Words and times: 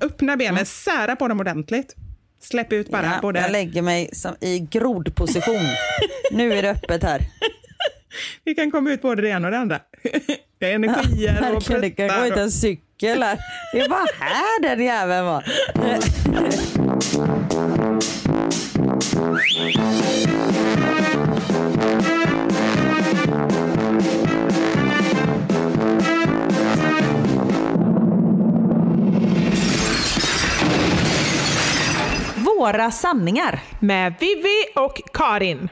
Öppna 0.00 0.36
benen, 0.36 0.66
sära 0.66 1.16
på 1.16 1.28
dem 1.28 1.40
ordentligt. 1.40 1.96
Släpp 2.42 2.72
ut 2.72 2.90
bara 2.90 3.06
Ja, 3.06 3.18
både... 3.22 3.40
Jag 3.40 3.52
lägger 3.52 3.82
mig 3.82 4.10
i 4.40 4.58
grodposition. 4.58 5.66
nu 6.30 6.52
är 6.52 6.62
det 6.62 6.70
öppet 6.70 7.02
här. 7.02 7.20
Vi 8.44 8.54
kan 8.54 8.70
komma 8.70 8.90
ut 8.90 9.02
både 9.02 9.22
det 9.22 9.28
ena 9.28 9.48
och 9.48 9.52
det 9.52 9.58
andra. 9.58 9.80
Det 10.58 10.70
är 10.70 10.74
energier 10.74 11.54
och 11.54 11.70
Verkligen, 11.70 11.80
det 11.80 11.90
kan 11.90 12.08
gå 12.08 12.14
pruttar 12.14 12.26
ut 12.26 12.36
en 12.36 12.50
cykel 12.50 13.22
här. 13.22 13.38
Det 13.72 13.88
var 13.88 14.08
här 14.20 14.62
den 14.62 14.84
jäveln 14.84 15.24
var. 15.26 15.44
Våra 32.60 32.90
sanningar. 32.90 33.62
Med 33.80 34.14
Vivi 34.20 34.64
och 34.76 35.00
Karin. 35.12 35.68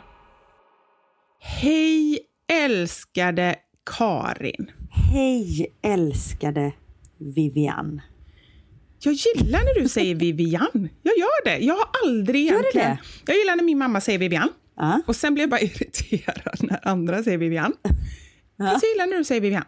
Hej 1.40 2.18
älskade 2.52 3.56
Karin. 3.96 4.70
Hej 4.90 5.66
älskade 5.82 6.72
Vivian. 7.18 8.00
Jag 8.98 9.14
gillar 9.14 9.58
när 9.58 9.82
du 9.82 9.88
säger 9.88 10.14
Vivian. 10.14 10.88
Jag 11.02 11.18
gör 11.18 11.44
det. 11.44 11.58
Jag 11.58 11.74
har 11.74 11.88
aldrig 12.04 12.46
Gör 12.46 12.52
egentligen... 12.60 12.90
det? 13.24 13.32
Jag 13.32 13.38
gillar 13.38 13.56
när 13.56 13.64
min 13.64 13.78
mamma 13.78 14.00
säger 14.00 14.18
Vivian. 14.18 14.48
Ja. 14.76 15.00
Och 15.06 15.16
sen 15.16 15.34
blir 15.34 15.42
jag 15.42 15.50
bara 15.50 15.60
irriterad 15.60 16.58
när 16.60 16.88
andra 16.88 17.22
säger 17.22 17.38
Vivian. 17.38 17.72
Fast 18.58 18.82
jag 18.82 18.90
gillar 18.92 19.06
när 19.06 19.16
du 19.16 19.24
säger 19.24 19.40
Vivian. 19.40 19.64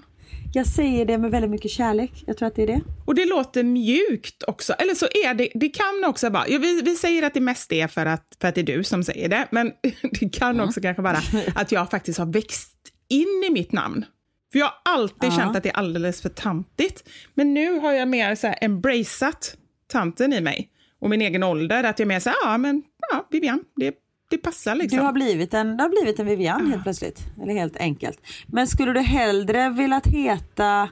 Jag 0.54 0.66
säger 0.66 1.04
det 1.04 1.18
med 1.18 1.30
väldigt 1.30 1.50
mycket 1.50 1.70
kärlek. 1.70 2.12
Jag 2.26 2.36
tror 2.36 2.48
att 2.48 2.54
det 2.54 2.62
är 2.62 2.66
det. 2.66 2.80
Och 3.04 3.14
det 3.14 3.26
låter 3.26 3.62
mjukt 3.62 4.42
också. 4.42 4.72
Eller 4.72 4.94
så 4.94 5.06
är 5.24 5.34
det, 5.34 5.48
det 5.54 5.68
kan 5.68 6.04
också 6.06 6.28
vara, 6.30 6.48
ja, 6.48 6.58
vi, 6.58 6.80
vi 6.82 6.94
säger 6.96 7.22
att 7.22 7.34
det 7.34 7.40
mest 7.40 7.72
är 7.72 7.86
för 7.88 8.06
att, 8.06 8.36
för 8.40 8.48
att 8.48 8.54
det 8.54 8.60
är 8.60 8.76
du 8.76 8.84
som 8.84 9.04
säger 9.04 9.28
det, 9.28 9.48
men 9.50 9.72
det 10.20 10.28
kan 10.32 10.60
också 10.60 10.80
kanske 10.80 11.02
vara 11.02 11.18
att 11.54 11.72
jag 11.72 11.90
faktiskt 11.90 12.18
har 12.18 12.26
växt 12.26 12.76
in 13.08 13.44
i 13.48 13.52
mitt 13.52 13.72
namn. 13.72 14.04
För 14.52 14.58
jag 14.58 14.66
har 14.66 14.74
alltid 14.94 15.30
Ja. 15.32 15.36
känt 15.36 15.56
att 15.56 15.62
det 15.62 15.68
är 15.68 15.76
alldeles 15.76 16.22
för 16.22 16.28
tantigt. 16.28 17.08
Men 17.34 17.54
nu 17.54 17.78
har 17.78 17.92
jag 17.92 18.08
mer 18.08 18.34
så 18.34 18.46
här 18.46 18.58
embraceat 18.60 19.56
tanten 19.86 20.32
i 20.32 20.40
mig 20.40 20.68
och 21.00 21.10
min 21.10 21.22
egen 21.22 21.42
ålder. 21.42 21.84
Att 21.84 21.98
jag 21.98 22.08
mer 22.08 22.20
säger, 22.20 22.36
ja 22.44 22.58
men 22.58 22.82
ja, 23.12 23.26
Vivian, 23.30 23.64
det, 23.76 23.94
det 24.30 24.38
passar 24.38 24.74
liksom. 24.74 24.98
Du 24.98 25.04
har 25.04 25.12
blivit 25.12 25.54
en, 25.54 25.76
du 25.76 25.82
har 25.82 25.90
blivit 25.90 26.18
en 26.18 26.26
Vivian 26.26 26.70
helt 26.70 26.82
plötsligt. 26.82 27.20
Eller 27.42 27.54
helt 27.54 27.76
enkelt. 27.76 28.18
Men 28.46 28.66
skulle 28.66 28.92
du 28.92 29.00
hellre 29.00 29.70
velat 29.70 30.06
heta 30.06 30.88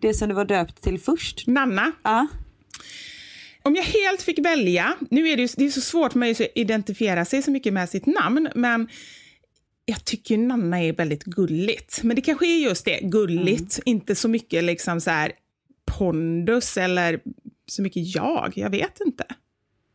det 0.00 0.14
som 0.14 0.28
du 0.28 0.34
var 0.34 0.44
döpt 0.44 0.82
till 0.82 1.00
först? 1.00 1.46
Nanna, 1.46 1.92
Ja. 2.02 2.26
Om 3.62 3.74
jag 3.74 3.82
helt 3.82 4.22
fick 4.22 4.38
välja, 4.38 4.94
nu 5.10 5.28
är 5.28 5.36
det, 5.36 5.42
ju, 5.42 5.48
det 5.56 5.64
är 5.64 5.70
så 5.70 5.80
svårt 5.80 6.14
mig 6.14 6.30
att 6.30 6.40
identifiera 6.54 7.24
sig 7.24 7.42
så 7.42 7.50
mycket 7.50 7.72
med 7.72 7.88
sitt 7.88 8.06
namn, 8.06 8.48
men 8.54 8.88
jag 9.84 10.04
tycker 10.04 10.38
Nanna 10.38 10.82
är 10.82 10.92
väldigt 10.92 11.24
gulligt. 11.24 12.02
Men 12.02 12.16
det 12.16 12.22
kanske 12.22 12.46
är 12.46 12.58
just 12.58 12.84
det, 12.84 13.00
gulligt, 13.02 13.80
inte 13.84 14.14
så 14.14 14.28
mycket 14.28 14.64
liksom 14.64 15.00
så 15.00 15.10
här 15.10 15.32
pondus 15.98 16.76
eller 16.76 17.20
så 17.66 17.82
mycket 17.82 18.14
jag, 18.14 18.52
jag 18.56 18.70
vet 18.70 19.00
inte. 19.06 19.24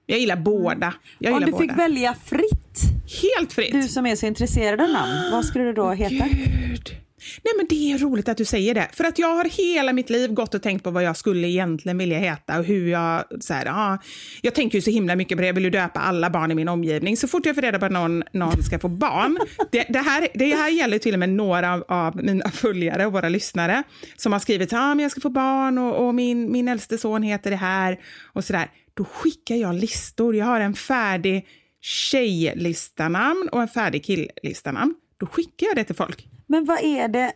Jag 0.10 0.20
gillar 0.20 0.36
båda. 0.36 0.94
Jag 1.20 1.34
Om 1.34 1.40
gillar 1.40 1.52
du 1.52 1.58
fick 1.58 1.70
båda. 1.70 1.84
välja 1.84 2.16
fritt, 2.26 2.80
Helt 3.22 3.54
fritt. 3.54 3.72
du 3.72 3.84
som 3.84 4.06
är 4.06 4.16
så 4.16 4.26
intresserad 4.26 4.82
av 4.82 4.90
namn, 4.90 5.32
vad 5.32 5.46
skulle 5.46 5.66
du 5.66 5.74
då 5.74 5.92
heta? 5.92 6.28
Gud. 6.28 6.96
Nej 7.44 7.54
men 7.58 7.66
det 7.70 7.92
är 7.92 7.98
roligt 7.98 8.30
att 8.30 8.38
du 8.38 8.46
säger 8.46 8.74
det. 8.76 8.88
För 8.94 9.04
att 9.04 9.20
jag 9.20 9.36
har 9.36 9.46
hela 9.46 9.94
mitt 9.94 10.10
liv 10.10 10.34
gått 10.34 10.54
och 10.56 10.64
tänkt 10.64 10.84
på 10.84 10.92
vad 10.92 11.04
jag 11.04 11.18
skulle 11.18 11.48
egentligen 11.48 11.98
vilja 11.98 12.20
heta 12.20 12.60
och 12.60 12.66
hur 12.66 12.88
jag... 12.88 13.24
Så 13.40 13.54
här, 13.54 13.66
ja, 13.66 13.98
jag 14.42 14.56
tänker 14.56 14.78
ju 14.78 14.82
så 14.82 14.92
himla 14.92 15.16
mycket 15.16 15.38
på 15.38 15.42
det. 15.42 15.48
Jag 15.48 15.54
vill 15.54 15.64
ju 15.64 15.70
döpa 15.70 16.00
alla 16.00 16.30
barn 16.30 16.52
i 16.52 16.56
min 16.56 16.68
omgivning. 16.70 17.18
Så 17.18 17.28
fort 17.28 17.46
jag 17.46 17.56
får 17.56 17.62
reda 17.62 17.80
på 17.80 17.86
att 17.86 17.92
någon, 17.92 18.24
någon 18.34 18.64
ska 18.64 18.80
få 18.80 18.88
barn. 18.88 19.38
Det, 19.72 19.86
det, 19.90 20.00
här, 20.00 20.28
det 20.34 20.56
här 20.56 20.70
gäller 20.70 20.98
till 20.98 21.14
och 21.14 21.20
med 21.20 21.30
några 21.30 21.74
av, 21.74 21.84
av 21.88 22.24
mina 22.24 22.50
följare 22.52 23.06
och 23.06 23.14
våra 23.14 23.30
lyssnare 23.30 23.84
som 24.18 24.32
har 24.34 24.40
skrivit 24.40 24.74
att 24.74 24.80
ah, 24.80 24.96
men 24.96 25.00
jag 25.04 25.12
ska 25.12 25.22
få 25.22 25.30
barn 25.30 25.78
och, 25.78 26.08
och 26.08 26.16
min, 26.16 26.52
min 26.52 26.68
äldste 26.68 26.98
son 26.98 27.24
heter 27.24 27.50
det 27.52 27.56
här 27.58 28.00
och 28.34 28.44
sådär. 28.46 28.68
Då 29.00 29.06
skickar 29.06 29.56
jag 29.56 29.76
listor. 29.76 30.36
Jag 30.36 30.46
har 30.46 30.60
en 30.60 30.74
färdig 30.74 31.48
tjejlistanamn 31.82 33.50
och 33.52 33.62
en 33.62 33.68
färdig 33.68 34.04
killlistanamn. 34.04 34.96
Då 35.20 35.26
skickar 35.26 35.68
jag 35.68 35.76
det 35.76 35.84
till 35.84 35.96
folk. 35.96 36.28
Men 36.48 36.66
vad 36.66 36.80
är 36.84 37.08
det? 37.08 37.32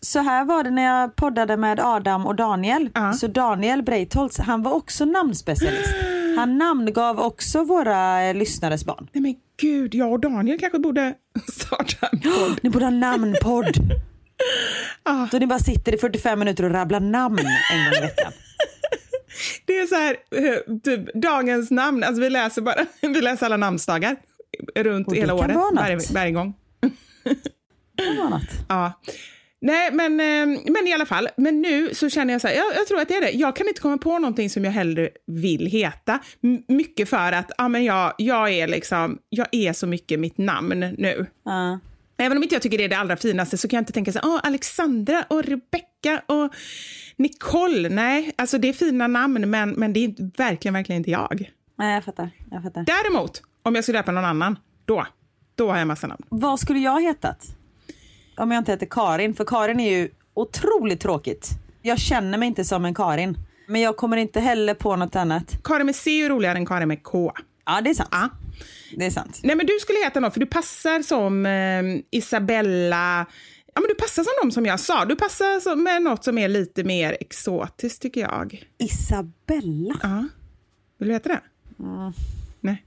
Så 0.00 0.18
här 0.18 0.44
var 0.44 0.64
det 0.64 0.70
när 0.70 0.82
jag 0.82 1.16
poddade 1.16 1.56
med 1.56 1.80
Adam 1.80 2.26
och 2.26 2.34
Daniel. 2.34 2.90
Ja. 2.94 3.12
Så 3.12 3.26
Daniel 3.26 3.82
Breitholtz, 3.82 4.38
han 4.38 4.62
var 4.62 4.72
också 4.72 5.04
namnspecialist. 5.04 5.94
Han 6.36 6.58
namngav 6.58 7.20
också 7.20 7.64
våra 7.64 8.22
eh, 8.22 8.34
lyssnares 8.34 8.84
barn. 8.84 9.08
Nej 9.12 9.22
men 9.22 9.34
gud, 9.60 9.94
jag 9.94 10.12
och 10.12 10.20
Daniel 10.20 10.58
kanske 10.58 10.78
borde 10.78 11.14
starta 11.52 12.06
en 12.06 12.20
podd. 12.20 12.58
Ni 12.62 12.70
borde 12.70 12.84
ha 12.84 12.90
namnpodd. 12.90 13.76
Ah. 15.02 15.28
Då 15.30 15.38
ni 15.38 15.46
bara 15.46 15.58
sitter 15.58 15.94
i 15.94 15.98
45 15.98 16.38
minuter 16.38 16.64
och 16.64 16.70
rabblar 16.70 17.00
namn 17.00 17.38
en 17.38 17.84
gång 17.84 17.98
i 17.98 18.00
veckan. 18.00 18.32
Det 19.66 19.78
är 19.78 19.86
så 19.86 19.94
här, 19.94 20.16
eh, 20.30 20.78
typ 20.84 21.14
dagens 21.14 21.70
namn, 21.70 22.04
alltså 22.04 22.22
vi 22.22 22.30
läser 22.30 22.62
bara, 22.62 22.86
vi 23.00 23.20
läser 23.20 23.46
alla 23.46 23.56
namnsdagar 23.56 24.16
runt 24.74 25.12
hela 25.12 25.26
kan 25.26 25.44
året, 25.44 25.56
vara 25.56 25.70
varje, 25.74 25.98
varje 26.14 26.32
gång. 26.32 26.54
Det 27.96 28.18
var 28.18 28.30
något. 28.30 28.42
Ja. 28.68 28.92
Nej, 29.60 29.92
men, 29.92 30.20
eh, 30.20 30.60
men 30.72 30.86
i 30.86 30.92
alla 30.92 31.06
fall, 31.06 31.28
men 31.36 31.62
nu 31.62 31.94
så 31.94 32.10
känner 32.10 32.34
jag 32.34 32.40
så 32.40 32.48
här, 32.48 32.54
jag, 32.54 32.76
jag 32.76 32.86
tror 32.86 33.00
att 33.00 33.08
det 33.08 33.14
är 33.14 33.20
det. 33.20 33.30
Jag 33.30 33.56
kan 33.56 33.68
inte 33.68 33.80
komma 33.80 33.98
på 33.98 34.18
någonting 34.18 34.50
som 34.50 34.64
jag 34.64 34.72
hellre 34.72 35.08
vill 35.26 35.66
heta. 35.66 36.18
Mycket 36.68 37.08
för 37.08 37.32
att 37.32 37.52
ja, 37.58 37.68
men 37.68 37.84
jag, 37.84 38.14
jag, 38.18 38.50
är 38.50 38.68
liksom, 38.68 39.18
jag 39.28 39.46
är 39.52 39.72
så 39.72 39.86
mycket 39.86 40.20
mitt 40.20 40.38
namn 40.38 40.94
nu. 40.98 41.26
Ja. 41.44 41.78
Även 42.16 42.36
om 42.36 42.42
inte 42.42 42.54
jag 42.54 42.62
tycker 42.62 42.78
det 42.78 42.84
är 42.84 42.88
det 42.88 42.98
allra 42.98 43.16
finaste 43.16 43.58
så 43.58 43.68
kan 43.68 43.76
jag 43.76 43.82
inte 43.82 43.92
tänka 43.92 44.12
så 44.12 44.18
här, 44.18 44.28
Åh, 44.28 44.40
Alexandra 44.42 45.24
och 45.28 45.44
Rebecca 45.44 46.22
och 46.26 46.54
Nicole. 47.16 47.88
Nej, 47.88 48.32
alltså 48.38 48.58
det 48.58 48.68
är 48.68 48.72
fina 48.72 49.06
namn 49.06 49.50
men, 49.50 49.70
men 49.70 49.92
det 49.92 50.04
är 50.04 50.36
verkligen, 50.36 50.74
verkligen 50.74 51.00
inte 51.00 51.10
jag. 51.10 51.50
Nej, 51.78 51.94
jag 51.94 52.04
fattar. 52.04 52.30
Jag 52.50 52.62
fattar. 52.62 52.84
Däremot, 52.84 53.42
om 53.62 53.74
jag 53.74 53.84
skulle 53.84 53.98
döpa 53.98 54.12
någon 54.12 54.24
annan, 54.24 54.58
då, 54.84 55.06
då 55.54 55.70
har 55.70 55.78
jag 55.78 55.86
massa 55.86 56.06
namn. 56.06 56.22
Vad 56.28 56.60
skulle 56.60 56.78
jag 56.78 57.02
hetat? 57.02 57.46
Om 58.36 58.50
jag 58.50 58.60
inte 58.60 58.72
heter 58.72 58.86
Karin, 58.90 59.34
för 59.34 59.44
Karin 59.44 59.80
är 59.80 59.98
ju 59.98 60.10
otroligt 60.34 61.00
tråkigt. 61.00 61.50
Jag 61.82 61.98
känner 61.98 62.38
mig 62.38 62.48
inte 62.48 62.64
som 62.64 62.84
en 62.84 62.94
Karin. 62.94 63.36
Men 63.68 63.80
jag 63.80 63.96
kommer 63.96 64.16
inte 64.16 64.40
heller 64.40 64.74
på 64.74 64.96
något 64.96 65.16
annat. 65.16 65.58
Karin 65.64 65.86
med 65.86 65.96
C 65.96 66.10
är 66.24 66.28
roligare 66.28 66.58
än 66.58 66.66
Karin 66.66 66.88
med 66.88 67.02
K. 67.02 67.32
Ja, 67.66 67.80
det 67.80 67.90
är 67.90 67.94
sant. 67.94 68.08
Ja. 68.12 68.28
Det 68.96 69.06
är 69.06 69.10
sant. 69.10 69.40
Nej 69.42 69.56
men 69.56 69.66
du 69.66 69.78
skulle 69.80 69.98
heta 69.98 70.20
något, 70.20 70.32
för 70.32 70.40
du 70.40 70.46
passar 70.46 71.02
som 71.02 71.46
eh, 71.46 72.18
Isabella, 72.18 73.26
ja 73.74 73.80
men 73.80 73.88
du 73.88 73.94
passar 73.94 74.22
som 74.22 74.32
de 74.42 74.52
som 74.52 74.66
jag 74.66 74.80
sa. 74.80 75.04
Du 75.04 75.16
passar 75.16 75.60
som, 75.60 75.82
med 75.82 76.02
något 76.02 76.24
som 76.24 76.38
är 76.38 76.48
lite 76.48 76.84
mer 76.84 77.16
exotiskt 77.20 78.02
tycker 78.02 78.20
jag. 78.20 78.64
Isabella. 78.78 79.98
Ja. 80.02 80.28
Vill 80.98 81.08
du 81.08 81.14
heta 81.14 81.28
det? 81.28 81.40
Nej. 82.60 82.84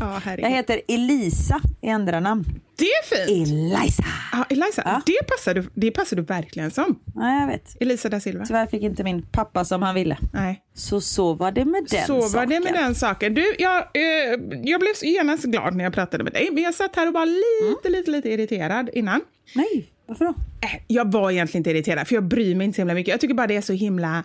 Ja. 0.00 0.20
Jag 0.38 0.50
heter 0.50 0.80
Elisa 0.88 1.60
i 1.82 1.88
andra 1.88 2.20
namn. 2.20 2.44
Det 2.76 2.84
är 2.84 3.26
fint! 3.26 3.48
Elisa. 3.48 4.04
Ja, 4.32 4.44
Eliza, 4.48 4.82
Ja. 4.84 5.00
Det, 5.06 5.26
passar 5.28 5.54
du, 5.54 5.68
det 5.74 5.90
passar 5.90 6.16
du 6.16 6.22
verkligen 6.22 6.70
som. 6.70 6.98
Ja, 7.14 7.40
jag 7.40 7.46
vet. 7.46 7.76
Elisa 7.82 8.08
da 8.08 8.20
Silva. 8.20 8.44
Tyvärr 8.46 8.66
fick 8.66 8.82
inte 8.82 9.04
min 9.04 9.22
pappa 9.22 9.64
som 9.64 9.82
han 9.82 9.94
ville. 9.94 10.18
Nej. 10.32 10.62
Så 10.74 11.00
så 11.00 11.34
var 11.34 11.52
det 11.52 11.64
med 11.64 11.86
den 11.90 12.06
Så 12.06 12.14
var 12.14 12.28
saken. 12.28 12.48
det 12.48 12.60
med 12.60 12.74
den 12.74 12.94
saken. 12.94 13.34
Du, 13.34 13.54
jag, 13.58 13.76
eh, 13.76 14.40
jag 14.62 14.80
blev 14.80 14.92
genast 15.02 15.44
glad 15.44 15.76
när 15.76 15.84
jag 15.84 15.92
pratade 15.94 16.24
med 16.24 16.32
dig, 16.32 16.48
men 16.52 16.62
jag 16.62 16.74
satt 16.74 16.96
här 16.96 17.06
och 17.06 17.12
var 17.14 17.26
lite, 17.26 17.88
lite, 17.88 18.10
lite 18.10 18.28
irriterad 18.30 18.90
innan. 18.92 19.20
Nej, 19.54 19.86
varför 20.06 20.24
då? 20.24 20.30
Eh, 20.62 20.80
Jag 20.86 21.12
var 21.12 21.30
egentligen 21.30 21.60
inte 21.60 21.70
irriterad, 21.70 22.08
för 22.08 22.14
jag 22.14 22.24
bryr 22.24 22.54
mig 22.54 22.64
inte 22.64 22.76
så 22.76 22.80
himla 22.80 22.94
mycket. 22.94 23.12
Jag 23.12 23.20
tycker 23.20 23.34
bara 23.34 23.46
det 23.46 23.56
är 23.56 23.60
så 23.62 23.72
himla 23.72 24.24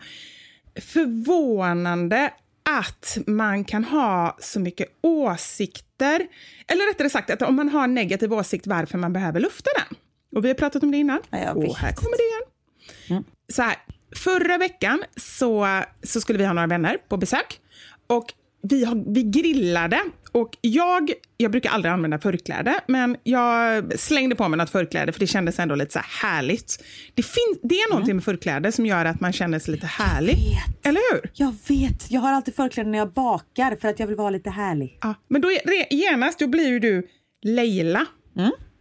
förvånande 0.82 2.30
att 2.78 3.18
man 3.28 3.64
kan 3.64 3.84
ha 3.84 4.38
så 4.40 4.60
mycket 4.60 4.88
åsikter. 5.02 6.28
Eller 6.68 6.88
rättare 6.88 7.10
sagt, 7.10 7.30
att 7.30 7.42
om 7.42 7.56
man 7.56 7.70
har 7.70 7.84
en 7.84 7.94
negativ 7.94 8.34
åsikt, 8.34 8.68
varför 8.68 8.98
man 8.98 9.14
behöver 9.14 9.40
lufta 9.40 9.70
den. 9.78 9.98
Och 10.36 10.46
vi 10.46 10.48
har 10.48 10.56
pratat 10.56 10.84
om 10.84 10.92
det 10.92 10.98
innan. 10.98 11.20
Ja, 11.30 11.52
och 11.52 11.76
här 11.76 11.94
kommer 11.94 12.18
det 12.18 12.24
igen. 12.24 13.24
Så 13.54 13.62
här, 13.62 13.76
förra 14.16 14.58
veckan 14.58 15.04
så, 15.16 15.82
så 16.04 16.22
skulle 16.22 16.40
vi 16.40 16.46
ha 16.46 16.54
några 16.54 16.68
vänner 16.68 16.98
på 17.10 17.18
besök. 17.18 17.60
Och 18.08 18.34
vi, 18.62 18.86
har, 18.86 19.14
vi 19.14 19.24
grillade 19.24 20.00
och 20.32 20.58
jag, 20.62 21.12
jag 21.38 21.52
brukar 21.52 21.70
aldrig 21.70 21.92
använda 21.92 22.20
förkläde, 22.20 22.80
men 22.88 23.18
jag 23.24 24.00
slängde 24.00 24.36
på 24.36 24.48
mig 24.48 24.58
något 24.58 24.70
förkläde 24.70 25.12
för 25.12 25.20
det 25.20 25.28
kändes 25.28 25.60
ändå 25.60 25.76
lite 25.76 25.94
så 25.94 26.00
här 26.00 26.30
härligt. 26.30 26.84
Det, 27.14 27.24
fin, 27.24 27.60
det 27.64 27.76
är 27.76 27.90
någonting 27.90 28.16
med 28.16 28.24
förkläde 28.24 28.72
som 28.72 28.86
gör 28.86 29.06
att 29.06 29.20
man 29.20 29.34
känner 29.34 29.60
sig 29.60 29.74
lite 29.74 29.88
härlig. 29.88 30.38
Eller 30.84 31.14
hur? 31.14 31.32
Jag 31.34 31.56
vet, 31.68 32.12
jag 32.12 32.22
har 32.22 32.32
alltid 32.32 32.56
förkläden 32.56 32.92
när 32.92 33.00
jag 33.00 33.14
bakar 33.14 33.78
för 33.82 33.88
att 33.88 34.00
jag 34.00 34.08
vill 34.08 34.16
vara 34.16 34.30
lite 34.30 34.50
härlig. 34.50 34.98
Ja, 35.02 35.14
men 35.28 35.42
då 35.42 35.52
är, 35.52 35.94
genast 35.94 36.40
då 36.40 36.48
blir 36.48 36.68
ju 36.68 36.80
du 36.80 37.08
Leila. 37.42 38.06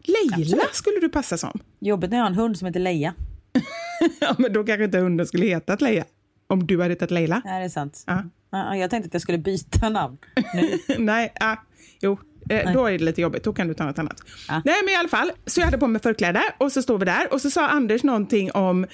Leila 0.04 0.64
skulle 0.73 1.00
du 1.00 1.08
passa 1.08 1.38
som. 1.38 1.61
Jobbigt 1.80 2.11
när 2.11 2.16
jag 2.18 2.25
har 2.25 2.30
en 2.30 2.37
hund 2.37 2.58
som 2.58 2.66
heter 2.66 2.80
Leia. 2.80 3.14
ja, 4.20 4.35
men 4.38 4.52
då 4.52 4.64
kanske 4.64 4.85
inte 4.85 4.99
hunden 4.99 5.26
skulle 5.26 5.47
hetat 5.47 5.80
Leia. 5.80 6.04
Om 6.47 6.66
du 6.66 6.82
hade 6.82 6.94
hetat 6.94 7.11
Leila. 7.11 7.42
Ja, 7.44 7.50
det 7.50 7.64
är 7.64 7.68
sant. 7.68 8.04
Ja. 8.06 8.25
Ja, 8.50 8.76
jag 8.76 8.90
tänkte 8.90 9.07
att 9.07 9.14
jag 9.14 9.23
skulle 9.23 9.38
byta 9.38 9.88
namn. 9.88 10.19
Nej, 10.99 11.33
ah, 11.40 11.57
jo. 12.00 12.19
Eh, 12.50 12.73
då 12.73 12.87
är 12.87 12.93
det 12.93 13.05
lite 13.05 13.21
jobbigt, 13.21 13.45
då 13.45 13.52
kan 13.52 13.69
du 13.69 13.75
ta 13.75 13.85
något 13.85 13.99
annat. 13.99 14.23
Ja. 14.49 14.62
Nej 14.64 14.75
men 14.85 14.95
i 14.95 14.97
alla 14.97 15.09
fall, 15.09 15.33
så 15.47 15.61
jag 15.61 15.64
hade 15.64 15.78
på 15.78 15.87
mig 15.87 16.02
förkläde 16.02 16.43
och 16.59 16.73
så 16.73 16.83
står 16.83 16.99
vi 16.99 17.05
där 17.05 17.33
och 17.33 17.40
så 17.40 17.50
sa 17.50 17.69
Anders 17.69 18.02
någonting 18.02 18.52
om, 18.52 18.87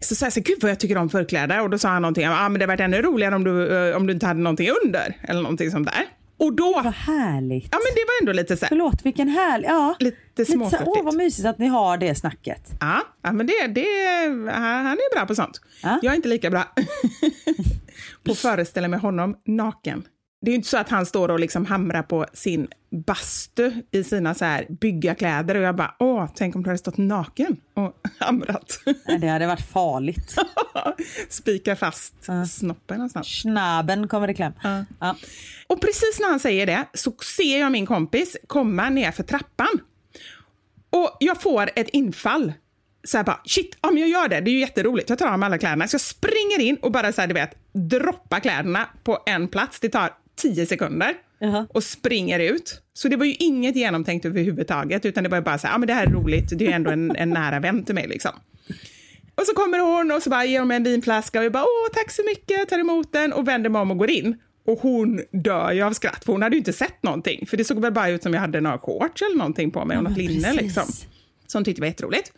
så 0.00 0.14
sa 0.14 0.26
jag 0.26 0.32
så 0.32 0.40
gud 0.40 0.58
vad 0.60 0.70
jag 0.70 0.80
tycker 0.80 0.98
om 0.98 1.08
förkläde 1.10 1.60
och 1.60 1.70
då 1.70 1.78
sa 1.78 1.88
han 1.88 2.02
någonting 2.02 2.28
om, 2.28 2.34
ah, 2.34 2.48
men 2.48 2.58
det 2.58 2.66
hade 2.66 2.66
varit 2.66 2.80
ännu 2.80 3.02
roligare 3.02 3.34
om 3.34 3.44
du, 3.44 3.88
eh, 3.88 3.96
om 3.96 4.06
du 4.06 4.12
inte 4.12 4.26
hade 4.26 4.40
någonting 4.40 4.68
under 4.84 5.16
eller 5.22 5.42
någonting 5.42 5.70
sånt 5.70 5.88
där. 5.88 6.06
Och 6.36 6.52
då, 6.52 6.72
Vad 6.84 6.94
härligt. 6.94 7.68
ja 7.72 7.78
men 7.78 7.94
det 7.94 8.00
var 8.06 8.20
ändå 8.20 8.32
lite 8.32 8.56
så 8.56 8.64
här, 8.64 8.68
Förlåt, 8.68 9.06
vilken 9.06 9.28
härlig... 9.28 9.68
Ja. 9.68 9.96
Lite 9.98 10.44
småflörtigt. 10.44 10.96
Åh, 10.96 11.04
vad 11.04 11.14
mysigt 11.14 11.46
att 11.46 11.58
ni 11.58 11.66
har 11.66 11.96
det 11.96 12.14
snacket. 12.14 12.70
ja, 12.80 13.02
ja 13.22 13.32
men 13.32 13.46
det, 13.46 13.66
det, 13.66 13.84
han 14.52 14.86
han 14.86 14.92
är 14.92 15.14
bra 15.16 15.26
på 15.26 15.34
sånt. 15.34 15.60
Ja. 15.82 15.98
Jag 16.02 16.12
är 16.12 16.16
inte 16.16 16.28
lika 16.28 16.50
bra 16.50 16.64
på 18.24 18.32
att 18.32 18.38
föreställa 18.38 18.88
mig 18.88 18.98
honom 18.98 19.36
naken 19.46 20.04
det 20.42 20.50
är 20.50 20.52
ju 20.52 20.56
inte 20.56 20.68
så 20.68 20.76
att 20.76 20.88
han 20.88 21.06
står 21.06 21.30
och 21.30 21.40
liksom 21.40 21.66
hamrar 21.66 22.02
på 22.02 22.26
sin 22.32 22.68
bastu 22.90 23.72
i 23.90 24.04
sina 24.04 24.34
så 24.34 24.44
här 24.44 24.66
byggarkläder 24.68 25.54
och 25.54 25.62
jag 25.62 25.76
bara, 25.76 25.94
åh, 25.98 26.28
tänk 26.34 26.56
om 26.56 26.62
du 26.62 26.68
hade 26.68 26.78
stått 26.78 26.96
naken 26.96 27.56
och 27.74 27.96
hamrat. 28.18 28.80
Nej, 29.06 29.18
det 29.18 29.28
hade 29.28 29.46
varit 29.46 29.66
farligt. 29.66 30.34
Spika 31.28 31.76
fast 31.76 32.14
snoppen 32.50 32.96
någonstans. 32.96 33.40
Snaben 33.40 34.08
kommer 34.08 34.30
i 34.30 34.34
kläm. 34.34 34.52
Ja. 35.00 35.16
Och 35.66 35.80
precis 35.80 36.20
när 36.20 36.30
han 36.30 36.40
säger 36.40 36.66
det 36.66 36.86
så 36.94 37.12
ser 37.36 37.60
jag 37.60 37.72
min 37.72 37.86
kompis 37.86 38.36
komma 38.46 38.90
ner 38.90 39.12
för 39.12 39.22
trappan. 39.22 39.80
Och 40.90 41.16
jag 41.20 41.42
får 41.42 41.70
ett 41.76 41.88
infall. 41.88 42.52
Så 43.04 43.16
här 43.16 43.24
bara, 43.24 43.40
shit, 43.44 43.78
om 43.80 43.98
jag 43.98 44.08
gör 44.08 44.28
det, 44.28 44.40
det 44.40 44.50
är 44.50 44.52
ju 44.52 44.60
jätteroligt. 44.60 45.08
Jag 45.08 45.18
tar 45.18 45.26
av 45.26 45.38
mig 45.38 45.46
alla 45.46 45.58
kläderna. 45.58 45.88
Så 45.88 45.94
jag 45.94 46.00
springer 46.00 46.60
in 46.60 46.76
och 46.76 46.92
bara 46.92 47.12
så 47.12 47.20
här, 47.20 47.28
du 47.28 47.34
vet, 47.34 47.50
droppar 47.72 48.40
kläderna 48.40 48.88
på 49.04 49.18
en 49.26 49.48
plats. 49.48 49.80
Det 49.80 49.88
tar 49.88 50.10
tio 50.36 50.66
sekunder. 50.66 51.14
Jaha. 51.38 51.66
Och 51.70 51.84
springer 51.84 52.40
ut. 52.40 52.82
Så 52.92 53.08
det 53.08 53.16
var 53.16 53.24
ju 53.24 53.34
inget 53.34 53.76
genomtänkt 53.76 54.24
överhuvudtaget, 54.24 55.04
utan 55.04 55.24
det 55.24 55.30
var 55.30 55.40
bara 55.40 55.58
så 55.58 55.66
här, 55.66 55.74
ja 55.74 55.78
men 55.78 55.86
det 55.86 55.94
här 55.94 56.06
är 56.06 56.10
roligt, 56.10 56.58
det 56.58 56.66
är 56.66 56.72
ändå 56.72 56.90
en, 56.90 57.10
en 57.16 57.30
nära 57.30 57.60
vän 57.60 57.84
till 57.84 57.94
mig 57.94 58.08
liksom. 58.08 58.30
Och 59.34 59.46
så 59.46 59.54
kommer 59.54 59.78
hon 59.78 60.10
och 60.10 60.22
så 60.22 60.30
bara 60.30 60.44
ger 60.44 60.58
hon 60.58 60.68
mig 60.68 60.76
en 60.76 60.84
vinflaska 60.84 61.38
och 61.38 61.44
jag 61.44 61.52
bara 61.52 61.64
åh 61.64 61.94
tack 61.94 62.10
så 62.10 62.22
mycket, 62.22 62.68
tar 62.68 62.78
emot 62.78 63.12
den 63.12 63.32
och 63.32 63.48
vänder 63.48 63.70
mig 63.70 63.82
om 63.82 63.90
och 63.90 63.98
går 63.98 64.10
in. 64.10 64.36
Och 64.66 64.78
hon 64.78 65.20
dör 65.32 65.72
ju 65.72 65.82
av 65.82 65.92
skratt, 65.92 66.24
för 66.24 66.32
hon 66.32 66.42
hade 66.42 66.56
ju 66.56 66.58
inte 66.58 66.72
sett 66.72 67.02
någonting. 67.02 67.46
För 67.46 67.56
det 67.56 67.64
såg 67.64 67.80
väl 67.80 67.92
bara 67.92 68.08
ut 68.08 68.22
som 68.22 68.34
jag 68.34 68.40
hade 68.40 68.60
några 68.60 68.78
shorts 68.78 69.22
eller 69.22 69.36
någonting 69.36 69.70
på 69.70 69.84
mig 69.84 69.96
och 69.98 70.04
något 70.04 70.16
linne 70.16 70.52
liksom. 70.52 70.84
Som 71.50 71.64
tyckte 71.64 71.80
var 71.80 71.86
jätteroligt. 71.86 72.32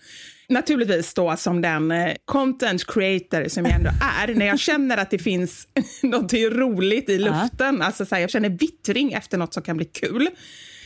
Naturligtvis 0.48 1.14
då 1.14 1.36
som 1.36 1.60
den 1.60 1.90
eh, 1.90 2.12
content 2.24 2.86
creator 2.86 3.48
som 3.48 3.64
jag 3.64 3.74
ändå 3.74 3.90
är, 4.22 4.34
när 4.34 4.46
jag 4.46 4.58
känner 4.58 4.96
att 4.96 5.10
det 5.10 5.18
finns 5.18 5.68
något 6.02 6.32
roligt 6.32 7.08
i 7.08 7.18
luften, 7.18 7.82
alltså 7.82 8.06
så 8.06 8.14
här, 8.14 8.22
jag 8.22 8.30
känner 8.30 8.48
vittring 8.48 9.12
efter 9.12 9.38
något 9.38 9.54
som 9.54 9.62
kan 9.62 9.76
bli 9.76 9.86
kul, 9.86 10.28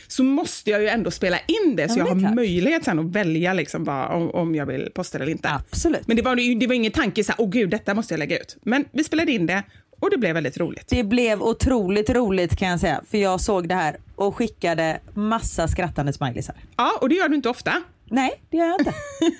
så 0.07 0.23
måste 0.23 0.69
jag 0.71 0.81
ju 0.81 0.87
ändå 0.87 1.11
spela 1.11 1.37
in 1.39 1.75
det 1.75 1.89
så 1.89 1.99
Ja, 1.99 2.07
jag 2.07 2.07
det 2.07 2.09
är 2.09 2.13
har 2.13 2.19
klart. 2.19 2.35
möjlighet 2.35 2.83
sen 2.83 2.99
att 2.99 3.05
välja 3.11 3.53
liksom 3.53 3.83
vad, 3.83 4.11
om, 4.11 4.29
om 4.29 4.55
jag 4.55 4.65
vill 4.65 4.89
posta 4.95 5.17
det 5.17 5.23
eller 5.23 5.31
inte. 5.31 5.49
Absolut. 5.49 6.07
Men 6.07 6.17
det 6.17 6.23
var, 6.23 6.59
det 6.59 6.67
var 6.67 6.73
ingen 6.75 6.91
tanke 6.91 7.23
så 7.23 7.31
här, 7.31 7.41
åh 7.41 7.49
gud, 7.49 7.69
detta 7.69 7.93
måste 7.93 8.13
jag 8.13 8.19
lägga 8.19 8.39
ut. 8.39 8.57
Men 8.63 8.85
vi 8.91 9.03
spelade 9.03 9.31
in 9.31 9.45
det 9.45 9.63
och 9.99 10.09
det 10.11 10.17
blev 10.17 10.33
väldigt 10.33 10.57
roligt. 10.57 10.87
Det 10.87 11.03
blev 11.03 11.41
otroligt 11.41 12.09
roligt 12.09 12.57
kan 12.57 12.67
jag 12.69 12.79
säga. 12.79 13.01
För 13.11 13.17
jag 13.17 13.41
såg 13.41 13.67
det 13.69 13.75
här 13.75 13.97
och 14.15 14.35
skickade 14.35 14.99
massa 15.13 15.67
skrattande 15.67 16.13
smileysar. 16.13 16.55
Ja, 16.77 16.97
och 17.01 17.09
det 17.09 17.15
gör 17.15 17.29
du 17.29 17.35
inte 17.35 17.49
ofta. 17.49 17.73
Nej, 18.09 18.41
det 18.49 18.57
gör 18.57 18.65
jag 18.65 18.81
inte. 18.81 18.93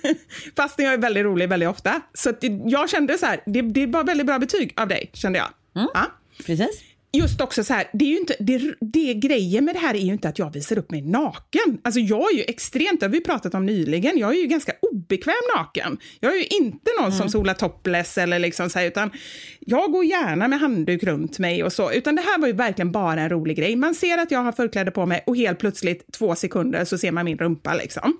Fast 0.55 0.79
jag 0.79 0.93
är 0.93 0.97
väldigt 0.97 1.23
rolig 1.23 1.49
väldigt 1.49 1.69
ofta. 1.69 2.01
Så 2.13 2.33
jag 2.65 2.89
kände 2.89 3.17
så 3.17 3.25
här, 3.25 3.39
det, 3.45 3.61
det 3.61 3.85
var 3.85 4.03
väldigt 4.03 4.27
bra 4.27 4.39
betyg 4.39 4.73
av 4.75 4.87
dig, 4.87 5.09
kände 5.13 5.39
jag. 5.39 5.47
Ja. 5.73 6.05
Precis. 6.45 6.83
Just 7.13 7.41
också 7.41 7.63
så 7.63 7.73
här, 7.73 7.89
det 7.93 8.05
är 8.05 8.09
ju 8.09 8.17
inte, 8.17 8.35
det, 8.39 8.75
det 8.81 9.13
grejen 9.13 9.65
med 9.65 9.75
det 9.75 9.79
här 9.79 9.93
är 9.93 9.99
ju 9.99 10.11
inte 10.11 10.29
att 10.29 10.39
jag 10.39 10.53
visar 10.53 10.77
upp 10.77 10.91
mig 10.91 11.01
naken. 11.01 11.79
Alltså 11.83 11.99
jag 11.99 12.33
är 12.33 12.37
ju 12.37 12.43
extremt, 12.43 12.99
det 12.99 13.05
har 13.05 13.11
vi 13.11 13.23
pratat 13.23 13.53
om 13.53 13.65
nyligen, 13.65 14.17
jag 14.17 14.35
är 14.35 14.39
ju 14.39 14.47
ganska 14.47 14.71
obekväm 14.91 15.33
naken. 15.57 15.97
Jag 16.19 16.33
är 16.33 16.37
ju 16.37 16.45
inte 16.45 16.91
någon 17.01 17.13
som 17.13 17.29
solar 17.29 17.53
topless 17.53 18.17
eller 18.17 18.39
liksom 18.39 18.69
så 18.69 18.79
här, 18.79 18.85
utan 18.85 19.11
jag 19.59 19.91
går 19.91 20.05
gärna 20.05 20.47
med 20.47 20.59
handduk 20.59 21.03
runt 21.03 21.39
mig 21.39 21.63
och 21.63 21.73
så. 21.73 21.91
Utan 21.91 22.15
det 22.15 22.21
här 22.21 22.39
var 22.39 22.47
ju 22.47 22.53
verkligen 22.53 22.91
bara 22.91 23.21
en 23.21 23.29
rolig 23.29 23.57
grej. 23.57 23.75
Man 23.75 23.95
ser 23.95 24.17
att 24.17 24.31
jag 24.31 24.39
har 24.39 24.51
förkläde 24.51 24.91
på 24.91 25.05
mig 25.05 25.23
och 25.25 25.37
helt 25.37 25.59
plötsligt 25.59 26.11
två 26.13 26.35
sekunder 26.35 26.85
så 26.85 26.97
ser 26.97 27.11
man 27.11 27.25
min 27.25 27.37
rumpa 27.37 27.73
liksom. 27.73 28.17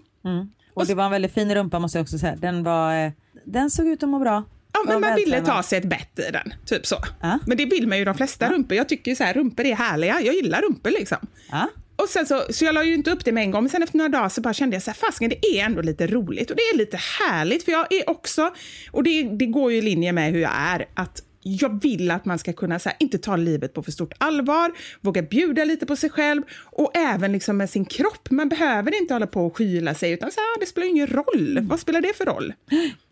Och 0.74 0.86
det 0.86 0.95
var 0.95 1.05
en 1.05 1.12
väldigt 1.12 1.33
fin 1.33 1.55
rumpa 1.55 1.79
måste 1.79 1.97
jag 1.97 2.03
också 2.03 2.17
säga. 2.17 2.36
Den 2.36 2.63
var, 2.63 3.05
eh, 3.05 3.12
den 3.45 3.69
såg 3.69 3.88
ut 3.88 4.03
att 4.03 4.09
må 4.09 4.19
bra. 4.19 4.43
Ja, 4.74 4.79
men 4.91 5.01
man 5.01 5.15
ville 5.15 5.41
ta 5.41 5.63
sig 5.63 5.77
ett 5.77 5.89
bett 5.89 6.19
i 6.19 6.31
den, 6.31 6.53
typ 6.65 6.86
så. 6.86 6.95
Ja. 7.21 7.39
Men 7.45 7.57
det 7.57 7.65
vill 7.65 7.88
man 7.88 7.97
ju 7.97 8.05
de 8.05 8.15
flesta 8.15 8.50
rumpor. 8.50 8.77
Jag 8.77 8.89
tycker 8.89 9.12
ju 9.12 9.15
så 9.15 9.24
här, 9.24 9.33
rumpor 9.33 9.65
är 9.65 9.75
härliga. 9.75 10.21
Jag 10.21 10.36
gillar 10.36 10.62
rumpor 10.62 10.89
liksom. 10.89 11.17
Ja. 11.51 11.69
Och 11.95 12.09
sen 12.09 12.25
så, 12.25 12.41
så 12.50 12.65
jag 12.65 12.75
la 12.75 12.83
ju 12.83 12.93
inte 12.93 13.12
upp 13.12 13.25
det 13.25 13.31
med 13.31 13.43
en 13.43 13.51
gång, 13.51 13.63
men 13.63 13.69
sen 13.69 13.83
efter 13.83 13.97
några 13.97 14.09
dagar 14.09 14.29
så 14.29 14.41
bara 14.41 14.53
kände 14.53 14.75
jag 14.75 14.83
så 14.83 14.91
här, 14.91 14.95
fasken 14.95 15.29
det 15.29 15.45
är 15.45 15.65
ändå 15.65 15.81
lite 15.81 16.07
roligt 16.07 16.50
och 16.51 16.55
det 16.55 16.62
är 16.62 16.77
lite 16.77 16.97
härligt 16.97 17.63
för 17.63 17.71
jag 17.71 17.93
är 17.93 18.09
också, 18.09 18.51
och 18.91 19.03
det, 19.03 19.24
det 19.24 19.45
går 19.45 19.71
ju 19.71 19.77
i 19.77 19.81
linje 19.81 20.12
med 20.12 20.31
hur 20.31 20.39
jag 20.39 20.51
är, 20.55 20.86
att 20.93 21.21
jag 21.55 21.81
vill 21.81 22.11
att 22.11 22.25
man 22.25 22.39
ska 22.39 22.53
kunna 22.53 22.79
så 22.79 22.89
här, 22.89 22.97
inte 22.99 23.17
ta 23.17 23.35
livet 23.35 23.73
på 23.73 23.83
för 23.83 23.91
stort 23.91 24.13
allvar, 24.17 24.71
våga 25.01 25.21
bjuda 25.21 25.63
lite 25.63 25.85
på 25.85 25.95
sig 25.95 26.09
själv 26.09 26.41
och 26.65 26.97
även 26.97 27.31
liksom 27.31 27.57
med 27.57 27.69
sin 27.69 27.85
kropp. 27.85 28.29
Man 28.29 28.49
behöver 28.49 29.01
inte 29.01 29.13
hålla 29.13 29.27
på 29.27 29.45
och 29.45 29.57
skyla 29.57 29.93
sig 29.93 30.11
utan 30.11 30.31
så 30.31 30.39
här, 30.39 30.59
det 30.59 30.65
spelar 30.65 30.87
ingen 30.87 31.07
roll. 31.07 31.59
Vad 31.61 31.79
spelar 31.79 32.01
det 32.01 32.17
för 32.17 32.25
roll? 32.25 32.53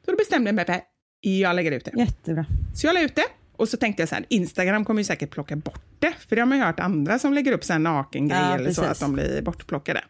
Så 0.06 0.12
då 0.12 0.18
bestämde 0.18 0.48
jag 0.48 0.56
mig 0.56 0.66
för 0.66 0.82
jag 1.22 1.56
lägger 1.56 1.72
ut 1.72 1.86
det. 1.86 1.92
Jättebra. 1.98 2.46
Så 2.76 2.88
jag 2.88 2.94
la 2.94 3.02
ut 3.02 3.16
det 3.16 3.26
och 3.58 3.70
så 3.70 3.78
tänkte 3.78 4.02
jag 4.02 4.10
så 4.10 4.16
här, 4.16 4.26
Instagram 4.30 4.86
kommer 4.86 5.00
ju 5.00 5.06
säkert 5.06 5.30
plocka 5.30 5.56
bort 5.56 5.82
det, 6.00 6.14
för 6.28 6.36
det 6.36 6.42
har 6.42 6.48
man 6.48 6.58
ju 6.58 6.64
hört 6.64 6.80
andra 6.80 7.20
som 7.20 7.34
lägger 7.34 7.52
upp 7.52 7.64
så 7.64 7.74
här 7.74 7.80
nakengrejer 7.80 8.50
Ja, 8.50 8.56
eller 8.56 8.72
så, 8.72 8.84
att 8.84 9.00
de 9.00 9.14
blir 9.14 9.42
bortplockade. 9.42 10.04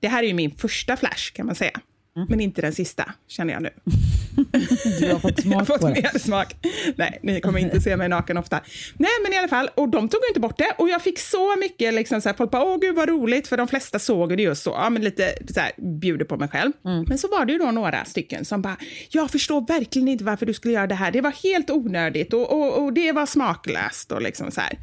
Det 0.00 0.08
här 0.08 0.22
är 0.22 0.26
ju 0.26 0.34
min 0.34 0.50
första 0.50 0.96
flash 0.96 1.32
kan 1.32 1.46
man 1.46 1.54
säga, 1.54 1.80
Mm. 2.16 2.28
men 2.30 2.40
inte 2.40 2.62
den 2.62 2.72
sista, 2.72 3.12
känner 3.28 3.52
jag 3.52 3.62
nu. 3.62 3.70
Du 5.00 5.12
har 5.12 5.18
fått 5.18 5.44
Jag 5.44 5.52
har 5.52 5.64
smak 5.64 5.66
fått 5.66 5.80
på 5.80 5.88
det. 5.88 6.18
smak. 6.18 6.54
Nej, 6.96 7.18
ni 7.22 7.40
kommer 7.40 7.58
inte 7.58 7.80
se 7.80 7.96
mig 7.96 8.08
naken 8.08 8.36
ofta. 8.36 8.60
Nej, 8.98 9.10
men 9.22 9.32
i 9.32 9.38
alla 9.38 9.48
fall, 9.48 9.70
och 9.74 9.88
de 9.88 10.08
tog 10.08 10.20
inte 10.28 10.40
bort 10.40 10.58
det. 10.58 10.74
Och 10.78 10.88
jag 10.88 11.02
fick 11.02 11.18
så 11.18 11.56
mycket, 11.56 11.94
liksom, 11.94 12.20
så 12.20 12.28
här, 12.28 12.36
folk 12.36 12.50
bara, 12.50 12.62
åh 12.64 12.78
gud 12.80 12.94
vad 12.96 13.08
roligt, 13.08 13.48
för 13.48 13.56
de 13.56 13.68
flesta 13.68 13.98
såg 13.98 14.36
det 14.36 14.42
just 14.42 14.62
så, 14.62 14.70
ja 14.70 14.90
men 14.90 15.02
lite 15.04 15.34
så 15.54 15.60
här, 15.60 15.72
bjuder 16.00 16.24
på 16.24 16.36
mig 16.36 16.48
själv. 16.48 16.72
Mm. 16.84 17.04
Men 17.08 17.18
så 17.18 17.28
var 17.28 17.44
det 17.44 17.52
ju 17.52 17.58
då 17.58 17.70
några 17.70 18.04
stycken 18.04 18.44
som 18.44 18.62
bara, 18.62 18.76
jag 19.10 19.30
förstår 19.30 19.66
verkligen 19.66 20.08
inte 20.08 20.24
varför 20.24 20.46
du 20.46 20.54
skulle 20.54 20.74
göra 20.74 20.86
det 20.86 20.94
här, 20.94 21.10
det 21.10 21.20
var 21.20 21.32
helt 21.42 21.70
onödigt 21.70 22.32
och, 22.32 22.52
och, 22.52 22.84
och 22.84 22.92
det 22.92 23.12
var 23.12 23.26
smaklöst 23.26 24.12
och 24.12 24.22
liksom 24.22 24.50
så 24.50 24.60
här. 24.60 24.78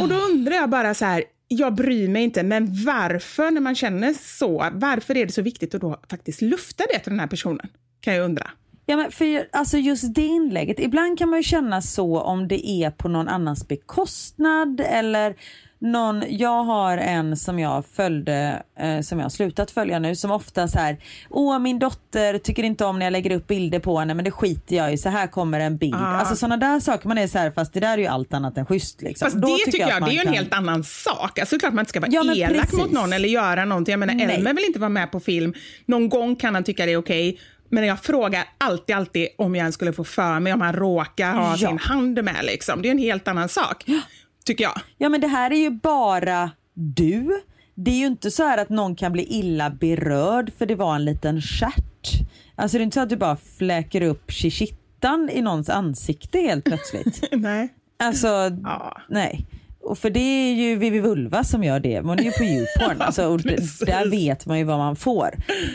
Och 0.00 0.08
då 0.08 0.14
undrar 0.14 0.54
jag 0.56 0.70
bara 0.70 0.94
så 0.94 1.04
här, 1.04 1.24
jag 1.56 1.74
bryr 1.74 2.08
mig 2.08 2.22
inte, 2.22 2.42
men 2.42 2.84
varför 2.84 3.50
när 3.50 3.60
man 3.60 3.74
känner 3.74 4.12
så, 4.12 4.68
varför 4.72 5.16
är 5.16 5.26
det 5.26 5.32
så 5.32 5.42
viktigt 5.42 5.74
att 5.74 5.80
då 5.80 6.00
faktiskt 6.10 6.42
lufta 6.42 6.84
det 6.92 6.98
till 6.98 7.12
den 7.12 7.20
här 7.20 7.26
personen? 7.26 7.68
Kan 8.00 8.14
jag 8.14 8.24
undra. 8.24 8.50
Ja, 8.86 8.96
men 8.96 9.12
för, 9.12 9.48
alltså 9.52 9.78
just 9.78 10.14
det 10.14 10.26
inlägget, 10.26 10.80
ibland 10.80 11.18
kan 11.18 11.28
man 11.28 11.38
ju 11.38 11.42
känna 11.42 11.82
så 11.82 12.20
om 12.20 12.48
det 12.48 12.68
är 12.68 12.90
på 12.90 13.08
någon 13.08 13.28
annans 13.28 13.68
bekostnad 13.68 14.80
eller 14.80 15.36
någon, 15.82 16.24
jag 16.28 16.64
har 16.64 16.98
en 16.98 17.36
som 17.36 17.58
jag 17.58 17.84
följde, 17.86 18.62
eh, 18.78 19.00
som 19.00 19.18
jag 19.18 19.24
har 19.24 19.30
slutat 19.30 19.70
följa 19.70 19.98
nu, 19.98 20.16
som 20.16 20.30
ofta 20.30 20.68
så 20.68 20.78
här, 20.78 20.96
åh 21.30 21.58
min 21.58 21.78
dotter 21.78 22.38
tycker 22.38 22.62
inte 22.62 22.84
om 22.84 22.98
när 22.98 23.06
jag 23.06 23.12
lägger 23.12 23.30
upp 23.36 23.46
bilder 23.46 23.78
på 23.78 23.98
henne 23.98 24.14
men 24.14 24.24
det 24.24 24.30
skiter 24.30 24.76
jag 24.76 24.92
i, 24.92 24.98
så 24.98 25.08
här 25.08 25.26
kommer 25.26 25.60
en 25.60 25.76
bild. 25.76 25.94
Ah. 25.94 25.98
Alltså 25.98 26.36
sådana 26.36 26.56
där 26.56 26.80
saker, 26.80 27.08
man 27.08 27.18
är 27.18 27.26
så 27.26 27.38
här, 27.38 27.50
fast 27.50 27.72
det 27.72 27.80
där 27.80 27.92
är 27.92 27.98
ju 27.98 28.06
allt 28.06 28.34
annat 28.34 28.58
än 28.58 28.66
schysst 28.66 29.02
liksom. 29.02 29.26
Fast 29.26 29.36
Då 29.42 29.48
det 29.48 29.70
tycker 29.72 29.88
jag, 29.88 30.00
man 30.00 30.08
det 30.08 30.10
är 30.10 30.14
ju 30.14 30.18
en 30.20 30.24
kan- 30.24 30.34
helt 30.34 30.54
annan 30.54 30.84
sak. 30.84 31.38
Alltså 31.38 31.58
klart 31.58 31.72
man 31.72 31.82
inte 31.82 31.90
ska 31.90 32.00
vara 32.00 32.10
Ja, 32.10 32.34
elak 32.34 32.60
precis. 32.62 32.78
mot 32.78 32.92
någon 32.92 33.12
eller 33.12 33.28
göra 33.28 33.64
någonting. 33.64 33.92
Jag 33.92 33.98
menar, 34.00 34.14
Nej. 34.14 34.36
Elmer 34.36 34.54
vill 34.54 34.64
inte 34.64 34.78
vara 34.80 34.88
med 34.88 35.12
på 35.12 35.20
film. 35.20 35.54
Någon 35.86 36.08
gång 36.08 36.36
kan 36.36 36.54
han 36.54 36.64
tycka 36.64 36.86
det 36.86 36.92
är 36.92 36.96
okej. 36.96 37.38
Men 37.68 37.86
jag 37.86 38.00
frågar 38.00 38.44
alltid, 38.58 38.96
alltid 38.96 39.28
om 39.38 39.54
jag 39.54 39.62
ens 39.62 39.74
skulle 39.74 39.92
få 39.92 40.04
för 40.04 40.40
mig 40.40 40.52
om 40.52 40.60
han 40.60 40.72
råkar 40.72 41.32
ha 41.32 41.50
Ja. 41.50 41.68
sin 41.68 41.78
hand 41.78 42.24
med. 42.24 42.44
Liksom. 42.44 42.82
Det 42.82 42.88
är 42.88 42.90
en 42.90 42.98
helt 42.98 43.28
annan 43.28 43.48
sak, 43.48 43.84
tycker 44.44 44.64
jag. 44.64 44.80
Ja 44.98 45.08
men 45.08 45.20
det 45.20 45.26
här 45.26 45.50
är 45.50 45.56
ju 45.56 45.70
bara 45.70 46.50
du. 46.74 47.40
Det 47.74 47.90
är 47.90 47.98
ju 47.98 48.06
inte 48.06 48.30
så 48.30 48.42
här 48.42 48.58
att 48.58 48.68
någon 48.68 48.94
kan 48.94 49.12
bli 49.12 49.22
illa 49.24 49.70
berörd 49.70 50.52
för 50.58 50.66
det 50.66 50.74
var 50.74 50.94
en 50.94 51.04
liten 51.04 51.42
stjärt. 51.42 52.10
Alltså 52.54 52.78
det 52.78 52.82
är 52.82 52.84
inte 52.84 52.94
så 52.94 53.00
att 53.00 53.08
du 53.08 53.16
bara 53.16 53.36
fläker 53.36 54.00
upp 54.02 54.30
shishittan 54.32 55.30
i 55.32 55.42
någons 55.42 55.68
ansikte 55.68 56.38
helt 56.38 56.64
plötsligt. 56.64 57.24
Nej. 57.32 57.68
Alltså 57.98 58.28
Ja. 58.62 59.00
nej. 59.08 59.46
Och 59.84 59.98
för 59.98 60.10
det 60.10 60.20
är 60.20 60.54
ju 60.54 60.76
Vivi 60.76 61.00
Vulva 61.00 61.44
som 61.44 61.64
gör 61.64 61.80
det, 61.80 62.00
hon 62.00 62.18
är 62.18 62.22
ju 62.22 62.30
på 62.32 62.44
YouPorn. 62.44 62.96
Alltså, 63.02 63.26
och 63.26 63.40
där 63.42 64.10
vet 64.10 64.46
man 64.46 64.58
ju 64.58 64.64
vad 64.64 64.78
man 64.78 64.96
får. 64.96 65.30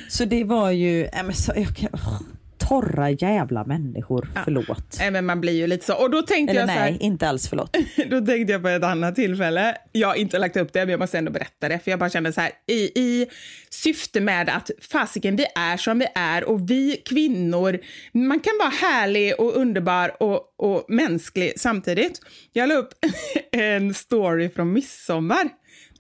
Så 0.09 0.25
det 0.25 0.43
var 0.43 0.71
ju, 0.71 1.05
äh, 1.05 1.23
men 1.23 1.33
så, 1.33 1.51
jag 1.55 1.75
kan, 1.75 1.89
åh, 1.93 2.21
torra 2.67 3.09
jävla 3.09 3.63
människor, 3.63 4.29
förlåt. 4.45 4.97
Nej, 4.99 5.11
men 5.11 5.25
man 5.25 5.41
blir 5.41 5.53
ju 5.53 5.67
lite 5.67 5.85
så. 5.85 5.95
Och 5.95 6.09
då 6.09 6.21
tänkte 6.21 6.51
Eller 6.51 6.61
jag 6.61 6.69
så 6.69 6.75
här, 6.75 6.91
nej, 6.91 6.97
inte 7.01 7.29
alls 7.29 7.47
förlåt. 7.49 7.77
Då 8.09 8.25
tänkte 8.25 8.53
jag 8.53 8.61
på 8.61 8.67
ett 8.67 8.83
annat 8.83 9.15
tillfälle. 9.15 9.77
Jag 9.91 10.07
har 10.07 10.15
inte 10.15 10.39
lagt 10.39 10.57
upp 10.57 10.73
det, 10.73 10.79
men 10.79 10.89
jag 10.89 10.99
måste 10.99 11.17
ändå 11.17 11.31
berätta 11.31 11.69
det. 11.69 11.79
För 11.79 11.91
jag 11.91 11.99
bara 11.99 12.09
kände 12.09 12.33
så 12.33 12.41
här, 12.41 12.51
i, 12.67 12.99
i 12.99 13.27
syfte 13.69 14.21
med 14.21 14.49
att 14.49 14.71
fasiken, 14.81 15.35
vi 15.35 15.45
är 15.55 15.77
som 15.77 15.99
vi 15.99 16.07
är 16.15 16.43
och 16.43 16.71
vi 16.71 17.01
kvinnor, 17.05 17.79
man 18.11 18.39
kan 18.39 18.53
vara 18.59 18.69
härlig 18.69 19.39
och 19.39 19.55
underbar 19.55 20.23
och, 20.23 20.41
och 20.57 20.85
mänsklig 20.87 21.53
samtidigt. 21.57 22.21
Jag 22.53 22.69
la 22.69 22.75
upp 22.75 22.89
en 23.51 23.93
story 23.93 24.49
från 24.49 24.73
midsommar 24.73 25.49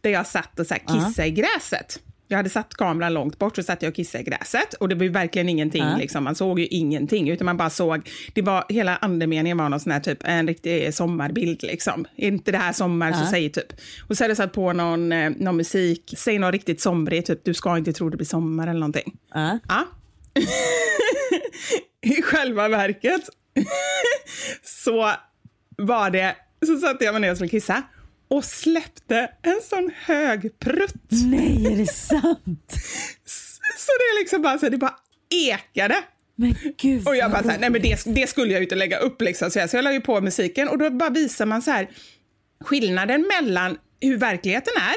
där 0.01 0.09
jag 0.09 0.27
satt 0.27 0.59
och 0.59 0.67
så 0.67 0.73
här 0.73 0.81
kissade 0.87 1.27
i 1.27 1.31
gräset. 1.31 1.99
Jag 2.29 2.37
hade 2.37 2.49
satt 2.49 2.73
kameran 2.73 3.13
långt 3.13 3.39
bort 3.39 3.55
så 3.55 3.63
satt 3.63 3.81
jag 3.81 3.89
och 3.89 3.95
kissade 3.95 4.21
i 4.21 4.25
gräset 4.25 4.73
och 4.73 4.89
det 4.89 4.95
var 4.95 5.03
ju 5.03 5.09
verkligen 5.09 5.49
ingenting, 5.49 5.83
Ja. 5.83 5.97
liksom. 5.97 6.23
man 6.23 6.35
såg 6.35 6.59
ju 6.59 6.65
ingenting 6.65 7.29
utan 7.29 7.45
man 7.45 7.57
bara 7.57 7.69
såg, 7.69 8.09
det 8.33 8.41
var, 8.41 8.65
hela 8.69 8.95
andemeningen 8.97 9.57
var 9.57 9.69
någon 9.69 9.79
sån 9.79 9.91
här 9.91 9.99
typ, 9.99 10.17
en 10.23 10.47
riktig 10.47 10.93
sommarbild 10.93 11.63
liksom. 11.63 12.05
Inte 12.15 12.51
det 12.51 12.57
här 12.57 12.73
sommar 12.73 13.11
så 13.13 13.19
Ja. 13.23 13.31
säg 13.31 13.49
typ. 13.49 13.73
Och 14.09 14.17
så 14.17 14.23
hade 14.23 14.29
jag 14.31 14.37
satt 14.37 14.53
på 14.53 14.73
någon, 14.73 15.11
eh, 15.11 15.31
någon 15.37 15.57
musik, 15.57 16.13
säg 16.17 16.39
något 16.39 16.51
riktigt 16.51 16.81
somrigt, 16.81 17.27
typ 17.27 17.43
du 17.45 17.53
ska 17.53 17.77
inte 17.77 17.93
tro 17.93 18.09
det 18.09 18.17
blir 18.17 18.27
sommar 18.27 18.67
eller 18.67 18.79
någonting. 18.79 19.13
Ja. 19.33 19.59
Ja. 19.67 19.85
I 22.01 22.21
själva 22.21 22.67
verket 22.67 23.21
så 24.63 25.11
var 25.77 26.09
det 26.09 26.35
så 26.65 26.77
satte 26.77 27.05
jag 27.05 27.13
mig 27.13 27.21
ner 27.21 27.31
och 27.31 27.37
skulle 27.37 27.49
kissa 27.49 27.83
och 28.27 28.45
släppte 28.45 29.31
en 29.41 29.59
sån 29.69 29.91
hög 30.05 30.59
prutt. 30.59 31.11
Nej, 31.25 31.65
är 31.65 31.77
det 31.77 31.87
sant? 31.87 32.73
Så 33.77 33.91
det 33.99 34.03
är 34.03 34.19
liksom 34.19 34.41
bara 34.41 34.57
så 34.57 34.69
det 34.69 34.77
bara 34.77 34.95
ekade. 35.29 35.95
Men 36.35 36.55
gud 36.77 37.07
Och 37.07 37.15
jag 37.15 37.31
bara 37.31 37.43
så 37.43 37.49
här, 37.49 37.59
nej 37.59 37.69
men 37.69 37.81
det, 37.81 38.03
det 38.05 38.27
skulle 38.27 38.51
jag 38.51 38.59
ju 38.59 38.65
inte 38.65 38.75
lägga 38.75 38.97
upp 38.97 39.21
liksom. 39.21 39.51
Så 39.51 39.59
jag, 39.59 39.69
så 39.69 39.77
jag 39.77 39.83
la 39.83 39.93
ju 39.93 40.01
på 40.01 40.21
musiken 40.21 40.67
och 40.67 40.77
då 40.77 40.89
bara 40.89 41.09
visar 41.09 41.45
man 41.45 41.61
så 41.61 41.71
här 41.71 41.89
skillnaden 42.63 43.21
mellan 43.27 43.77
hur 44.01 44.17
verkligheten 44.17 44.73
är, 44.77 44.95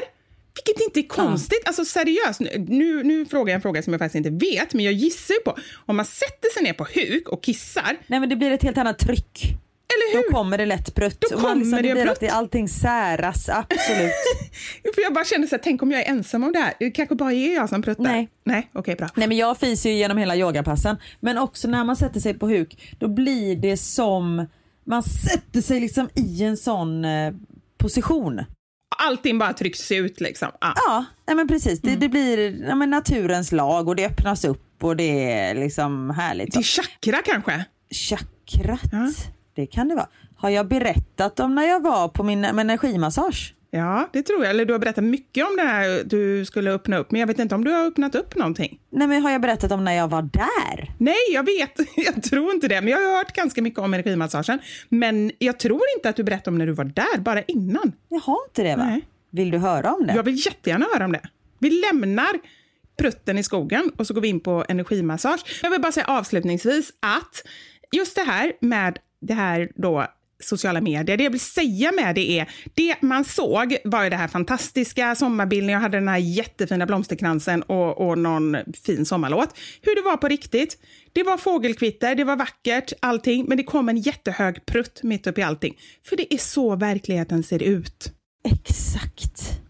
vilket 0.55 0.83
inte 0.83 0.99
är 0.99 1.07
konstigt. 1.07 1.61
Alltså 1.65 1.85
seriöst, 1.85 2.39
nu, 2.67 3.03
nu 3.03 3.25
frågar 3.25 3.51
jag 3.51 3.55
en 3.55 3.61
fråga 3.61 3.83
som 3.83 3.93
jag 3.93 3.99
faktiskt 3.99 4.25
inte 4.25 4.45
vet, 4.45 4.73
men 4.73 4.85
jag 4.85 4.93
gissar 4.93 5.33
ju 5.33 5.39
på, 5.39 5.57
om 5.85 5.95
man 5.95 6.05
sätter 6.05 6.53
sig 6.53 6.63
ner 6.63 6.73
på 6.73 6.87
huk 6.95 7.29
och 7.29 7.43
kissar, 7.43 7.97
Nej 8.07 8.19
men 8.19 8.29
det 8.29 8.35
blir 8.35 8.51
ett 8.51 8.63
helt 8.63 8.77
annat 8.77 8.99
tryck. 8.99 9.55
Eller 9.93 10.17
hur? 10.17 10.23
Då 10.31 10.37
kommer 10.37 10.57
det 10.57 10.65
lätt 10.65 10.95
prutt. 10.95 11.21
Då 11.29 11.35
Och 11.35 11.41
man 11.41 11.57
liksom, 11.59 11.71
kommer 11.71 11.83
det 11.83 11.89
det 11.89 11.93
blir 12.03 12.15
prutt. 12.15 12.31
allting 12.31 12.69
säras, 12.69 13.49
absolut. 13.49 14.11
För 14.95 15.01
jag 15.01 15.13
bara 15.13 15.25
kände 15.25 15.47
så 15.47 15.55
här, 15.55 15.63
tänk 15.63 15.83
om 15.83 15.91
jag 15.91 16.01
är 16.01 16.09
ensam 16.09 16.43
om 16.43 16.51
det 16.53 16.59
här. 16.59 16.73
Det 16.79 16.91
kanske 16.91 17.15
bara 17.15 17.33
är 17.33 17.55
jag 17.55 17.69
som 17.69 17.81
pruttar. 17.81 18.03
Nej. 18.03 18.29
Nej, 18.43 18.69
okej 18.73 18.95
bra. 18.95 19.09
Nej 19.15 19.27
men 19.27 19.37
jag 19.37 19.57
fiser 19.57 19.89
ju 19.89 19.95
genom 19.95 20.17
hela 20.17 20.35
yogapassen. 20.35 20.97
Men 21.19 21.37
också 21.37 21.67
när 21.67 21.83
man 21.83 21.95
sätter 21.95 22.19
sig 22.19 22.33
på 22.33 22.47
huk, 22.47 22.95
då 22.99 23.07
blir 23.07 23.55
det 23.55 23.77
som, 23.77 24.45
man 24.85 25.03
sätter 25.03 25.61
sig 25.61 25.79
liksom 25.79 26.09
i 26.15 26.43
en 26.43 26.57
sån 26.57 27.05
eh, 27.05 27.33
position. 27.77 28.41
Allting 28.97 29.39
bara 29.39 29.53
trycks 29.53 29.91
ut 29.91 30.21
liksom. 30.21 30.47
Ah. 30.61 30.73
Ja, 30.75 31.05
nej 31.27 31.35
men 31.35 31.47
precis. 31.47 31.83
Mm. 31.83 31.93
Det, 31.99 32.05
det 32.05 32.09
blir 32.09 32.63
ja, 32.67 32.75
men 32.75 32.89
naturens 32.89 33.51
lag 33.51 33.87
och 33.87 33.95
det 33.95 34.05
öppnas 34.05 34.45
upp 34.45 34.83
och 34.83 34.95
det 34.95 35.31
är 35.31 35.55
liksom 35.55 36.09
härligt. 36.09 36.53
Det 36.53 36.59
är 36.59 36.63
chakra 36.63 37.17
kanske? 37.25 37.65
Chakrat, 37.93 38.81
Ja. 38.91 39.11
Det 39.53 39.65
kan 39.65 39.87
det 39.87 39.95
vara. 39.95 40.07
Har 40.35 40.49
jag 40.49 40.67
berättat 40.67 41.39
om 41.39 41.55
när 41.55 41.63
jag 41.63 41.83
var 41.83 42.07
på 42.07 42.23
min 42.23 42.45
energimassage? 42.45 43.55
Ja, 43.73 44.09
det 44.13 44.23
tror 44.23 44.43
jag. 44.43 44.49
Eller 44.49 44.65
du 44.65 44.73
har 44.73 44.79
berättat 44.79 45.03
mycket 45.03 45.47
om 45.47 45.55
det 45.55 45.61
här 45.61 46.03
du 46.05 46.45
skulle 46.45 46.71
öppna 46.71 46.97
upp, 46.97 47.11
men 47.11 47.19
jag 47.19 47.27
vet 47.27 47.39
inte 47.39 47.55
om 47.55 47.63
du 47.63 47.71
har 47.71 47.85
öppnat 47.85 48.15
upp 48.15 48.35
någonting. 48.35 48.79
Nej 48.89 49.07
men 49.07 49.21
har 49.21 49.31
jag 49.31 49.41
berättat 49.41 49.71
om 49.71 49.83
när 49.83 49.93
jag 49.93 50.07
var 50.07 50.21
där? 50.21 50.91
Nej, 50.97 51.15
jag 51.33 51.45
vet. 51.45 51.79
Jag 51.95 52.23
tror 52.23 52.53
inte 52.53 52.67
det. 52.67 52.81
Men 52.81 52.87
jag 52.87 52.97
har 52.97 53.17
hört 53.17 53.33
ganska 53.33 53.61
mycket 53.61 53.79
om 53.79 53.93
energimassagen. 53.93 54.59
Men 54.89 55.31
jag 55.39 55.59
tror 55.59 55.81
inte 55.97 56.09
att 56.09 56.15
du 56.15 56.23
berättade 56.23 56.49
om 56.49 56.57
när 56.57 56.65
du 56.65 56.71
var 56.73 56.85
där, 56.85 57.19
bara 57.19 57.43
innan. 57.43 57.91
Jag 58.09 58.19
har 58.19 58.37
inte 58.47 58.63
det 58.63 58.75
va? 58.75 58.85
Nej. 58.85 59.01
Vill 59.29 59.51
du 59.51 59.57
höra 59.57 59.93
om 59.93 60.07
det? 60.07 60.13
Jag 60.13 60.23
vill 60.23 60.45
jättegärna 60.45 60.85
höra 60.93 61.05
om 61.05 61.11
det. 61.11 61.21
Vi 61.59 61.69
lämnar 61.69 62.39
prutten 62.97 63.37
i 63.37 63.43
skogen 63.43 63.91
och 63.97 64.07
så 64.07 64.13
går 64.13 64.21
vi 64.21 64.27
in 64.27 64.39
på 64.39 64.65
energimassage. 64.69 65.59
Jag 65.63 65.69
vill 65.69 65.81
bara 65.81 65.91
säga 65.91 66.05
avslutningsvis 66.05 66.93
att 66.99 67.43
just 67.91 68.15
det 68.15 68.23
här 68.23 68.53
med 68.61 68.99
det 69.21 69.33
här 69.33 69.71
då 69.75 70.07
sociala 70.43 70.81
medier. 70.81 71.17
Det 71.17 71.23
jag 71.23 71.31
vill 71.31 71.39
säga 71.39 71.91
med 71.91 72.15
det 72.15 72.39
är, 72.39 72.49
det 72.73 73.01
man 73.01 73.25
såg 73.25 73.77
var 73.83 74.03
ju 74.03 74.09
det 74.09 74.15
här 74.15 74.27
fantastiska 74.27 75.15
sommarbilden, 75.15 75.69
jag 75.69 75.79
hade 75.79 75.97
den 75.97 76.07
här 76.07 76.17
jättefina 76.17 76.85
blomsterkransen 76.85 77.61
och, 77.63 78.09
och 78.09 78.17
någon 78.17 78.57
fin 78.83 79.05
sommarlåt. 79.05 79.49
Hur 79.81 79.95
det 79.95 80.01
var 80.01 80.17
på 80.17 80.27
riktigt. 80.27 80.77
Det 81.13 81.23
var 81.23 81.37
fågelkvitter, 81.37 82.15
det 82.15 82.23
var 82.23 82.35
vackert, 82.35 82.93
allting, 82.99 83.45
men 83.47 83.57
det 83.57 83.63
kom 83.63 83.89
en 83.89 83.97
jättehög 83.97 84.65
prutt 84.65 85.03
mitt 85.03 85.27
upp 85.27 85.37
i 85.37 85.41
allting. 85.41 85.77
För 86.05 86.17
det 86.17 86.33
är 86.33 86.37
så 86.37 86.75
verkligheten 86.75 87.43
ser 87.43 87.63
ut. 87.63 88.13
Exakt. 88.43 89.61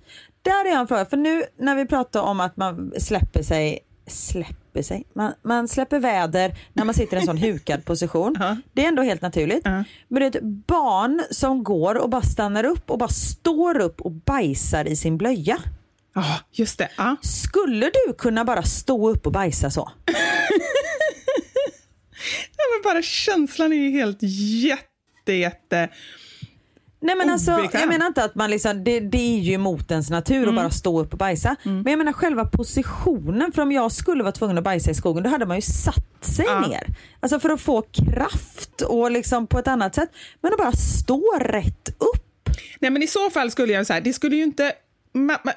Där 0.42 0.66
är 0.66 0.70
jag 0.70 0.80
en 0.80 0.88
fråga, 0.88 1.06
för 1.06 1.18
nu 1.18 1.44
när 1.60 1.76
vi 1.76 1.86
pratar 1.86 2.22
om 2.22 2.40
att 2.40 2.58
man 2.58 2.92
släpper 2.98 3.44
sig, 3.44 3.80
släpper 4.12 4.82
sig, 4.82 5.04
man, 5.14 5.34
man 5.42 5.68
släpper 5.68 6.00
väder 6.00 6.56
när 6.74 6.86
man 6.86 6.94
sitter 6.96 7.18
i 7.18 7.20
en 7.20 7.26
sån 7.26 7.38
hukad 7.48 7.86
position. 7.86 8.36
Ja. 8.40 8.58
Det 8.74 8.84
är 8.84 8.88
ändå 8.88 9.02
helt 9.02 9.22
naturligt. 9.22 9.62
Ja. 9.64 9.84
Men 10.08 10.20
det 10.20 10.26
är 10.26 10.28
ett 10.28 10.44
barn 10.44 11.24
som 11.32 11.64
går 11.64 11.96
och 11.96 12.10
bara 12.10 12.22
stannar 12.22 12.64
upp 12.64 12.92
och 12.92 12.98
bara 12.98 13.10
står 13.10 13.80
upp 13.80 14.02
och 14.02 14.12
bajsar 14.12 14.88
i 14.88 14.96
sin 14.96 15.18
blöja. 15.18 15.58
Ja, 16.14 16.40
just 16.52 16.78
det. 16.78 16.90
Ja. 16.98 17.16
Skulle 17.22 17.86
du 17.86 18.14
kunna 18.14 18.46
bara 18.46 18.64
stå 18.64 19.10
upp 19.10 19.26
och 19.26 19.32
bajsa 19.32 19.72
så? 19.72 19.92
Ja, 22.58 22.64
men 22.76 22.94
bara 22.94 23.02
känslan 23.02 23.74
är 23.74 23.78
ju 23.78 23.92
helt 23.92 24.18
jätte, 24.22 25.34
jätte... 25.34 25.90
Nej 27.04 27.16
men 27.16 27.30
alltså, 27.30 27.54
Obekväm. 27.54 27.82
jag 27.82 27.90
menar 27.90 28.08
inte 28.08 28.24
att 28.24 28.36
man 28.36 28.50
liksom, 28.52 28.84
det, 28.84 29.00
det 29.00 29.18
är 29.38 29.40
ju 29.40 29.54
emot 29.54 29.92
ens 29.92 30.10
natur 30.10 30.50
att 30.50 30.56
bara 30.56 30.70
stå 30.70 31.00
upp 31.02 31.12
och 31.14 31.18
bajsa. 31.18 31.56
Men 31.64 31.86
jag 31.88 31.98
menar 31.98 32.14
själva 32.14 32.46
positionen, 32.46 33.52
för 33.52 33.62
om 33.62 33.72
jag 33.72 33.92
skulle 33.92 34.24
vara 34.24 34.32
tvungen 34.32 34.58
att 34.58 34.64
bajsa 34.64 34.92
i 34.92 34.94
skogen 34.94 35.24
då 35.24 35.30
hade 35.30 35.46
man 35.46 35.58
ju 35.58 35.62
satt 35.62 36.26
sig 36.26 36.46
Ja. 36.48 36.68
ner. 36.68 36.84
Alltså 37.20 37.40
för 37.40 37.50
att 37.50 37.62
få 37.62 37.82
kraft 37.82 38.82
och 38.82 39.12
liksom 39.12 39.48
på 39.48 39.60
ett 39.60 39.68
annat 39.68 39.96
sätt. 39.96 40.10
Men 40.42 40.52
att 40.54 40.58
bara 40.60 40.72
stå 40.72 41.22
rätt 41.40 41.90
upp. 41.90 42.50
Nej, 42.80 42.92
men 42.92 43.04
i 43.04 43.08
så 43.08 43.30
fall 43.30 43.52
skulle 43.52 43.74
jag 43.74 43.88
säga, 43.88 44.02
det 44.02 44.14
skulle 44.14 44.36
ju 44.36 44.44
inte... 44.44 44.72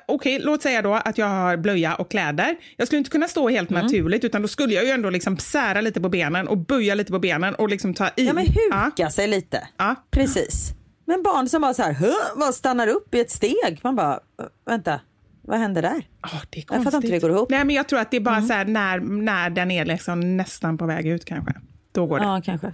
Okej, 0.08 0.40
låt 0.42 0.62
säga 0.62 0.82
då 0.82 0.94
att 0.94 1.18
jag 1.18 1.26
har 1.26 1.56
blöja 1.56 1.94
och 1.94 2.10
kläder. 2.10 2.56
Jag 2.76 2.86
skulle 2.86 2.98
inte 2.98 3.10
kunna 3.10 3.28
stå 3.28 3.48
helt 3.48 3.70
Mm. 3.70 3.82
naturligt, 3.84 4.24
utan 4.24 4.42
då 4.42 4.48
skulle 4.48 4.74
jag 4.74 4.84
ju 4.84 4.90
ändå 4.90 5.10
liksom 5.10 5.38
sära 5.38 5.80
lite 5.80 6.00
på 6.00 6.08
benen 6.08 6.48
och 6.48 6.58
böja 6.58 6.94
lite 6.94 7.12
på 7.12 7.18
benen 7.18 7.54
och 7.54 7.68
liksom 7.68 7.94
ta 7.94 8.08
i. 8.16 8.26
Ja 8.26 8.32
men 8.32 8.46
Ja. 8.70 8.84
huka 8.84 9.10
sig 9.10 9.26
lite. 9.28 9.68
Ja. 9.76 9.94
Precis. 10.10 10.70
Men 11.04 11.22
barn 11.22 11.48
som 11.48 11.62
bara 11.62 11.74
så 11.74 11.82
här, 11.82 11.96
bara 12.38 12.52
stannar 12.52 12.86
upp 12.88 13.14
i 13.14 13.20
ett 13.20 13.30
steg. 13.30 13.80
Man 13.82 13.96
bara, 13.96 14.12
"Äh, 14.14 14.46
vänta, 14.66 15.00
vad 15.42 15.58
händer 15.58 15.82
där? 15.82 16.08
Ja, 16.22 16.28
det 16.50 16.58
är 16.58 16.60
Jag 16.60 16.66
fattar 16.68 16.82
konstigt. 16.82 16.94
inte 16.94 17.06
hur 17.06 17.12
det 17.12 17.20
går 17.20 17.30
ihop. 17.30 17.50
Mm. 17.50 17.58
Nej, 17.58 17.66
men 17.66 17.76
jag 17.76 17.88
tror 17.88 17.98
att 18.00 18.10
det 18.10 18.16
är 18.16 18.20
bara 18.20 18.42
så 18.42 18.52
här 18.52 18.64
när, 18.64 19.00
när 19.00 19.50
den 19.50 19.70
är 19.70 19.84
liksom 19.84 20.36
nästan 20.36 20.78
på 20.78 20.86
väg 20.86 21.06
ut 21.06 21.24
kanske. 21.24 21.52
Då 21.92 22.06
går 22.06 22.18
det. 22.18 22.24
Ja 22.24 22.42
kanske. 22.44 22.72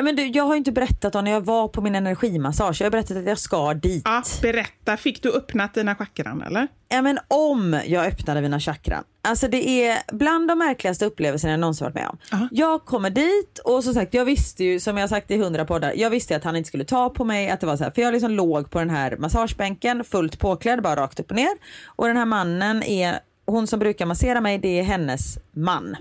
Ja, 0.00 0.04
men 0.04 0.16
du, 0.16 0.26
jag 0.26 0.44
har 0.44 0.56
inte 0.56 0.72
berättat 0.72 1.14
om 1.14 1.24
när 1.24 1.30
jag 1.30 1.40
var 1.40 1.68
på 1.68 1.80
min 1.80 1.94
energimassage. 1.94 2.80
Jag 2.80 2.86
har 2.86 2.90
berättat 2.90 3.16
att 3.16 3.26
jag 3.26 3.38
ska 3.38 3.74
dit. 3.74 4.02
Ja, 4.04 4.22
berätta, 4.42 4.96
fick 4.96 5.22
du 5.22 5.32
öppnat 5.32 5.74
dina 5.74 5.94
chakran 5.94 6.42
eller? 6.42 6.68
Ja, 6.88 7.02
men 7.02 7.18
om 7.28 7.80
jag 7.86 8.06
öppnade 8.06 8.40
mina 8.40 8.60
chakran. 8.60 9.04
Alltså 9.22 9.48
det 9.48 9.68
är 9.68 9.98
bland 10.12 10.48
de 10.48 10.58
märkligaste 10.58 11.04
upplevelserna 11.04 11.50
jag 11.52 11.60
någonsin 11.60 11.84
varit 11.84 11.94
med 11.94 12.08
om. 12.08 12.18
Ja. 12.30 12.48
Jag 12.50 12.84
kommer 12.84 13.10
dit 13.10 13.58
och 13.64 13.84
som 13.84 13.94
sagt 13.94 14.14
jag 14.14 14.24
visste 14.24 14.64
ju 14.64 14.80
som 14.80 14.96
jag 14.96 15.08
sagt 15.08 15.30
i 15.30 15.36
hundra 15.36 15.64
poddar. 15.64 15.92
Jag 15.96 16.10
visste 16.10 16.36
att 16.36 16.44
han 16.44 16.56
inte 16.56 16.68
skulle 16.68 16.84
ta 16.84 17.10
på 17.10 17.24
mig. 17.24 17.50
Att 17.50 17.60
det 17.60 17.66
var 17.66 17.76
så 17.76 17.84
här, 17.84 17.90
för 17.90 18.02
jag 18.02 18.12
liksom 18.12 18.30
låg 18.30 18.70
på 18.70 18.78
den 18.78 18.90
här 18.90 19.16
massagebänken 19.16 20.04
fullt 20.04 20.38
påklädd 20.38 20.82
bara 20.82 21.00
rakt 21.00 21.20
upp 21.20 21.30
och 21.30 21.36
ner. 21.36 21.52
Och 21.86 22.06
den 22.06 22.16
här 22.16 22.26
mannen 22.26 22.82
är, 22.82 23.18
hon 23.46 23.66
som 23.66 23.78
brukar 23.78 24.06
massera 24.06 24.40
mig 24.40 24.58
det 24.58 24.78
är 24.80 24.82
hennes 24.82 25.38
man. 25.52 25.96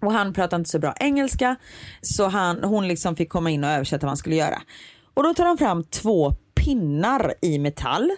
Och 0.00 0.12
han 0.12 0.32
pratar 0.32 0.56
inte 0.56 0.70
så 0.70 0.78
bra 0.78 0.94
engelska 1.00 1.56
så 2.02 2.28
han, 2.28 2.64
hon 2.64 2.88
liksom 2.88 3.16
fick 3.16 3.28
komma 3.28 3.50
in 3.50 3.64
och 3.64 3.70
översätta 3.70 4.06
vad 4.06 4.10
han 4.10 4.16
skulle 4.16 4.36
göra. 4.36 4.62
Och 5.14 5.22
då 5.22 5.34
tar 5.34 5.44
de 5.44 5.58
fram 5.58 5.84
två 5.84 6.32
pinnar 6.54 7.34
i 7.40 7.58
metall 7.58 8.10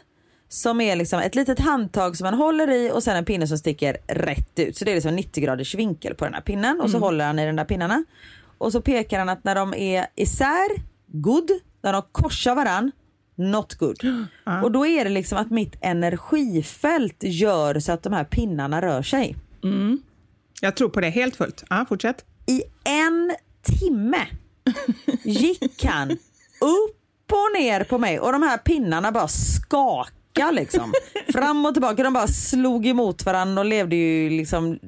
som 0.49 0.81
är 0.81 0.97
liksom 0.97 1.21
ett 1.21 1.35
litet 1.35 1.59
handtag 1.59 2.17
som 2.17 2.25
man 2.25 2.35
håller 2.35 2.71
i 2.71 2.91
och 2.93 3.03
sen 3.03 3.17
en 3.17 3.25
pinne 3.25 3.47
som 3.47 3.59
sticker 3.59 3.97
rätt 4.07 4.59
ut. 4.59 4.77
Så 4.77 4.85
det 4.85 4.91
är 4.91 4.95
liksom 4.95 5.17
90 5.17 5.45
graders 5.45 5.75
vinkel 5.75 6.15
på 6.15 6.25
den 6.25 6.35
här 6.35 6.41
pinnen 6.41 6.81
och 6.81 6.91
så 6.91 6.99
håller 6.99 7.27
han 7.27 7.39
i 7.39 7.47
de 7.47 7.57
där 7.57 7.65
pinnarna. 7.65 8.05
Och 8.59 8.73
så 8.73 8.81
pekar 8.81 9.19
han 9.19 9.29
att 9.29 9.45
när 9.45 9.55
de 9.55 9.75
är 9.75 10.07
isär, 10.17 10.69
good. 11.07 11.51
När 11.83 11.93
de 11.93 12.03
korsar 12.13 12.55
varann, 12.55 12.93
not 13.37 13.75
good. 13.75 13.99
Och 14.63 14.73
då 14.73 14.87
är 14.87 15.05
det 15.05 15.11
liksom 15.11 15.39
att 15.39 15.51
mitt 15.51 15.77
energifält 15.81 17.17
gör 17.21 17.81
så 17.81 17.93
att 17.93 18.03
de 18.03 18.13
här 18.13 18.25
pinnarna 18.25 18.83
rör 18.83 19.03
sig. 19.03 19.37
Jag 20.61 20.77
tror 20.77 20.89
på 20.89 21.01
det 21.01 21.11
helt 21.11 21.37
fullt. 21.37 21.65
Ja, 21.71 21.87
fortsätt. 21.89 22.25
I 22.47 22.63
en 22.85 23.37
timme 23.63 24.27
gick 25.25 25.85
han 25.85 26.11
upp 26.61 27.33
och 27.33 27.61
ner 27.61 27.85
på 27.85 27.99
mig 27.99 28.21
och 28.21 28.33
de 28.33 28.43
här 28.43 28.59
pinnarna 28.59 29.13
bara 29.13 29.29
skakade 29.29 30.20
liksom. 30.53 30.93
Fram 31.33 31.67
och 31.67 31.75
tillbaka. 31.75 32.03
De 32.03 32.13
bara 32.13 32.27
slog 32.27 32.87
emot 32.87 33.27
varandra 33.27 33.61
och 33.61 33.67
levde 33.67 33.97
ju 33.97 34.31
liksom, 34.31 34.79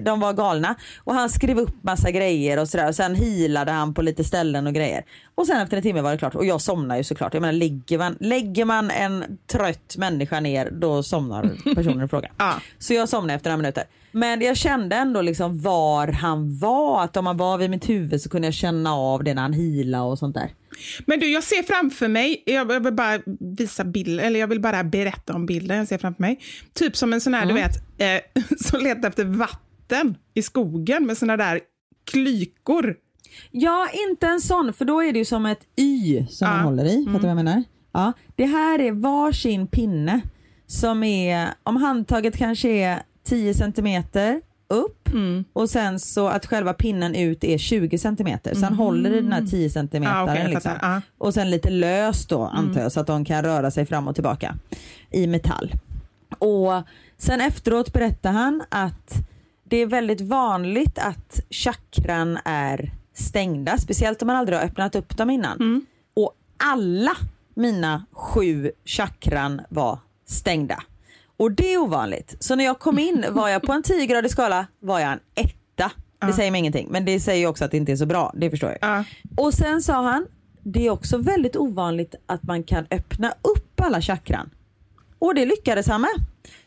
de 0.00 0.20
var 0.20 0.32
galna. 0.32 0.74
Och 1.04 1.14
han 1.14 1.30
skrev 1.30 1.58
upp 1.58 1.82
massa 1.82 2.10
grejer 2.10 2.58
och 2.58 2.68
sådär 2.68 2.88
och 2.88 2.94
sen 2.94 3.14
hilade 3.14 3.72
han 3.72 3.94
på 3.94 4.02
lite 4.02 4.24
ställen 4.24 4.66
och 4.66 4.74
grejer. 4.74 5.04
Och 5.34 5.46
sen 5.46 5.60
efter 5.60 5.76
en 5.76 5.82
timme 5.82 6.00
var 6.00 6.10
det 6.12 6.18
klart 6.18 6.34
och 6.34 6.44
jag 6.46 6.60
somnade 6.60 7.00
ju 7.00 7.04
såklart. 7.04 7.34
Jag 7.34 7.40
menar 7.40 7.52
lägger 7.52 7.98
man, 7.98 8.16
lägger 8.20 8.64
man 8.64 8.90
en 8.90 9.38
trött 9.46 9.96
människa 9.98 10.40
ner 10.40 10.70
då 10.70 11.02
somnar 11.02 11.74
personen 11.74 12.04
i 12.04 12.08
fråga. 12.08 12.28
Ja. 12.38 12.54
Så 12.78 12.94
jag 12.94 13.08
somnade 13.08 13.34
efter 13.34 13.50
några 13.50 13.56
minuter. 13.56 13.84
Men 14.12 14.40
jag 14.40 14.56
kände 14.56 14.96
ändå 14.96 15.22
liksom 15.22 15.60
var 15.60 16.08
han 16.08 16.58
var. 16.58 17.04
Att 17.04 17.16
om 17.16 17.26
han 17.26 17.36
var 17.36 17.58
vid 17.58 17.70
mitt 17.70 17.88
huvud 17.88 18.20
så 18.22 18.28
kunde 18.28 18.46
jag 18.46 18.54
känna 18.54 18.94
av 18.94 19.24
det 19.24 19.34
när 19.34 19.42
han 19.42 19.52
hila 19.52 20.02
och 20.02 20.18
sånt 20.18 20.34
där. 20.34 20.50
Men 21.06 21.20
du, 21.20 21.26
jag 21.32 21.44
ser 21.44 21.62
framför 21.62 22.08
mig, 22.08 22.42
jag 22.46 22.80
vill 22.80 22.92
bara 22.92 23.20
visa 23.58 23.84
bild, 23.84 24.20
eller 24.20 24.40
jag 24.40 24.46
vill 24.48 24.60
bara 24.60 24.84
berätta 24.84 25.34
om 25.34 25.46
bilden 25.46 25.76
jag 25.78 25.88
ser 25.88 25.98
framför 25.98 26.22
mig. 26.22 26.40
Typ 26.72 26.96
som 26.96 27.12
en 27.12 27.20
sån 27.20 27.34
här, 27.34 27.46
du 27.46 27.54
vet, 27.54 27.76
eh, 27.98 28.42
som 28.60 28.80
letar 28.80 29.08
efter 29.08 29.24
vatten 29.24 30.16
i 30.34 30.42
skogen 30.42 31.06
med 31.06 31.18
såna 31.18 31.36
där 31.36 31.60
klykor. 32.10 32.94
Ja, 33.50 33.88
inte 34.08 34.26
en 34.26 34.40
sån 34.40 34.72
för 34.72 34.84
då 34.84 35.00
är 35.02 35.12
det 35.12 35.18
ju 35.18 35.24
som 35.24 35.46
ett 35.46 35.60
Y 35.76 36.26
som 36.30 36.48
Ja. 36.48 36.54
man 36.54 36.64
håller 36.64 36.84
i. 36.84 37.04
Fattar 37.04 37.18
du 37.18 37.20
vad 37.20 37.30
jag 37.30 37.36
menar? 37.36 37.62
Ja, 37.92 38.12
det 38.36 38.44
här 38.46 38.78
är 38.78 38.92
varsin 38.92 39.66
pinne 39.66 40.20
som 40.66 41.02
är, 41.02 41.48
om 41.62 41.76
handtaget 41.76 42.36
kanske 42.36 42.68
är 42.68 43.02
10 43.24 43.54
centimeter 43.54 44.40
upp 44.68 45.08
och 45.52 45.70
sen 45.70 45.98
så 45.98 46.28
att 46.28 46.46
själva 46.46 46.72
pinnen 46.72 47.14
ut 47.14 47.44
är 47.44 47.58
20 47.58 47.98
centimeter. 47.98 48.54
Så 48.54 48.64
han 48.64 48.74
håller 48.74 49.10
i 49.10 49.20
den 49.20 49.32
här 49.32 49.46
10 49.46 49.70
centimetern. 49.70 50.28
Ah, 50.28 50.36
jag 50.36 50.50
liksom. 50.50 50.72
Ah. 50.80 51.00
Och 51.18 51.34
sen 51.34 51.50
lite 51.50 51.70
lös 51.70 52.26
då 52.26 52.42
antar 52.42 52.80
jag 52.80 52.92
så 52.92 53.00
att 53.00 53.06
de 53.06 53.24
kan 53.24 53.42
röra 53.42 53.70
sig 53.70 53.86
fram 53.86 54.08
och 54.08 54.14
tillbaka 54.14 54.54
i 55.10 55.26
metall. 55.26 55.72
Och 56.38 56.82
sen 57.18 57.40
efteråt 57.40 57.92
berättar 57.92 58.32
han 58.32 58.62
att 58.68 59.12
det 59.64 59.76
är 59.76 59.86
väldigt 59.86 60.20
vanligt 60.20 60.98
att 60.98 61.40
chakran 61.50 62.38
är 62.44 62.92
stängda, 63.14 63.78
speciellt 63.78 64.22
om 64.22 64.26
man 64.26 64.36
aldrig 64.36 64.58
har 64.58 64.64
öppnat 64.64 64.94
upp 64.94 65.16
dem 65.16 65.30
innan. 65.30 65.86
Och 66.14 66.32
alla 66.56 67.12
mina 67.54 68.04
sju 68.12 68.70
chakran 68.84 69.60
var 69.68 69.98
stängda. 70.26 70.82
Och 71.38 71.52
det 71.52 71.72
är 71.74 71.78
ovanligt. 71.78 72.36
Så 72.40 72.54
när 72.54 72.64
jag 72.64 72.78
kom 72.78 72.98
in 72.98 73.24
var 73.30 73.48
jag 73.48 73.62
på 73.62 73.72
en 73.72 73.82
10-gradig 73.82 74.28
skala 74.28 74.66
var 74.80 75.00
jag 75.00 75.12
en 75.12 75.20
etta. 75.34 75.90
Det 76.26 76.32
säger 76.32 76.50
mig 76.50 76.58
ingenting 76.58 76.88
men 76.90 77.04
det 77.04 77.20
säger 77.20 77.38
ju 77.40 77.46
också 77.46 77.64
att 77.64 77.70
det 77.70 77.76
inte 77.76 77.92
är 77.92 77.96
så 77.96 78.06
bra, 78.06 78.32
det 78.36 78.50
förstår 78.50 78.70
jag. 78.70 78.78
Ja. 78.80 79.04
Och 79.36 79.54
sen 79.54 79.82
sa 79.82 80.02
han, 80.02 80.26
det 80.62 80.86
är 80.86 80.90
också 80.90 81.18
väldigt 81.18 81.56
ovanligt 81.56 82.14
att 82.26 82.42
man 82.42 82.62
kan 82.62 82.86
öppna 82.90 83.30
upp 83.30 83.80
alla 83.80 84.00
chakran. 84.02 84.50
Och 85.18 85.34
det 85.34 85.44
lyckades 85.46 85.86
han 85.88 86.00
med. 86.00 86.10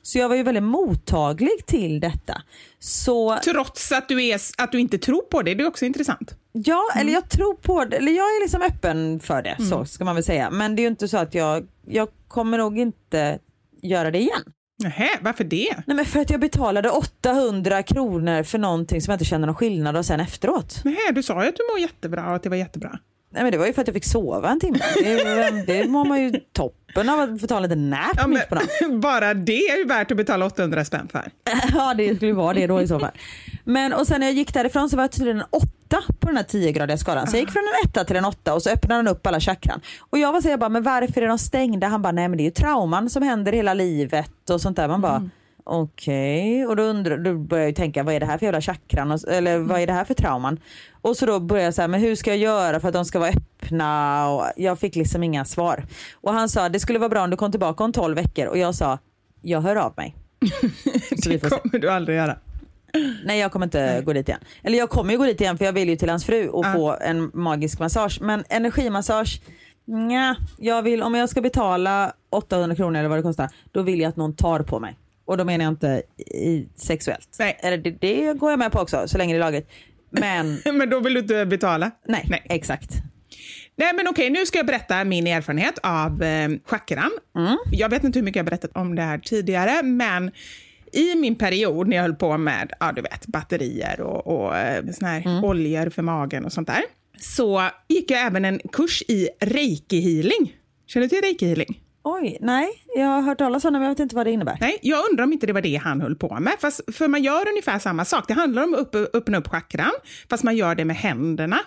Så 0.02 0.18
jag 0.18 0.30
var 0.30 0.36
ju 0.36 0.44
väldigt 0.44 0.64
mottaglig 0.64 1.66
till 1.66 2.00
detta. 2.00 2.42
Så 2.80 3.38
Trots 3.44 3.92
att 3.92 4.08
du, 4.08 4.26
är, 4.28 4.40
att 4.58 4.72
du 4.72 4.80
inte 4.80 4.98
tror 4.98 5.22
på 5.22 5.42
det, 5.42 5.54
det 5.56 5.64
är 5.64 5.68
också 5.68 5.86
intressant. 5.86 6.36
ja, 6.52 6.82
Mm. 6.94 7.02
eller 7.02 7.14
jag 7.14 7.30
tror 7.30 7.54
på 7.54 7.86
det, 7.86 7.98
eller 7.98 8.12
jag 8.12 8.26
är 8.26 8.42
liksom 8.42 8.62
öppen 8.62 9.20
för 9.20 9.42
det, 9.42 9.56
så 9.70 9.86
ska 9.86 10.06
man 10.06 10.16
väl 10.16 10.24
säga. 10.24 10.50
Men 10.52 10.76
det 10.76 10.80
är 10.80 10.84
ju 10.84 10.88
inte 10.90 11.08
så 11.08 11.18
att 11.18 11.34
jag, 11.36 11.68
jag 11.88 12.08
kommer 12.28 12.58
nog 12.58 12.80
inte 12.80 13.40
göra 13.82 14.12
det 14.12 14.20
igen. 14.20 14.42
Nähä, 14.84 15.10
varför 15.22 15.44
det? 15.44 15.76
Nej 15.88 15.96
men 15.96 16.06
för 16.06 16.20
att 16.20 16.30
jag 16.30 16.40
betalade 16.40 16.90
800 16.90 17.84
kronor 17.84 18.44
för 18.44 18.58
någonting 18.58 19.02
som 19.02 19.12
jag 19.12 19.16
inte 19.16 19.26
känner 19.26 19.48
någon 19.48 19.56
skillnad 19.56 19.98
av 19.98 20.04
sen 20.04 20.20
efteråt. 20.20 20.82
Nähä, 20.86 21.12
du 21.12 21.24
sa 21.24 21.44
ju 21.44 21.50
att 21.50 21.56
du 21.56 21.64
mår 21.74 21.80
jättebra 21.80 22.30
och 22.30 22.36
att 22.36 22.44
det 22.44 22.50
var 22.50 22.58
jättebra. 22.58 23.00
Nej 23.34 23.44
men 23.44 23.52
det 23.52 23.58
var 23.58 23.66
ju 23.66 23.74
för 23.74 23.82
att 23.82 23.88
jag 23.88 23.94
fick 23.94 24.06
sova 24.06 24.50
en 24.50 24.60
timme. 24.60 24.80
Det, 25.00 25.64
det 25.68 25.88
mår 25.88 26.06
man 26.06 26.22
ju 26.22 26.32
toppen 26.54 27.10
av 27.10 27.20
att 27.20 27.42
få 27.42 27.48
ta 27.48 27.56
en 27.58 27.64
liten 27.64 27.90
nap 27.90 28.12
Ja, 28.18 28.28
mitt 28.28 28.50
på 28.50 28.56
dagen. 28.56 29.00
bara 29.02 29.34
det 29.34 29.68
är 29.68 29.78
ju 29.78 29.86
värt 29.86 30.12
att 30.12 30.18
betala 30.18 30.46
800 30.46 30.86
spänn 30.86 31.08
för. 31.12 31.32
Ja 31.74 31.94
det 31.94 32.16
skulle 32.16 32.34
vara 32.34 32.54
det 32.54 32.68
då 32.68 32.82
i 32.82 32.88
så 32.88 33.00
fall. 33.00 33.12
Men 33.64 33.94
och 33.94 34.08
sen 34.08 34.20
när 34.20 34.28
jag 34.28 34.34
gick 34.36 34.54
därifrån 34.54 34.90
så 34.90 34.96
var 34.96 35.04
jag 35.04 35.12
tydligen 35.12 35.38
en 35.40 35.46
åtta 35.50 36.02
på 36.20 36.28
den 36.28 36.38
här 36.38 36.44
10-gradiga 36.44 36.98
skalan. 36.98 37.28
Så 37.28 37.36
jag 37.38 37.42
gick 37.42 37.52
från 37.52 37.64
en 37.64 37.90
etta 37.90 38.04
till 38.04 38.16
en 38.16 38.26
åtta 38.26 38.54
och 38.54 38.64
så 38.64 38.70
öppnade 38.70 38.96
han 38.96 39.08
upp 39.08 39.28
alla 39.28 39.40
chakran. 39.40 39.82
Och 40.00 40.18
jag 40.18 40.32
var 40.34 40.42
så 40.42 40.50
jag 40.50 40.60
bara, 40.60 40.70
men 40.70 40.84
varför 40.84 41.22
är 41.22 41.28
de 41.28 41.38
stängda? 41.38 41.88
Han 41.88 42.02
bara, 42.02 42.12
nej 42.12 42.28
men 42.28 42.38
det 42.38 42.44
är 42.44 42.46
ju 42.46 42.52
trauman 42.52 43.10
som 43.10 43.24
händer 43.24 43.52
hela 43.52 43.74
livet 43.74 44.50
och 44.50 44.62
sånt 44.62 44.78
där. 44.78 44.88
Man 44.88 45.02
bara, 45.02 45.30
okej. 45.64 46.66
Och 46.66 46.76
då, 46.76 46.84
undrar, 46.84 47.18
då 47.18 47.34
började 47.34 47.64
jag 47.64 47.70
ju 47.70 47.76
tänka, 47.76 48.04
vad 48.04 48.16
är 48.16 48.20
det 48.20 48.26
här 48.26 48.38
för 48.38 48.46
jävla 48.46 48.62
chakran? 48.62 49.20
Eller 49.28 49.58
vad 49.58 49.82
är 49.82 49.88
det 49.88 49.94
här 49.94 50.06
för 50.06 50.14
trauman? 50.14 50.60
Och 51.02 51.18
så 51.18 51.26
då 51.26 51.40
började 51.40 51.66
jag 51.66 51.74
säga, 51.74 51.88
men 51.88 52.02
hur 52.02 52.16
ska 52.16 52.30
jag 52.30 52.38
göra 52.38 52.80
för 52.80 52.88
att 52.88 52.94
de 52.94 53.06
ska 53.06 53.20
vara 53.20 53.30
öppna? 53.30 54.30
Och 54.30 54.46
jag 54.56 54.80
fick 54.80 54.96
liksom 54.96 55.24
inga 55.24 55.46
svar. 55.46 55.86
Och 56.14 56.34
han 56.34 56.50
sa, 56.50 56.70
det 56.70 56.80
skulle 56.80 57.00
vara 57.00 57.10
bra 57.10 57.24
om 57.24 57.30
du 57.30 57.38
kom 57.38 57.52
tillbaka 57.52 57.84
om 57.84 57.94
12 57.94 58.16
veckor. 58.16 58.46
Och 58.46 58.58
jag 58.58 58.76
sa, 58.76 58.98
jag 59.42 59.62
hör 59.62 59.76
av 59.76 59.94
mig. 59.98 60.16
Så 61.24 61.30
Det 61.30 61.40
kommer 61.40 61.80
du 61.80 61.90
aldrig 61.90 62.18
göra. 62.18 62.38
Nej 63.26 63.40
jag 63.40 63.52
kommer 63.52 63.66
inte 63.66 64.02
gå 64.06 64.14
dit 64.14 64.30
igen. 64.30 64.40
Eller 64.64 64.78
jag 64.78 64.90
kommer 64.90 65.12
ju 65.12 65.18
gå 65.18 65.26
dit 65.26 65.42
igen 65.42 65.58
för 65.58 65.66
jag 65.66 65.74
vill 65.74 65.90
ju 65.90 65.96
till 65.96 66.10
hans 66.10 66.26
fru 66.26 66.50
och 66.50 66.66
få 66.74 66.98
en 67.02 67.32
magisk 67.34 67.80
massage. 67.80 68.22
Men 68.22 68.44
energimassage, 68.50 69.42
nja, 69.86 70.36
jag 70.58 70.82
vill, 70.82 71.04
om 71.04 71.16
jag 71.16 71.30
ska 71.30 71.42
betala 71.42 72.14
800 72.30 72.76
kronor 72.76 73.00
eller 73.00 73.10
vad 73.10 73.18
det 73.18 73.24
kostar, 73.24 73.50
då 73.72 73.82
vill 73.82 74.00
jag 74.00 74.10
att 74.10 74.16
någon 74.16 74.36
tar 74.36 74.60
på 74.60 74.80
mig. 74.80 74.98
Och 75.32 75.38
då 75.38 75.46
menar 75.46 75.66
jag 75.66 75.72
inte 75.72 76.04
i, 76.18 76.68
sexuellt. 76.76 77.36
Nej. 77.40 77.58
Eller 77.62 77.78
det, 77.78 77.92
det 77.92 78.34
går 78.34 78.50
jag 78.52 78.60
med 78.60 78.72
på 78.72 78.80
också, 78.80 79.08
så 79.08 79.18
länge 79.18 79.34
det 79.34 79.38
är 79.38 79.40
lagligt. 79.40 79.70
Men 80.10 80.62
Men 80.78 80.90
då 80.90 81.00
vill 81.00 81.14
du 81.14 81.20
inte 81.20 81.46
betala? 81.46 81.92
nej, 82.08 82.26
Nej. 82.30 82.46
exakt. 82.50 82.92
Nej 83.76 83.94
men 83.94 84.08
okej, 84.08 84.30
nu 84.30 84.46
ska 84.46 84.60
jag 84.60 84.66
berätta 84.66 85.04
min 85.04 85.28
erfarenhet 85.28 85.80
av 85.84 86.24
eh, 86.24 86.50
chakran. 86.66 87.12
Jag 87.72 87.90
vet 87.90 88.04
inte 88.04 88.20
hur 88.20 88.24
mycket 88.24 88.36
jag 88.36 88.46
berättat 88.46 88.72
om 88.76 88.96
det 88.96 89.02
här 89.02 89.18
tidigare, 89.18 89.84
men 89.84 90.32
i 90.94 91.16
min 91.16 91.36
period 91.36 91.88
när 91.88 91.98
jag 91.98 92.04
höll 92.04 92.16
på 92.16 92.38
med 92.38 92.74
ja, 92.80 92.92
du 92.92 93.02
vet, 93.02 93.28
batterier 93.28 94.02
och, 94.02 94.28
och 94.28 94.58
eh, 94.58 94.86
såna 94.92 95.12
här 95.12 95.46
oljor 95.46 95.90
för 95.90 96.02
magen 96.02 96.46
och 96.46 96.54
sånt 96.54 96.68
där, 96.68 96.84
så 97.20 97.70
gick 97.88 98.12
jag 98.12 98.22
även 98.22 98.46
en 98.46 98.60
kurs 98.72 99.04
i 99.08 99.30
reiki-healing. 99.40 100.54
Känner 100.88 101.08
du 101.08 101.10
till 101.10 101.30
reiki-healing? 101.30 101.80
Oj, 102.04 102.38
nej, 102.42 102.84
jag 102.96 103.06
har 103.06 103.22
hört 103.22 103.38
talas 103.38 103.66
om 103.66 103.74
det 103.74 103.80
men 103.80 103.88
jag 103.88 103.96
vet 103.96 104.00
inte 104.00 104.16
vad 104.16 104.26
det 104.26 104.32
innebär. 104.32 104.58
Nej, 104.62 104.80
jag 104.82 105.10
undrar 105.10 105.24
om 105.24 105.34
inte 105.34 105.48
det 105.48 105.54
var 105.54 105.62
det 105.62 105.76
han 105.76 106.02
höll 106.02 106.16
på 106.16 106.40
med. 106.40 106.54
Fast, 106.60 106.96
för 106.96 107.08
man 107.08 107.24
gör 107.24 107.50
ungefär 107.50 107.80
samma 107.80 108.06
sak. 108.06 108.28
Det 108.28 108.34
handlar 108.34 108.64
om 108.64 108.74
att 108.74 108.80
upp, 108.80 109.16
öppna 109.16 109.38
upp 109.38 109.48
chakran, 109.48 109.92
fast 110.30 110.44
man 110.44 110.58
gör 110.58 110.76
det 110.76 110.86
med 110.86 110.96
händerna. 110.96 111.60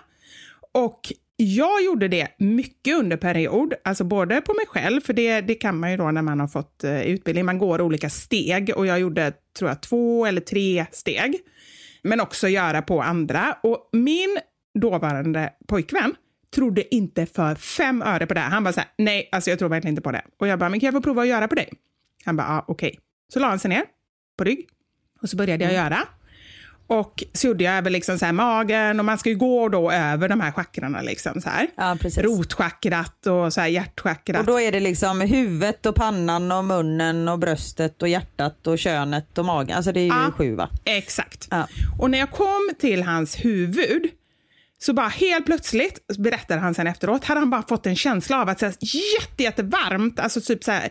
Och 0.72 1.12
jag 1.36 1.84
gjorde 1.84 2.08
det 2.08 2.28
mycket 2.38 2.98
under 2.98 3.16
period, 3.16 3.74
alltså 3.84 4.04
både 4.04 4.40
på 4.40 4.54
mig 4.54 4.66
själv, 4.66 5.00
för 5.00 5.12
det, 5.12 5.40
det 5.40 5.54
kan 5.54 5.78
man 5.78 5.90
ju 5.90 5.96
då 5.96 6.10
när 6.10 6.22
man 6.22 6.40
har 6.40 6.48
fått 6.48 6.84
eh, 6.84 7.02
utbildning. 7.02 7.44
Man 7.44 7.58
går 7.58 7.80
olika 7.80 8.10
steg 8.10 8.72
och 8.76 8.86
jag 8.86 9.00
gjorde, 9.00 9.32
tror 9.58 9.70
jag, 9.70 9.82
två 9.82 10.26
eller 10.26 10.40
tre 10.40 10.86
steg. 10.92 11.40
Men 12.02 12.20
också 12.20 12.48
göra 12.48 12.82
på 12.82 13.02
andra. 13.02 13.56
Och 13.62 13.88
min 13.92 14.38
dåvarande 14.78 15.52
pojkvän 15.68 16.14
trodde 16.54 16.94
inte 16.94 17.26
för 17.26 17.54
fem 17.54 18.02
öre 18.02 18.26
på 18.26 18.34
det. 18.34 18.40
här. 18.40 18.50
Han 18.50 18.64
bara 18.64 18.72
så 18.72 18.80
här, 18.80 18.88
nej, 18.98 19.28
alltså 19.32 19.50
jag 19.50 19.58
tror 19.58 19.68
verkligen 19.68 19.92
inte 19.92 20.02
på 20.02 20.12
det. 20.12 20.22
Och 20.40 20.48
jag 20.48 20.58
bara, 20.58 20.68
men 20.70 20.80
kan 20.80 20.86
jag 20.86 20.94
få 20.94 21.00
prova 21.00 21.22
att 21.22 21.28
göra 21.28 21.48
på 21.48 21.54
dig? 21.54 21.72
Han 22.24 22.36
bara, 22.36 22.46
ja, 22.46 22.64
okej. 22.68 22.98
Så 23.32 23.38
la 23.38 23.48
han 23.48 23.58
sig 23.58 23.68
ner 23.68 23.82
på 24.38 24.44
rygg 24.44 24.66
och 25.22 25.28
så 25.28 25.36
började 25.36 25.64
jag 25.64 25.72
göra. 25.72 25.98
Och 26.86 27.24
så 27.32 27.46
gjorde 27.46 27.64
jag 27.64 27.74
över 27.74 27.90
liksom 27.90 28.18
så 28.18 28.24
här 28.24 28.32
magen 28.32 28.98
och 28.98 29.04
man 29.04 29.18
ska 29.18 29.28
ju 29.28 29.36
gå 29.36 29.68
då 29.68 29.90
över 29.90 30.28
de 30.28 30.40
här 30.40 30.52
chakrarna 30.52 31.00
liksom 31.02 31.40
så 31.40 31.48
här. 31.50 31.66
Ja, 31.76 31.96
precis. 32.00 32.22
Rotchakrat 32.22 33.26
och 33.26 33.52
så 33.52 33.60
här 33.60 33.68
hjärtchakrat. 33.68 34.40
Och 34.40 34.46
då 34.46 34.60
är 34.60 34.72
det 34.72 34.80
liksom 34.80 35.20
huvudet 35.20 35.86
och 35.86 35.94
pannan 35.94 36.52
och 36.52 36.64
munnen 36.64 37.28
och 37.28 37.38
bröstet 37.38 38.02
och 38.02 38.08
hjärtat 38.08 38.66
och 38.66 38.78
könet 38.78 39.38
och 39.38 39.44
magen. 39.44 39.76
Alltså 39.76 39.92
det 39.92 40.00
är 40.00 40.04
ju 40.04 40.08
Ja. 40.08 40.30
sju 40.36 40.54
va? 40.54 40.68
Exakt. 40.84 41.48
Ja. 41.50 41.68
Och 41.98 42.10
när 42.10 42.18
jag 42.18 42.30
kom 42.30 42.70
till 42.78 43.02
hans 43.02 43.44
huvud 43.44 44.02
så 44.84 44.92
bara 44.92 45.08
helt 45.08 45.46
plötsligt, 45.46 46.18
berättade 46.18 46.60
han 46.60 46.74
sen 46.74 46.86
efteråt, 46.86 47.24
hade 47.24 47.40
han 47.40 47.50
bara 47.50 47.62
fått 47.62 47.86
en 47.86 47.96
känsla 47.96 48.42
av 48.42 48.48
att 48.48 48.58
så 48.58 48.66
här, 48.66 48.74
jätte, 48.80 49.42
jättevarmt, 49.42 50.20
alltså 50.20 50.40
typ 50.40 50.64
så 50.64 50.72
här 50.72 50.90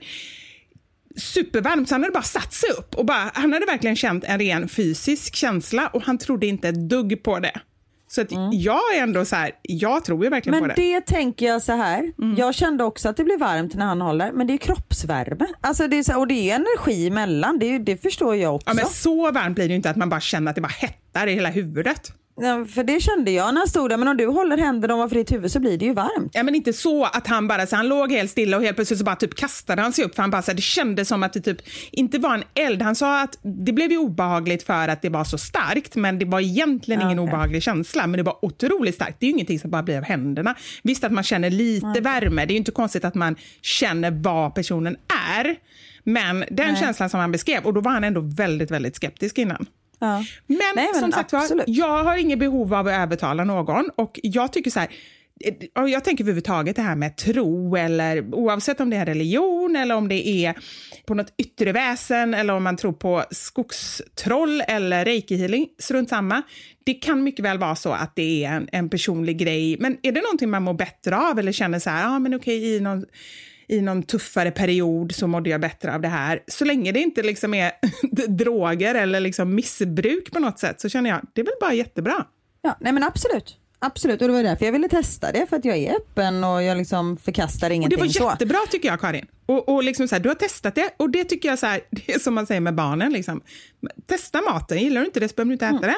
supervarmt, 1.15 1.89
så 1.89 1.95
han 1.95 2.03
hade 2.03 2.13
bara 2.13 2.23
satt 2.23 2.53
sig 2.53 2.69
upp 2.69 2.95
och 2.95 3.05
bara, 3.05 3.31
han 3.33 3.53
hade 3.53 3.65
verkligen 3.65 3.95
känt 3.95 4.23
en 4.23 4.39
ren 4.39 4.69
fysisk 4.69 5.35
känsla 5.35 5.87
och 5.87 6.03
han 6.03 6.17
trodde 6.17 6.45
inte 6.45 6.69
ett 6.69 6.89
dugg 6.89 7.23
på 7.23 7.39
det. 7.39 7.61
Så 8.07 8.21
att 8.21 8.27
jag 8.51 8.95
är 8.95 9.03
ändå 9.03 9.25
så 9.25 9.35
här, 9.35 9.51
jag 9.61 10.05
tror 10.05 10.23
ju 10.23 10.29
verkligen 10.29 10.59
Men 10.59 10.69
på 10.69 10.75
det. 10.75 10.81
det 10.81 11.01
tänker 11.01 11.45
jag 11.45 11.61
så 11.61 11.71
här. 11.71 12.11
Jag 12.37 12.55
kände 12.55 12.83
också 12.83 13.09
att 13.09 13.17
det 13.17 13.23
blir 13.23 13.37
varmt 13.37 13.75
när 13.75 13.85
han 13.85 14.01
håller, 14.01 14.31
men 14.31 14.47
det 14.47 14.53
är 14.53 14.57
kroppsvärme. 14.57 15.47
Alltså 15.61 15.87
det 15.87 15.97
är 15.97 16.03
så 16.03 16.19
och 16.19 16.27
det 16.27 16.49
är 16.49 16.55
energi 16.55 17.07
emellan, 17.07 17.59
det, 17.59 17.65
är, 17.75 17.79
det 17.79 17.97
förstår 17.97 18.35
jag 18.35 18.55
också. 18.55 18.69
Ja, 18.69 18.73
men 18.73 18.85
så 18.85 19.31
varmt 19.31 19.55
blir 19.55 19.65
det 19.65 19.69
ju 19.69 19.75
inte 19.75 19.89
att 19.89 19.95
man 19.95 20.09
bara 20.09 20.21
känner 20.21 20.49
att 20.49 20.55
det 20.55 20.61
bara 20.61 20.67
hettar 20.67 21.27
i 21.27 21.33
hela 21.33 21.49
huvudet. 21.49 22.13
Ja, 22.35 22.65
för 22.65 22.83
det 22.83 23.01
kände 23.01 23.31
jag 23.31 23.53
när 23.53 23.61
han 23.61 23.67
stod 23.67 23.89
där, 23.89 23.97
men 23.97 24.07
om 24.07 24.17
du 24.17 24.27
håller 24.27 24.57
händerna 24.57 24.95
ovanför 24.95 25.15
ditt 25.15 25.31
huvud 25.31 25.51
så 25.51 25.59
blir 25.59 25.77
det 25.77 25.85
ju 25.85 25.93
varmt. 25.93 26.31
Ja, 26.33 26.43
men 26.43 26.55
inte 26.55 26.73
så 26.73 27.05
att 27.05 27.27
han 27.27 27.47
bara, 27.47 27.67
så 27.67 27.75
han 27.75 27.87
låg 27.87 28.11
helt 28.11 28.31
stilla 28.31 28.57
och 28.57 28.63
helt 28.63 28.75
plötsligt 28.75 28.99
så 28.99 29.05
bara 29.05 29.15
typ 29.15 29.35
kastade 29.35 29.81
han 29.81 29.93
sig 29.93 30.05
upp 30.05 30.15
för 30.15 30.21
han 30.23 30.31
bara 30.31 30.41
så 30.41 30.51
här, 30.51 30.55
det 30.55 30.61
kändes 30.61 31.07
som 31.07 31.23
att 31.23 31.33
det 31.33 31.41
typ 31.41 31.57
inte 31.91 32.19
var 32.19 32.35
en 32.35 32.43
eld. 32.53 32.81
Han 32.81 32.95
sa 32.95 33.21
att 33.21 33.37
det 33.41 33.73
blev 33.73 33.91
ju 33.91 33.97
obehagligt 33.97 34.63
för 34.63 34.87
att 34.87 35.01
det 35.01 35.09
var 35.09 35.23
så 35.23 35.37
starkt, 35.37 35.95
men 35.95 36.19
det 36.19 36.25
var 36.25 36.39
egentligen 36.39 37.01
ingen 37.01 37.19
Okej. 37.19 37.29
obehaglig 37.29 37.63
känsla, 37.63 38.07
men 38.07 38.17
det 38.17 38.23
var 38.23 38.45
otroligt 38.45 38.95
starkt. 38.95 39.19
Det 39.19 39.25
är 39.25 39.27
ju 39.27 39.33
ingenting 39.33 39.59
som 39.59 39.69
bara 39.69 39.83
blir 39.83 39.97
av 39.97 40.03
händerna. 40.03 40.55
Visst 40.83 41.03
att 41.03 41.11
man 41.11 41.23
känner 41.23 41.49
lite 41.49 42.01
värme, 42.01 42.45
det 42.45 42.51
är 42.51 42.55
ju 42.55 42.59
inte 42.59 42.71
konstigt 42.71 43.05
att 43.05 43.15
man 43.15 43.35
känner 43.61 44.11
vad 44.11 44.55
personen 44.55 44.97
är, 45.35 45.55
men 46.03 46.45
den 46.51 46.75
känslan 46.75 47.09
som 47.09 47.19
han 47.19 47.31
beskrev, 47.31 47.65
och 47.65 47.73
då 47.73 47.81
var 47.81 47.91
han 47.91 48.03
ändå 48.03 48.21
väldigt, 48.21 48.71
väldigt 48.71 48.95
skeptisk 48.95 49.37
innan. 49.37 49.65
Ja. 50.03 50.23
Men, 50.47 50.57
Nej, 50.75 50.89
men 50.93 51.01
som 51.01 51.11
sagt 51.11 51.33
var, 51.33 51.63
jag 51.67 52.03
har 52.03 52.17
inget 52.17 52.39
behov 52.39 52.73
av 52.73 52.87
att 52.87 52.93
övertala 52.93 53.43
någon 53.43 53.89
och 53.95 54.19
jag 54.23 54.53
tycker 54.53 54.71
så 54.71 54.79
här, 54.79 54.89
och 55.75 55.89
jag 55.89 56.03
tänker 56.03 56.23
överhuvudtaget 56.23 56.75
det 56.75 56.81
här 56.81 56.95
med 56.95 57.17
tro 57.17 57.75
eller 57.75 58.35
oavsett 58.35 58.79
om 58.79 58.89
det 58.89 58.97
är 58.97 59.05
religion 59.05 59.75
eller 59.75 59.95
om 59.95 60.07
det 60.07 60.27
är 60.27 60.55
på 61.05 61.13
något 61.13 61.33
yttre 61.37 61.71
väsen 61.71 62.33
eller 62.33 62.53
om 62.53 62.63
man 62.63 62.77
tror 62.77 62.93
på 62.93 63.23
skogstroll 63.31 64.61
eller 64.67 65.05
reiki-healing, 65.05 65.67
strunt 65.79 66.09
samma. 66.09 66.41
Det 66.83 66.93
kan 66.93 67.23
mycket 67.23 67.45
väl 67.45 67.57
vara 67.57 67.75
så 67.75 67.91
att 67.91 68.15
det 68.15 68.45
är 68.45 68.51
en, 68.51 68.67
en 68.71 68.89
personlig 68.89 69.37
grej, 69.37 69.77
men 69.79 69.97
är 70.03 70.11
det 70.11 70.21
någonting 70.21 70.49
man 70.49 70.63
mår 70.63 70.73
bättre 70.73 71.17
av 71.17 71.39
eller 71.39 71.51
känner 71.51 71.79
så 71.79 71.89
här, 71.89 72.03
ja 72.03 72.15
ah, 72.15 72.19
men 72.19 72.33
okej 72.33 72.75
i 72.75 72.79
någon 72.79 73.05
i 73.67 73.81
någon 73.81 74.03
tuffare 74.03 74.51
period 74.51 75.15
så 75.15 75.27
mådde 75.27 75.49
jag 75.49 75.61
bättre 75.61 75.95
av 75.95 76.01
det 76.01 76.07
här. 76.07 76.39
Så 76.47 76.65
länge 76.65 76.91
det 76.91 76.99
inte 76.99 77.21
liksom 77.23 77.53
är 77.53 77.71
droger 78.27 78.95
eller 78.95 79.19
liksom 79.19 79.55
missbruk 79.55 80.31
på 80.31 80.39
något 80.39 80.59
sätt 80.59 80.81
så 80.81 80.89
känner 80.89 81.09
jag 81.09 81.21
det 81.33 81.41
är 81.41 81.45
väl 81.45 81.53
bara 81.61 81.73
jättebra. 81.73 82.25
Ja, 82.61 82.77
nej 82.79 82.93
men 82.93 83.03
absolut. 83.03 83.57
Absolut, 83.85 84.21
och 84.21 84.27
det 84.27 84.33
var 84.33 84.43
därför 84.43 84.65
jag 84.65 84.71
ville 84.71 84.89
testa 84.89 85.31
det, 85.31 85.45
för 85.49 85.57
att 85.57 85.65
jag 85.65 85.77
är 85.77 85.95
öppen 85.95 86.43
och 86.43 86.63
jag 86.63 86.77
liksom 86.77 87.17
förkastar 87.17 87.67
Och 87.67 87.69
det 87.69 87.75
ingenting 87.75 87.99
var 87.99 88.07
så. 88.07 88.23
jättebra 88.23 88.57
tycker 88.71 88.89
jag 88.89 88.99
Karin. 89.01 89.25
Och, 89.45 89.69
och 89.69 89.83
liksom 89.83 90.07
så 90.07 90.15
här, 90.15 90.19
du 90.19 90.29
har 90.29 90.35
testat 90.35 90.75
det 90.75 90.89
och 90.97 91.09
det 91.09 91.23
tycker 91.23 91.49
jag 91.49 91.59
så 91.59 91.65
här, 91.65 91.81
det 91.91 92.13
är 92.13 92.19
som 92.19 92.33
man 92.33 92.45
säger 92.47 92.61
med 92.61 92.75
barnen. 92.75 93.13
Liksom. 93.13 93.41
Testa 94.07 94.41
maten, 94.41 94.77
gillar 94.77 95.01
du 95.01 95.07
inte 95.07 95.19
det 95.19 95.29
så 95.29 95.35
behöver 95.35 95.49
du 95.49 95.53
inte 95.53 95.65
äta 95.65 95.87
det. 95.87 95.97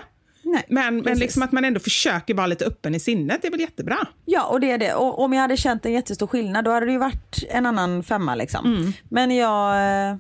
Nej, 0.56 0.64
Men, 0.92 0.98
men 0.98 1.20
liksom 1.20 1.44
att 1.44 1.52
man 1.52 1.66
ändå 1.66 1.80
försöker 1.80 2.34
vara 2.34 2.48
lite 2.48 2.66
öppen 2.66 2.96
i 2.96 3.00
sinnet, 3.00 3.42
det 3.42 3.48
är 3.48 3.52
väl 3.52 3.60
jättebra? 3.60 3.98
Ja, 4.26 4.46
och 4.46 4.60
det 4.60 4.72
är 4.72 4.78
det. 4.78 4.94
Och 4.94 5.20
om 5.20 5.34
jag 5.34 5.42
hade 5.42 5.58
känt 5.58 5.86
en 5.86 5.94
jättestor 5.94 6.28
skillnad, 6.28 6.66
då 6.66 6.72
hade 6.72 6.86
det 6.86 6.92
ju 6.92 6.98
varit 6.98 7.44
en 7.50 7.66
annan 7.66 8.04
femma 8.04 8.36
liksom. 8.36 8.66
Mm. 8.76 8.94
Men 9.10 9.32
jag 9.32 9.76
eh, 10.10 10.18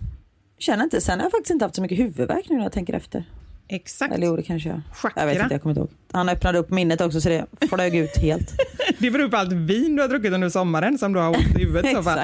känner 0.59 0.83
inte. 0.83 1.01
Sen 1.01 1.19
har 1.19 1.25
jag 1.25 1.31
faktiskt 1.31 1.51
inte 1.51 1.65
haft 1.65 1.75
så 1.75 1.81
mycket 1.81 1.99
huvudvärk 1.99 2.45
nu 2.49 2.55
när 2.55 2.63
jag 2.63 2.71
tänker 2.71 2.93
efter. 2.93 3.23
Exakt. 3.67 4.13
Eller 4.13 4.27
jo, 4.27 4.35
det 4.35 4.43
kanske 4.43 4.69
jag. 4.69 4.81
Chakra. 4.93 5.21
Jag 5.21 5.27
vet 5.27 5.41
inte, 5.41 5.53
jag 5.53 5.61
kommer 5.61 5.71
inte 5.71 5.79
ihåg. 5.79 5.89
Han 6.11 6.29
öppnade 6.29 6.59
upp 6.59 6.69
minnet 6.69 7.01
också 7.01 7.21
så 7.21 7.29
det 7.29 7.45
flög 7.69 7.95
ut 7.95 8.17
helt. 8.17 8.51
Det 8.99 9.11
beror 9.11 9.27
på 9.27 9.37
allt 9.37 9.51
vin 9.51 9.95
du 9.95 10.01
har 10.01 10.09
druckit 10.09 10.33
under 10.33 10.49
sommaren 10.49 10.97
som 10.97 11.13
du 11.13 11.19
har 11.19 11.27
ont 11.27 11.57
i 11.57 11.59
huvudet. 11.59 11.85
i 11.85 11.93
så 11.93 12.03
fall. 12.03 12.19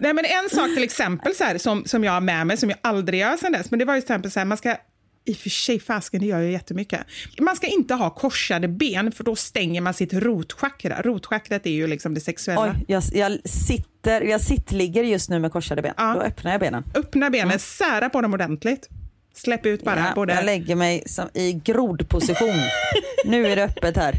Nej, 0.00 0.14
men 0.14 0.24
en 0.24 0.50
sak 0.50 0.74
till 0.74 0.82
exempel 0.82 1.34
så 1.34 1.44
här, 1.44 1.58
som, 1.58 1.84
som 1.84 2.04
jag 2.04 2.12
har 2.12 2.20
med 2.20 2.46
mig, 2.46 2.56
som 2.56 2.70
jag 2.70 2.78
aldrig 2.82 3.20
gör 3.20 3.36
sedan 3.36 3.52
dess, 3.52 3.70
men 3.70 3.78
det 3.78 3.84
var 3.84 3.94
ju 3.94 4.00
till 4.00 4.04
exempel 4.04 4.30
så 4.30 4.38
här, 4.38 4.46
man 4.46 4.58
ska 4.58 4.76
i 5.24 5.32
och 5.32 5.36
för 5.36 5.50
sig, 5.50 5.80
fasken, 5.80 6.20
det 6.20 6.26
gör 6.26 6.40
ju 6.40 6.52
jättemycket. 6.52 7.00
Man 7.40 7.56
ska 7.56 7.66
inte 7.66 7.94
ha 7.94 8.10
korsade 8.10 8.68
ben 8.68 9.12
för 9.12 9.24
då 9.24 9.36
stänger 9.36 9.80
man 9.80 9.94
sitt 9.94 10.12
rotchakra. 10.12 11.02
Rotchakrat 11.02 11.66
är 11.66 11.70
ju 11.70 11.86
liksom 11.86 12.14
det 12.14 12.20
sexuella. 12.20 12.62
Oj, 12.78 12.84
jag, 12.88 13.02
jag 13.12 13.38
sitter, 13.44 14.20
jag 14.20 14.40
sittligger 14.40 15.02
just 15.02 15.30
nu 15.30 15.38
med 15.38 15.52
korsade 15.52 15.82
ben. 15.82 15.94
Ja. 15.96 16.14
Då 16.14 16.20
öppnar 16.20 16.50
jag 16.52 16.60
benen. 16.60 16.84
Öppna 16.94 17.30
benen, 17.30 17.58
sära 17.58 18.08
på 18.10 18.20
dem 18.20 18.34
ordentligt. 18.34 18.88
Släpp 19.34 19.66
ut 19.66 19.82
bara 19.84 20.00
Ja, 20.00 20.12
både... 20.14 20.34
Jag 20.34 20.44
lägger 20.44 20.74
mig 20.76 21.02
som 21.06 21.28
i 21.34 21.52
grodposition. 21.52 22.60
nu 23.24 23.46
är 23.46 23.56
det 23.56 23.64
öppet 23.64 23.96
här. 23.96 24.14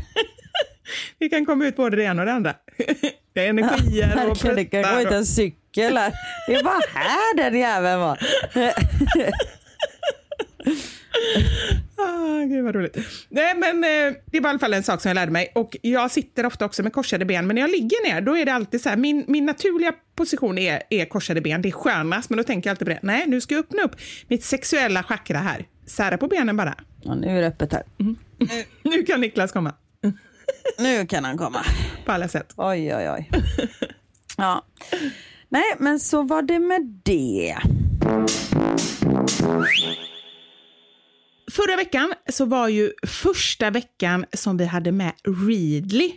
Vi 1.20 1.30
kan 1.30 1.46
komma 1.46 1.66
ut 1.66 1.76
både 1.76 1.98
det 1.98 2.04
ena 2.04 2.22
och 2.22 2.26
det 2.26 2.34
andra. 2.34 2.54
Det 3.34 3.46
är 3.46 3.50
energier 3.50 4.28
och 4.30 4.30
Verkligen, 4.46 4.56
det 4.56 4.66
kan 4.66 4.96
gå 4.96 5.02
ut 5.02 5.08
och- 5.08 5.14
en 5.14 5.26
cykel 5.26 5.98
här. 5.98 6.14
Det 6.48 6.64
var 6.64 6.84
här 6.94 7.38
den 7.38 7.60
jäveln 7.60 8.00
var. 8.00 8.20
Ah, 11.98 12.46
gud 12.46 12.64
vad 12.64 12.76
roligt. 12.76 12.98
Nej, 13.30 13.56
men 13.56 13.84
eh, 13.84 14.18
det 14.26 14.40
var 14.40 14.50
i 14.50 14.52
alla 14.52 14.60
fall 14.60 14.74
en 14.74 14.84
sak 14.84 15.02
som 15.02 15.10
jag 15.10 15.16
lärde 15.16 15.32
mig. 15.32 15.52
Och 15.56 15.78
jag 15.82 16.12
sitter 16.12 16.46
ofta 16.46 16.66
också 16.66 16.84
med 16.84 16.94
korsade 16.94 17.26
ben, 17.26 17.48
men 17.48 17.56
när 17.56 17.62
jag 17.62 17.72
ligger 17.72 18.14
ner 18.14 18.22
då 18.22 18.38
är 18.38 18.46
det 18.46 18.54
alltid 18.54 18.82
så 18.82 18.90
här, 18.90 18.98
min, 18.98 19.26
min 19.28 19.46
naturliga 19.46 19.94
position 20.16 20.58
är, 20.58 20.84
är 20.90 21.06
korsade 21.06 21.42
ben, 21.42 21.62
det 21.62 21.70
är 21.70 21.72
skönast, 21.72 22.30
men 22.30 22.38
då 22.38 22.44
tänker 22.44 22.70
jag 22.70 22.74
alltid 22.74 22.88
på 22.88 22.94
det. 22.94 23.00
Nej, 23.04 23.24
nu 23.28 23.42
ska 23.42 23.56
jag 23.56 23.60
öppna 23.60 23.84
upp 23.84 23.96
mitt 24.28 24.44
sexuella 24.44 25.04
chakra 25.04 25.38
här. 25.38 25.66
Sära 25.86 26.18
på 26.18 26.28
benen 26.28 26.58
bara. 26.58 26.76
Ja, 27.02 27.16
nu 27.16 27.38
är 27.38 27.42
det 27.42 27.48
öppet 27.48 27.74
här. 27.74 27.84
Nu 28.84 29.04
kan 29.04 29.22
Niklas 29.22 29.52
komma 29.52 29.74
Nu 30.80 31.06
kan 31.06 31.26
han 31.26 31.38
komma. 31.38 31.66
på 32.06 32.12
alla 32.12 32.28
sätt. 32.28 32.54
Oj, 32.58 32.96
oj, 32.96 33.10
oj. 33.10 33.30
Ja. 34.38 34.66
Nej, 35.50 35.76
men 35.80 36.00
så 36.00 36.24
var 36.24 36.42
det 36.42 36.60
med 36.60 37.02
det. 37.04 37.58
Förra 41.52 41.76
veckan 41.76 42.14
så 42.30 42.46
var 42.46 42.68
ju 42.68 42.92
första 43.08 43.70
veckan 43.70 44.26
som 44.34 44.58
vi 44.58 44.66
hade 44.66 44.92
med 44.92 45.12
Readly, 45.24 46.12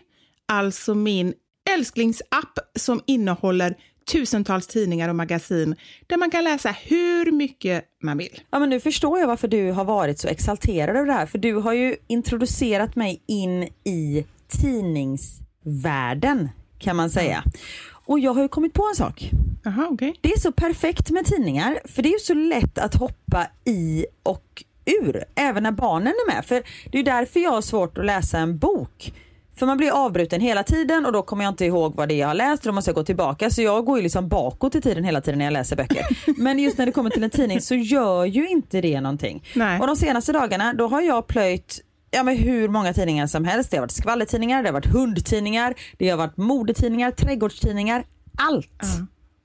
alltså 0.46 0.94
min 0.94 1.34
älsklingsapp 1.74 2.58
som 2.76 3.02
innehåller 3.06 3.76
tusentals 4.12 4.66
tidningar 4.66 5.08
och 5.08 5.16
magasin 5.16 5.76
där 6.06 6.16
man 6.16 6.30
kan 6.30 6.44
läsa 6.44 6.70
hur 6.70 7.32
mycket 7.32 7.84
man 8.02 8.18
vill. 8.18 8.40
Ja, 8.50 8.58
men 8.58 8.70
nu 8.70 8.80
förstår 8.80 9.18
jag 9.18 9.26
varför 9.26 9.48
du 9.48 9.70
har 9.70 9.84
varit 9.84 10.18
så 10.18 10.28
exalterad 10.28 10.96
över 10.96 11.06
det 11.06 11.12
här. 11.12 11.26
För 11.26 11.38
du 11.38 11.54
har 11.54 11.72
ju 11.72 11.96
introducerat 12.06 12.96
mig 12.96 13.22
in 13.26 13.62
i 13.84 14.26
tidningsvärlden 14.48 16.48
kan 16.78 16.96
man 16.96 17.10
säga. 17.10 17.44
Och 17.90 18.18
jag 18.18 18.34
har 18.34 18.42
ju 18.42 18.48
kommit 18.48 18.72
på 18.72 18.88
en 18.88 18.96
sak. 18.96 19.30
Jaha, 19.62 19.88
okej. 19.90 20.14
Det 20.20 20.32
är 20.32 20.38
så 20.38 20.52
perfekt 20.52 21.10
med 21.10 21.26
tidningar 21.26 21.78
för 21.84 22.02
det 22.02 22.08
är 22.08 22.12
ju 22.12 22.18
så 22.18 22.34
lätt 22.34 22.78
att 22.78 22.94
hoppa 22.94 23.46
i 23.64 24.06
och 24.22 24.64
ur, 24.84 25.24
även 25.34 25.62
när 25.62 25.72
barnen 25.72 26.12
är 26.26 26.34
med. 26.34 26.44
För 26.44 26.62
det 26.92 26.98
är 26.98 27.02
därför 27.02 27.40
jag 27.40 27.50
har 27.50 27.62
svårt 27.62 27.98
att 27.98 28.04
läsa 28.04 28.38
en 28.38 28.58
bok. 28.58 29.12
För 29.56 29.66
man 29.66 29.76
blir 29.76 29.90
avbruten 29.90 30.40
hela 30.40 30.62
tiden 30.62 31.06
och 31.06 31.12
då 31.12 31.22
kommer 31.22 31.44
jag 31.44 31.52
inte 31.52 31.64
ihåg 31.64 31.94
vad 31.96 32.08
det 32.08 32.14
är 32.14 32.18
jag 32.18 32.26
har 32.26 32.34
läst 32.34 32.62
och 32.62 32.66
då 32.66 32.74
måste 32.74 32.88
jag 32.90 32.94
gå 32.94 33.04
tillbaka. 33.04 33.50
Så 33.50 33.62
jag 33.62 33.84
går 33.84 33.96
ju 33.96 34.02
liksom 34.02 34.28
bakåt 34.28 34.74
i 34.74 34.80
tiden 34.80 35.04
hela 35.04 35.20
tiden 35.20 35.38
när 35.38 35.44
jag 35.44 35.52
läser 35.52 35.76
böcker. 35.76 36.06
Men 36.42 36.58
just 36.58 36.78
när 36.78 36.86
det 36.86 36.92
kommer 36.92 37.10
till 37.10 37.24
en 37.24 37.30
tidning 37.30 37.60
så 37.60 37.74
gör 37.74 38.24
ju 38.24 38.48
inte 38.48 38.80
det 38.80 39.00
någonting. 39.00 39.44
Nej. 39.54 39.80
Och 39.80 39.86
de 39.86 39.96
senaste 39.96 40.32
dagarna 40.32 40.72
då 40.72 40.88
har 40.88 41.00
jag 41.00 41.26
plöjt 41.26 41.80
ja, 42.10 42.22
men 42.22 42.36
hur 42.36 42.68
många 42.68 42.92
tidningar 42.92 43.26
som 43.26 43.44
helst. 43.44 43.70
Det 43.70 43.76
har 43.76 43.82
varit 43.82 43.90
skvallertidningar, 43.90 44.62
det 44.62 44.68
har 44.68 44.72
varit 44.72 44.92
hundtidningar, 44.92 45.74
det 45.98 46.08
har 46.08 46.16
varit 46.16 46.36
modetidningar, 46.36 47.10
trädgårdstidningar. 47.10 48.04
Allt. 48.38 48.82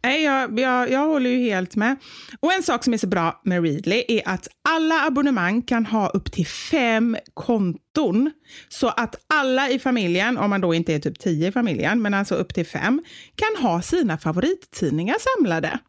Nej, 0.04 0.24
jag, 0.24 0.60
jag, 0.60 0.92
jag 0.92 1.08
håller 1.08 1.30
ju 1.30 1.38
helt 1.38 1.76
med. 1.76 1.96
Och 2.40 2.54
en 2.54 2.64
sak 2.64 2.84
som 2.84 2.94
är 2.94 2.98
så 2.98 3.08
bra 3.08 3.42
med 3.44 3.64
Readly 3.64 4.04
är 4.08 4.22
att 4.26 4.48
alla 4.70 5.06
abonnemang 5.06 5.62
kan 5.62 5.86
ha 5.86 6.10
upp 6.10 6.32
till 6.32 6.48
fem 6.48 7.18
konton. 7.34 8.32
Så 8.70 8.88
att 8.88 9.16
alla 9.28 9.70
i 9.70 9.80
familjen, 9.80 10.38
om 10.38 10.50
man 10.50 10.62
då 10.62 10.74
inte 10.74 10.94
är 10.94 11.00
typ 11.00 11.20
tio 11.20 11.48
i 11.48 11.52
familjen, 11.52 12.02
men 12.02 12.14
alltså 12.14 12.36
upp 12.36 12.54
till 12.54 12.66
fem, 12.66 13.04
kan 13.36 13.64
ha 13.66 13.82
sina 13.82 14.18
favorittidningar 14.18 15.16
samlade. 15.38 15.80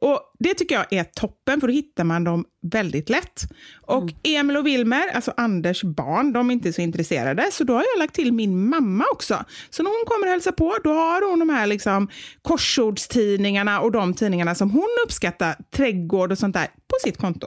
Och 0.00 0.20
Det 0.38 0.54
tycker 0.54 0.74
jag 0.74 0.92
är 0.92 1.04
toppen, 1.04 1.60
för 1.60 1.66
då 1.66 1.72
hittar 1.72 2.04
man 2.04 2.24
dem 2.24 2.44
väldigt 2.62 3.08
lätt. 3.08 3.42
Och 3.86 4.10
Emil 4.22 4.56
och 4.56 4.66
Wilmer, 4.66 5.08
alltså 5.14 5.32
Anders 5.36 5.82
barn, 5.82 6.32
de 6.32 6.50
är 6.50 6.52
inte 6.54 6.72
så 6.72 6.80
intresserade, 6.80 7.48
så 7.52 7.64
då 7.64 7.72
har 7.72 7.84
jag 7.94 7.98
lagt 7.98 8.14
till 8.14 8.32
min 8.32 8.68
mamma 8.68 9.04
också. 9.12 9.44
Så 9.70 9.82
när 9.82 9.90
hon 9.90 10.04
kommer 10.06 10.26
och 10.26 10.30
hälsar 10.30 10.52
på, 10.52 10.76
då 10.84 10.90
har 10.92 11.30
hon 11.30 11.38
de 11.38 11.48
här 11.48 11.66
liksom 11.66 12.08
korsordstidningarna 12.42 13.80
och 13.80 13.92
de 13.92 14.14
tidningarna 14.14 14.54
som 14.54 14.70
hon 14.70 14.88
uppskattar, 15.06 15.56
trädgård 15.76 16.32
och 16.32 16.38
sånt 16.38 16.54
där, 16.54 16.66
på 16.66 16.96
sitt 17.04 17.18
konto. 17.18 17.46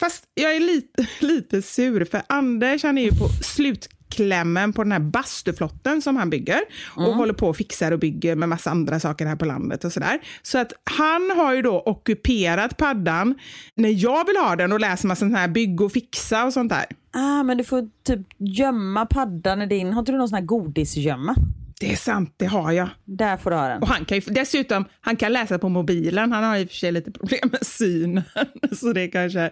Fast 0.00 0.24
jag 0.34 0.56
är 0.56 0.60
lite, 0.60 1.06
lite 1.26 1.62
sur, 1.62 2.04
för 2.04 2.22
Anders 2.26 2.82
han 2.82 2.98
är 2.98 3.02
ju 3.02 3.10
på 3.10 3.28
slutklämmen 3.28 4.72
på 4.72 4.82
den 4.82 4.92
här 4.92 5.00
bastuflotten 5.00 6.02
som 6.02 6.16
han 6.16 6.30
bygger 6.30 6.60
och 6.96 7.14
håller 7.14 7.32
på 7.32 7.48
och 7.48 7.56
fixar 7.56 7.92
och 7.92 7.98
bygger 7.98 8.36
med 8.36 8.48
massa 8.48 8.70
andra 8.70 9.00
saker 9.00 9.26
här 9.26 9.36
på 9.36 9.44
landet 9.44 9.84
och 9.84 9.92
sådär. 9.92 10.18
Så 10.42 10.58
att 10.58 10.72
han 10.84 11.30
har 11.36 11.54
ju 11.54 11.62
då 11.62 11.82
ockuperat 11.86 12.76
paddan 12.76 13.34
när 13.74 14.04
jag 14.04 14.26
vill 14.26 14.36
ha 14.36 14.56
den 14.56 14.72
och 14.72 14.80
läser 14.80 15.08
massa 15.08 15.20
sån 15.20 15.34
här 15.34 15.48
bygg 15.48 15.80
och 15.80 15.92
fixa 15.92 16.44
och 16.44 16.52
sånt 16.52 16.72
där. 16.72 16.84
Ah, 17.12 17.42
men 17.42 17.58
du 17.58 17.64
får 17.64 17.88
typ 18.04 18.20
gömma 18.38 19.06
paddan 19.06 19.62
i 19.62 19.66
din, 19.66 19.92
har 19.92 20.00
inte 20.00 20.12
du 20.12 20.18
någon 20.18 20.28
sån 20.28 20.36
här 20.36 20.44
godisgömma? 20.44 21.34
Det 21.80 21.92
är 21.92 21.96
sant, 21.96 22.34
det 22.36 22.46
har 22.46 22.72
jag. 22.72 22.88
Där 23.04 23.36
får 23.36 23.50
du 23.50 23.56
ha 23.56 23.68
den. 23.68 23.82
Och 23.82 23.88
han 23.88 24.04
kan 24.04 24.18
ju, 24.18 24.32
dessutom, 24.34 24.84
han 25.00 25.16
kan 25.16 25.32
läsa 25.32 25.58
på 25.58 25.68
mobilen. 25.68 26.32
Han 26.32 26.44
har 26.44 26.56
i 26.56 26.64
och 26.64 26.68
för 26.68 26.76
sig 26.76 26.92
lite 26.92 27.10
problem 27.10 27.48
med 27.52 27.66
synen. 27.66 28.22
Så 28.72 28.92
det 28.92 29.08
kanske... 29.08 29.50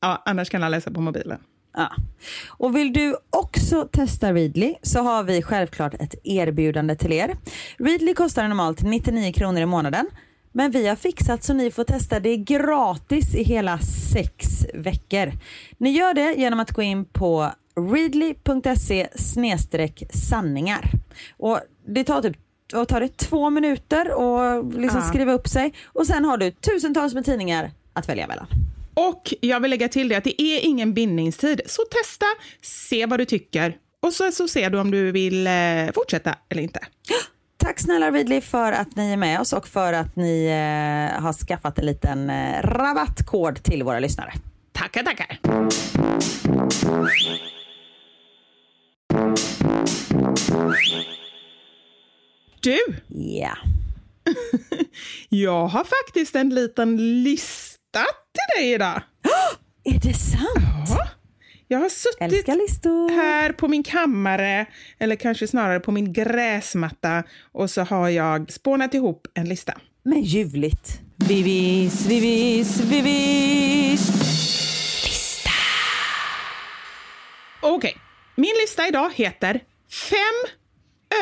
Ja, 0.00 0.22
annars 0.26 0.50
kan 0.50 0.62
han 0.62 0.70
läsa 0.70 0.90
på 0.90 1.00
mobilen. 1.00 1.38
Ja. 1.76 1.92
Och 2.48 2.76
vill 2.76 2.92
du 2.92 3.16
också 3.30 3.88
testa 3.92 4.32
Readly 4.32 4.74
så 4.82 5.00
har 5.00 5.22
vi 5.22 5.42
självklart 5.42 5.94
ett 5.94 6.14
erbjudande 6.24 6.96
till 6.96 7.12
er. 7.12 7.36
Readly 7.78 8.14
kostar 8.14 8.48
normalt 8.48 8.82
99 8.82 9.32
kronor 9.32 9.60
i 9.60 9.66
månaden. 9.66 10.06
Men 10.52 10.70
vi 10.70 10.88
har 10.88 10.96
fixat 10.96 11.44
så 11.44 11.54
ni 11.54 11.70
får 11.70 11.84
testa 11.84 12.20
det 12.20 12.36
gratis 12.36 13.34
i 13.34 13.42
hela 13.42 13.78
sex 13.78 14.66
veckor. 14.74 15.32
Ni 15.78 15.90
gör 15.90 16.14
det 16.14 16.34
genom 16.34 16.60
att 16.60 16.70
gå 16.70 16.82
in 16.82 17.04
på 17.04 17.52
readly.se 17.80 19.08
sanningar. 20.10 20.90
Och 21.36 21.60
det 21.86 22.04
tar 22.04 22.22
typ 22.22 22.36
vad 22.72 22.88
tar 22.88 23.00
det, 23.00 23.16
två 23.16 23.50
minuter 23.50 24.12
och 24.14 24.64
liksom 24.74 25.00
Ja. 25.00 25.08
skriva 25.08 25.32
upp 25.32 25.48
sig 25.48 25.74
och 25.86 26.06
sen 26.06 26.24
har 26.24 26.36
du 26.38 26.50
tusentals 26.50 27.14
med 27.14 27.24
tidningar 27.24 27.70
att 27.92 28.08
välja 28.08 28.26
mellan. 28.26 28.46
Och 28.94 29.34
jag 29.40 29.60
vill 29.60 29.70
lägga 29.70 29.88
till 29.88 30.08
det 30.08 30.14
att 30.16 30.24
det 30.24 30.42
är 30.42 30.60
ingen 30.60 30.94
bindningstid. 30.94 31.60
Så 31.66 31.82
testa, 31.82 32.26
se 32.62 33.06
vad 33.06 33.20
du 33.20 33.24
tycker 33.24 33.76
och 34.02 34.12
så, 34.12 34.32
så 34.32 34.48
ser 34.48 34.70
du 34.70 34.78
om 34.80 34.90
du 34.90 35.12
vill 35.12 35.46
eh, 35.46 35.52
fortsätta 35.94 36.34
eller 36.48 36.62
inte. 36.62 36.80
Tack 37.56 37.80
snälla 37.80 38.10
Readly 38.10 38.40
för 38.40 38.72
att 38.72 38.96
ni 38.96 39.12
är 39.12 39.16
med 39.16 39.40
oss 39.40 39.52
och 39.52 39.68
för 39.68 39.92
att 39.92 40.16
ni 40.16 40.44
eh, 40.46 41.22
har 41.22 41.32
skaffat 41.32 41.78
en 41.78 41.86
liten 41.86 42.30
eh, 42.30 42.62
rabattkod 42.62 43.62
till 43.62 43.82
våra 43.82 43.98
lyssnare. 43.98 44.32
Tackar, 44.72 45.02
tackar. 45.02 45.38
Du, 52.60 52.78
Ja. 53.08 53.56
jag 55.28 55.66
har 55.66 55.84
faktiskt 55.84 56.36
en 56.36 56.50
liten 56.50 57.22
lista 57.22 58.04
till 58.32 58.62
dig 58.62 58.72
idag. 58.72 59.02
Är 59.84 60.00
det 60.00 60.14
sant? 60.14 60.88
Ja. 60.88 61.08
Jag 61.68 61.78
har 61.78 61.88
suttit 61.88 62.46
här 63.10 63.52
på 63.52 63.68
min 63.68 63.82
kammare, 63.82 64.66
eller 64.98 65.16
kanske 65.16 65.46
snarare 65.46 65.80
på 65.80 65.92
min 65.92 66.12
gräsmatta, 66.12 67.22
och 67.52 67.70
så 67.70 67.82
har 67.82 68.08
jag 68.08 68.52
spånat 68.52 68.94
ihop 68.94 69.26
en 69.34 69.48
lista. 69.48 69.80
Men 70.02 70.22
ljuvligt. 70.22 71.00
Vivis, 71.16 72.06
vivis, 72.06 72.80
vivis. 72.80 74.08
Okej, 77.64 77.96
Min 78.34 78.54
lista 78.62 78.88
idag 78.88 79.10
heter 79.14 79.60
Fem 79.88 80.54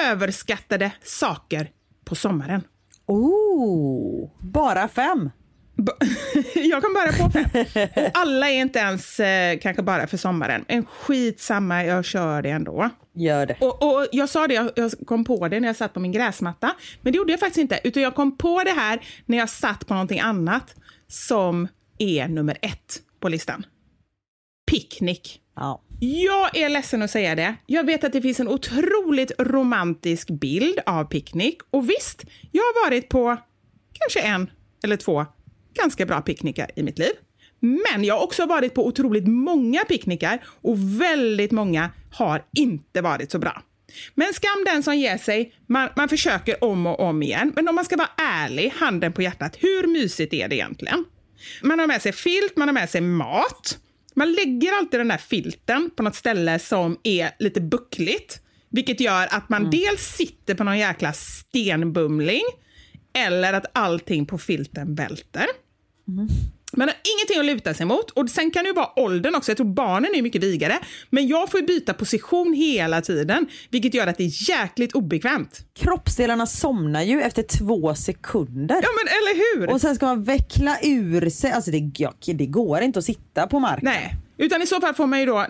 överskattade 0.05 0.93
saker 1.03 1.71
på 2.05 2.15
sommaren. 2.15 2.63
Oh, 3.07 4.31
bara 4.41 4.89
fem? 4.89 5.31
Jag 6.55 6.83
kom 6.83 6.95
bara 6.95 7.13
på 7.13 7.31
fem. 7.31 7.91
Och 7.97 8.11
alla 8.15 8.51
är 8.51 8.61
inte 8.61 8.79
ens 8.79 9.21
eh, 9.21 9.59
kanske 9.59 9.83
bara 9.83 10.07
för 10.07 10.17
sommaren. 10.17 10.65
En 10.69 10.87
skitsamma, 10.87 11.85
jag 11.85 12.05
kör 12.05 12.43
det 12.43 12.51
ändå. 12.51 12.91
Gör 13.15 13.47
det. 13.47 13.57
Och, 13.61 13.83
och 13.83 14.07
jag 14.13 14.29
sa 14.29 14.49
det, 14.49 14.55
jag, 14.55 14.71
jag 14.77 14.93
kom 15.07 15.25
på 15.25 15.49
det 15.49 15.61
när 15.61 15.69
jag 15.69 15.77
satt 15.77 15.95
på 15.95 16.01
min 16.01 16.13
gräsmatta. 16.13 16.75
Men 17.01 17.13
det 17.13 17.17
gjorde 17.17 17.33
jag 17.33 17.41
faktiskt 17.41 17.59
inte, 17.59 17.81
utan 17.85 18.03
jag 18.03 18.15
kom 18.15 18.37
på 18.37 18.63
det 18.65 18.71
här 18.71 19.01
när 19.27 19.39
jag 19.39 19.51
satt 19.51 19.87
på 19.87 19.95
någonting 19.95 20.21
annat 20.21 20.75
som 21.09 21.69
är 21.99 22.29
nummer 22.29 22.59
ett 22.63 23.03
på 23.21 23.29
listan. 23.29 23.67
Picknick. 24.71 25.41
Ja. 25.57 25.83
Jag 26.03 26.57
är 26.57 26.69
ledsen 26.69 27.03
att 27.03 27.11
säga 27.11 27.35
det. 27.35 27.55
Jag 27.67 27.87
vet 27.87 28.05
att 28.05 28.13
det 28.13 28.23
finns 28.23 28.41
en 28.41 28.49
otroligt 28.49 29.33
romantisk 29.39 30.31
bild 30.31 30.79
av 30.87 31.05
picknick. 31.05 31.61
Och 31.71 31.91
visst, 31.91 32.25
jag 32.53 32.63
har 32.63 32.85
varit 32.85 33.09
på 33.09 33.37
kanske 33.93 34.21
en 34.21 34.51
eller 34.85 34.97
två 34.97 35.27
ganska 35.75 36.07
bra 36.07 36.21
picknickar 36.21 36.71
i 36.77 36.83
mitt 36.83 36.99
liv. 36.99 37.13
Men 37.61 38.05
jag 38.05 38.15
har 38.15 38.23
också 38.23 38.47
varit 38.47 38.75
på 38.75 38.87
otroligt 38.87 39.27
många 39.27 39.85
picknickar 39.85 40.45
och 40.47 41.01
väldigt 41.01 41.51
många 41.51 41.91
har 42.13 42.45
inte 42.53 43.01
varit 43.01 43.31
så 43.31 43.39
bra. 43.39 43.63
Men 44.15 44.35
skam 44.35 44.65
den 44.67 44.83
som 44.83 44.97
ger 44.97 45.19
sig, 45.19 45.55
man, 45.67 45.89
man 45.97 46.09
försöker 46.09 46.65
om 46.65 46.87
och 46.87 47.01
om 47.01 47.23
igen. 47.23 47.53
Men 47.57 47.69
om 47.69 47.75
man 47.75 47.85
ska 47.85 47.97
vara 47.97 48.11
ärlig, 48.17 48.73
handen 48.77 49.13
på 49.13 49.23
hjärtat, 49.23 49.57
hur 49.59 49.87
mysigt 49.87 50.33
är 50.33 50.49
det 50.49 50.57
egentligen? 50.57 51.05
Man 51.63 51.79
har 51.79 51.87
med 51.87 52.03
sig 52.03 52.13
filt, 52.13 52.57
man 52.57 52.69
har 52.69 52.73
med 52.73 52.91
sig 52.91 53.01
mat. 53.01 53.79
Man 54.21 54.33
lägger 54.33 54.73
alltid 54.73 55.01
den 55.01 55.09
där 55.09 55.17
filten 55.17 55.91
på 55.97 56.03
något 56.03 56.15
ställe 56.15 56.59
som 56.59 56.99
är 57.03 57.31
lite 57.39 57.61
buckligt, 57.61 58.41
vilket 58.71 59.01
gör 59.01 59.29
att 59.31 59.49
man 59.49 59.61
mm. 59.61 59.71
dels 59.71 60.01
sitter 60.01 60.55
på 60.55 60.65
någon 60.65 60.79
jäkla 60.79 61.13
stenbumling 61.13 62.43
eller 63.13 63.53
att 63.53 63.67
allting 63.73 64.27
på 64.27 64.39
filten 64.39 64.95
välter. 64.95 65.47
Mm. 66.09 66.29
Man 66.73 66.89
har 66.89 66.97
ingenting 67.17 67.41
att 67.41 67.57
luta 67.57 67.75
sig 67.75 67.87
mot. 67.87 68.11
Och 68.11 68.31
Sen 68.31 68.51
kan 68.51 68.65
det 68.65 68.69
ju 68.69 68.75
vara 68.75 69.01
åldern 69.01 69.35
också. 69.35 69.51
Jag 69.51 69.57
tror 69.57 69.75
barnen 69.75 70.15
är 70.15 70.23
mycket 70.23 70.43
vigare. 70.43 70.79
Men 71.11 71.29
jag 71.29 71.51
får 71.51 71.63
byta 71.63 71.95
position 71.95 72.55
hela 72.55 73.01
tiden, 73.01 73.47
vilket 73.71 73.95
gör 73.95 74.07
att 74.07 74.19
det 74.19 74.25
är 74.25 74.51
jäkligt 74.51 74.93
obekvämt. 74.93 75.61
Kroppsdelarna 75.75 76.47
somnar 76.47 77.03
ju 77.03 77.21
efter 77.21 77.43
två 77.43 77.95
sekunder. 77.95 78.75
Ja, 78.75 78.89
men 79.05 79.09
eller 79.09 79.59
hur? 79.61 79.71
Och 79.71 79.81
sen 79.81 79.95
ska 79.95 80.07
man 80.07 80.25
veckla 80.25 80.79
ur 80.83 81.31
sig. 81.31 81.53
Alltså 81.53 81.71
det, 81.71 81.91
det 82.35 82.47
går 82.47 82.81
inte 82.81 82.99
att 82.99 83.05
sitta 83.05 83.47
på 83.47 83.59
marken. 83.59 83.85
Nej. 83.85 84.17
Utan 84.41 84.63
i 84.63 84.67
så 84.67 84.81
fall 84.81 84.95
får 84.95 85.07
man 85.07 85.21
ju 85.21 85.27
då 85.27 85.47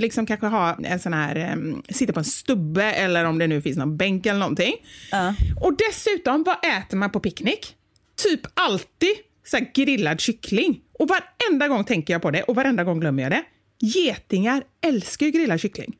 liksom 0.00 0.26
kanske 0.26 0.46
ha 0.46 0.76
en 0.84 0.98
sån 0.98 1.12
här, 1.12 1.52
um, 1.52 1.82
sitta 1.88 2.12
på 2.12 2.20
en 2.20 2.24
stubbe 2.24 2.84
eller 2.84 3.24
om 3.24 3.38
det 3.38 3.46
nu 3.46 3.62
finns 3.62 3.76
någon 3.76 3.96
bänk 3.96 4.26
eller 4.26 4.38
någonting. 4.38 4.74
Uh. 5.14 5.64
Och 5.64 5.76
dessutom, 5.76 6.42
vad 6.42 6.56
äter 6.56 6.96
man 6.96 7.10
på 7.10 7.20
picknick? 7.20 7.76
Typ 8.22 8.40
alltid 8.54 9.16
så 9.50 9.58
grillad 9.74 10.20
kyckling. 10.20 10.80
Och 10.98 11.08
varenda 11.08 11.68
gång 11.68 11.84
tänker 11.84 12.14
jag 12.14 12.22
på 12.22 12.30
det 12.30 12.42
och 12.42 12.56
varenda 12.56 12.84
gång 12.84 13.00
glömmer 13.00 13.22
jag 13.22 13.32
det. 13.32 13.42
Getingar 13.80 14.62
älskar 14.86 15.26
ju 15.26 15.32
grillad 15.32 15.60
kyckling. 15.60 15.96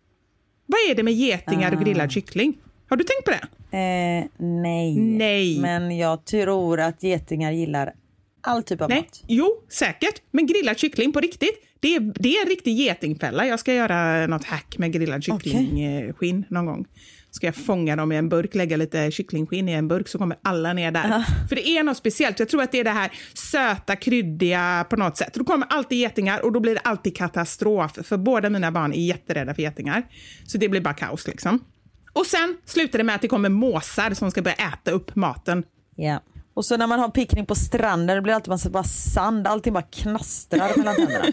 Vad 0.66 0.80
är 0.90 0.94
det 0.94 1.02
med 1.02 1.12
getingar 1.12 1.72
och 1.72 1.78
ah. 1.78 1.84
grillad 1.84 2.12
kyckling? 2.12 2.58
Har 2.88 2.96
du 2.96 3.04
tänkt 3.04 3.24
på 3.24 3.30
det? 3.30 3.76
Eh, 3.78 4.46
nej. 4.46 4.96
nej. 4.96 5.58
Men 5.60 5.96
jag 5.96 6.24
tror 6.24 6.80
att 6.80 7.02
getingar 7.02 7.52
gillar 7.52 7.94
all 8.40 8.62
typ 8.62 8.80
av 8.80 8.88
nej. 8.88 8.98
mat. 8.98 9.22
Jo, 9.28 9.64
säkert. 9.68 10.22
Men 10.30 10.46
grillad 10.46 10.78
kyckling 10.78 11.12
på 11.12 11.20
riktigt, 11.20 11.64
det 11.80 11.94
är, 11.94 12.00
det 12.00 12.36
är 12.36 12.42
en 12.42 12.48
riktig 12.48 12.76
getingfälla. 12.76 13.46
Jag 13.46 13.60
ska 13.60 13.74
göra 13.74 14.26
något 14.26 14.44
hack 14.44 14.78
med 14.78 14.92
grillad 14.92 15.24
kycklingskinn 15.24 16.38
okay. 16.38 16.44
Någon 16.48 16.66
gång 16.66 16.86
ska 17.30 17.46
jag 17.46 17.56
fånga 17.56 17.96
dem 17.96 18.12
i 18.12 18.16
en 18.16 18.28
burk, 18.28 18.54
lägga 18.54 18.76
lite 18.76 19.10
kycklingskinn 19.10 19.68
i 19.68 19.72
en 19.72 19.88
burk 19.88 20.08
så 20.08 20.18
kommer 20.18 20.36
alla 20.42 20.72
ner 20.72 20.90
där. 20.90 21.06
Uh. 21.06 21.48
För 21.48 21.56
det 21.56 21.68
är 21.68 21.82
något 21.82 21.96
speciellt. 21.96 22.38
Jag 22.38 22.48
tror 22.48 22.62
att 22.62 22.72
det 22.72 22.80
är 22.80 22.84
det 22.84 22.90
här 22.90 23.10
söta, 23.34 23.96
kryddiga 23.96 24.86
på 24.90 24.96
något 24.96 25.16
sätt. 25.16 25.34
Då 25.34 25.44
kommer 25.44 25.66
alltid 25.70 25.98
getingar 25.98 26.44
och 26.44 26.52
då 26.52 26.60
blir 26.60 26.74
det 26.74 26.80
alltid 26.80 27.16
katastrof. 27.16 27.98
För 28.02 28.16
båda 28.16 28.50
mina 28.50 28.72
barn 28.72 28.92
är 28.92 29.06
jätterädda 29.06 29.54
för 29.54 29.62
getingar. 29.62 30.02
Så 30.46 30.58
det 30.58 30.68
blir 30.68 30.80
bara 30.80 30.94
kaos 30.94 31.26
liksom. 31.26 31.64
Och 32.12 32.26
sen 32.26 32.56
slutar 32.64 32.98
det 32.98 33.04
med 33.04 33.14
att 33.14 33.22
det 33.22 33.28
kommer 33.28 33.48
måsar 33.48 34.14
som 34.14 34.30
ska 34.30 34.42
börja 34.42 34.56
äta 34.56 34.90
upp 34.90 35.16
maten. 35.16 35.64
Ja. 35.96 36.20
Och 36.60 36.66
så 36.66 36.76
när 36.76 36.86
man 36.86 37.00
har 37.00 37.08
picknick 37.08 37.48
på 37.48 37.54
stranden 37.54 38.16
det 38.16 38.22
blir 38.22 38.34
alltid 38.34 38.48
massa 38.48 38.70
bara 38.70 38.84
sand, 38.84 39.46
allting 39.46 39.72
bara 39.72 39.82
knastrar 39.82 40.76
mellan 40.76 40.96
tänderna. 40.96 41.26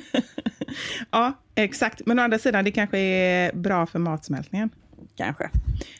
ja, 1.11 1.33
exakt. 1.55 2.01
Men 2.05 2.19
å 2.19 2.21
andra 2.21 2.39
sidan, 2.39 2.65
det 2.65 2.71
kanske 2.71 2.97
är 2.97 3.53
bra 3.53 3.85
för 3.85 3.99
matsmältningen 3.99 4.69
kanske. 5.17 5.49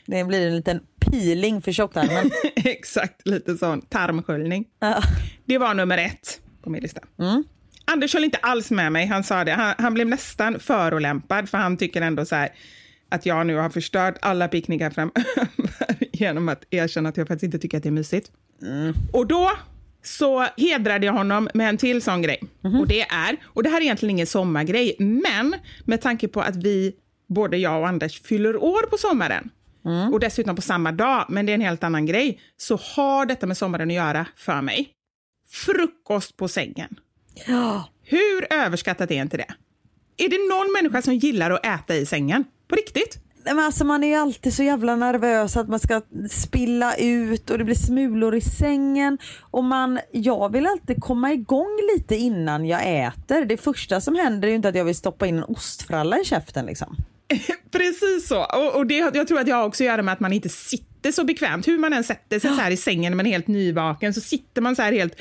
Det 0.06 0.24
blir 0.24 0.46
en 0.46 0.56
liten 0.56 0.80
peeling 0.98 1.62
för 1.62 1.72
tjocktarmen. 1.72 2.30
Exakt, 2.56 3.26
lite 3.26 3.56
sån 3.56 3.80
tarmsköljning. 3.80 4.64
Ja. 4.80 5.02
Det 5.44 5.58
var 5.58 5.74
nummer 5.74 5.98
ett 5.98 6.40
på 6.62 6.70
min 6.70 6.82
lista. 6.82 7.00
Mm. 7.18 7.44
Anders 7.84 8.14
höll 8.14 8.24
inte 8.24 8.38
alls 8.38 8.70
med 8.70 8.92
mig. 8.92 9.06
Han 9.06 9.24
sa 9.24 9.44
det. 9.44 9.52
Han, 9.52 9.74
han 9.78 9.94
blev 9.94 10.08
nästan 10.08 10.60
förolämpad 10.60 11.48
för 11.48 11.58
han 11.58 11.76
tycker 11.76 12.02
ändå 12.02 12.24
så 12.24 12.34
här 12.34 12.48
att 13.08 13.26
jag 13.26 13.46
nu 13.46 13.56
har 13.56 13.70
förstört 13.70 14.18
alla 14.20 14.48
picknickar 14.48 14.90
framöver 14.90 15.24
genom 16.12 16.48
att 16.48 16.64
erkänna 16.70 17.08
att 17.08 17.16
jag 17.16 17.28
faktiskt 17.28 17.44
inte 17.44 17.58
tycker 17.58 17.76
att 17.76 17.82
det 17.82 17.88
är 17.88 17.90
mysigt. 17.90 18.32
Mm. 18.62 18.94
Och 19.12 19.26
då 19.26 19.50
så 20.02 20.46
hedrade 20.56 21.06
jag 21.06 21.12
honom 21.12 21.48
med 21.54 21.68
en 21.68 21.76
till 21.76 22.02
sån 22.02 22.22
grej. 22.22 22.40
Mm. 22.64 22.80
Och 22.80 22.86
det 22.86 23.00
är, 23.00 23.36
och 23.44 23.62
det 23.62 23.68
här 23.68 23.76
är 23.76 23.82
egentligen 23.82 24.10
ingen 24.10 24.26
sommargrej, 24.26 24.96
men 24.98 25.54
med 25.84 26.00
tanke 26.00 26.28
på 26.28 26.40
att 26.40 26.56
vi 26.56 26.94
både 27.28 27.56
jag 27.56 27.80
och 27.80 27.88
Anders 27.88 28.22
fyller 28.22 28.56
år 28.56 28.86
på 28.90 28.96
sommaren. 28.96 29.50
Mm. 29.84 30.12
Och 30.12 30.20
dessutom 30.20 30.56
på 30.56 30.62
samma 30.62 30.92
dag, 30.92 31.26
men 31.28 31.46
det 31.46 31.52
är 31.52 31.54
en 31.54 31.60
helt 31.60 31.84
annan 31.84 32.06
grej. 32.06 32.40
Så 32.56 32.76
har 32.76 33.26
detta 33.26 33.46
med 33.46 33.56
sommaren 33.56 33.88
att 33.88 33.94
göra 33.94 34.26
för 34.36 34.62
mig. 34.62 34.88
Frukost 35.50 36.36
på 36.36 36.48
sängen. 36.48 37.00
Ja. 37.46 37.88
Hur 38.02 38.52
överskattat 38.52 39.10
är 39.10 39.22
inte 39.22 39.36
det? 39.36 39.54
Är 40.16 40.28
det 40.28 40.56
någon 40.56 40.72
människa 40.72 41.02
som 41.02 41.14
gillar 41.14 41.50
att 41.50 41.66
äta 41.66 41.96
i 41.96 42.06
sängen? 42.06 42.44
På 42.68 42.76
riktigt? 42.76 43.18
Men 43.44 43.58
alltså 43.58 43.84
man 43.84 44.04
är 44.04 44.08
ju 44.08 44.14
alltid 44.14 44.54
så 44.54 44.62
jävla 44.62 44.96
nervös 44.96 45.56
att 45.56 45.68
man 45.68 45.80
ska 45.80 46.00
spilla 46.30 46.94
ut 46.94 47.50
och 47.50 47.58
det 47.58 47.64
blir 47.64 47.74
smulor 47.74 48.34
i 48.34 48.40
sängen. 48.40 49.18
Och 49.40 49.64
man, 49.64 49.98
jag 50.12 50.52
vill 50.52 50.66
alltid 50.66 51.02
komma 51.02 51.32
igång 51.32 51.78
lite 51.94 52.16
innan 52.16 52.66
jag 52.66 53.06
äter. 53.06 53.44
Det 53.44 53.56
första 53.56 54.00
som 54.00 54.14
händer 54.14 54.48
är 54.48 54.50
ju 54.50 54.56
inte 54.56 54.68
att 54.68 54.74
jag 54.74 54.84
vill 54.84 54.94
stoppa 54.94 55.26
in 55.26 55.38
en 55.38 55.44
ostfralla 55.44 56.18
i 56.18 56.24
käften 56.24 56.66
liksom. 56.66 56.96
Precis 57.70 58.28
så. 58.28 58.44
Och, 58.44 58.76
och 58.76 58.86
det, 58.86 58.94
jag 58.94 59.28
tror 59.28 59.40
att 59.40 59.48
jag 59.48 59.66
också 59.66 59.84
gör 59.84 59.96
det 59.96 60.02
med 60.02 60.12
att 60.12 60.20
man 60.20 60.32
inte 60.32 60.48
sitter 60.48 61.12
så 61.12 61.24
bekvämt. 61.24 61.68
Hur 61.68 61.78
man 61.78 61.92
än 61.92 62.04
sätter 62.04 62.38
sig 62.38 62.50
så 62.50 62.60
här 62.60 62.70
i 62.70 62.76
sängen 62.76 63.12
när 63.12 63.16
man 63.16 63.26
är 63.26 63.30
helt 63.30 63.46
nyvaken 63.46 64.14
så 64.14 64.20
sitter 64.20 64.62
man 64.62 64.76
så 64.76 64.82
här 64.82 64.92
helt 64.92 65.14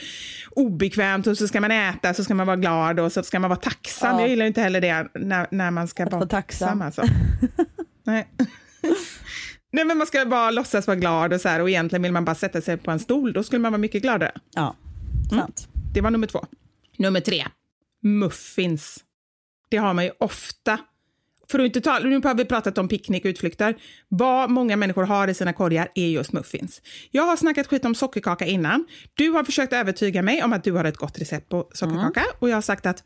obekvämt 0.52 1.28
och 1.28 1.38
så 1.38 1.48
ska 1.48 1.62
man 1.62 1.72
äta, 1.72 2.14
så 2.14 2.24
ska 2.24 2.36
man 2.36 2.48
vara 2.48 2.58
glad 2.58 3.00
och 3.00 3.12
så 3.12 3.24
ska 3.24 3.40
man 3.40 3.50
vara 3.50 3.60
tacksam. 3.60 4.16
Ja. 4.16 4.22
Jag 4.22 4.30
gillar 4.30 4.46
inte 4.46 4.62
heller 4.62 4.82
det 4.82 5.08
när, 5.14 5.48
när 5.52 5.72
man 5.72 5.88
ska 5.88 6.04
att 6.04 6.14
vara 6.14 6.28
tacksam. 6.28 6.82
Alltså. 6.82 7.02
Nej. 8.08 8.28
Nej 9.72 9.86
men 9.86 9.98
man 9.98 10.08
ska 10.08 10.26
bara 10.26 10.52
låtsas 10.52 10.88
vara 10.88 10.98
glad 10.98 11.34
och 11.34 11.42
så 11.42 11.50
här 11.50 11.60
och 11.60 11.70
egentligen 11.70 12.04
vill 12.04 12.12
man 12.12 12.26
bara 12.26 12.36
sätta 12.36 12.62
sig 12.62 12.78
på 12.78 12.92
en 12.92 13.00
stol, 13.00 13.34
då 13.34 13.44
skulle 13.44 13.60
man 13.60 13.72
vara 13.72 13.80
mycket 13.80 14.02
gladare. 14.02 14.32
Ja, 14.54 14.76
mm. 15.32 15.42
sant. 15.42 15.68
Mm. 15.76 15.88
Det 15.94 16.02
var 16.02 16.12
nummer 16.12 16.28
två. 16.28 16.46
Nummer 16.98 17.20
tre, 17.20 17.48
muffins. 18.04 19.04
Det 19.70 19.78
har 19.78 19.94
man 19.94 20.06
ju 20.06 20.12
ofta 20.20 20.80
för 21.52 21.60
att 21.60 21.66
inte 21.66 21.82
tala, 21.82 22.06
nu 22.06 22.20
har 22.24 22.36
vi 22.36 22.46
pratat 22.46 22.78
om 22.78 22.88
picknick 22.88 23.26
och 23.26 23.30
utflykter. 23.30 23.76
Vad 24.08 24.50
många 24.50 24.76
människor 24.76 25.04
har 25.04 25.28
i 25.28 25.34
sina 25.34 25.54
korgar 25.54 25.88
är 25.96 26.08
just 26.08 26.32
muffins. 26.32 26.82
Jag 27.12 27.24
har 27.24 27.38
snackat 27.38 27.68
skit 27.68 27.86
om 27.86 27.96
sockerkaka 27.96 28.46
innan. 28.46 28.88
Du 29.14 29.30
har 29.30 29.44
försökt 29.44 29.74
övertyga 29.74 30.22
mig 30.22 30.44
om 30.44 30.54
att 30.54 30.64
du 30.64 30.72
har 30.72 30.84
ett 30.84 30.98
gott 30.98 31.20
recept 31.20 31.50
på 31.50 31.70
sockerkaka 31.74 32.20
mm. 32.20 32.32
och 32.40 32.50
jag 32.50 32.56
har 32.56 32.62
sagt 32.62 32.86
att 32.86 33.04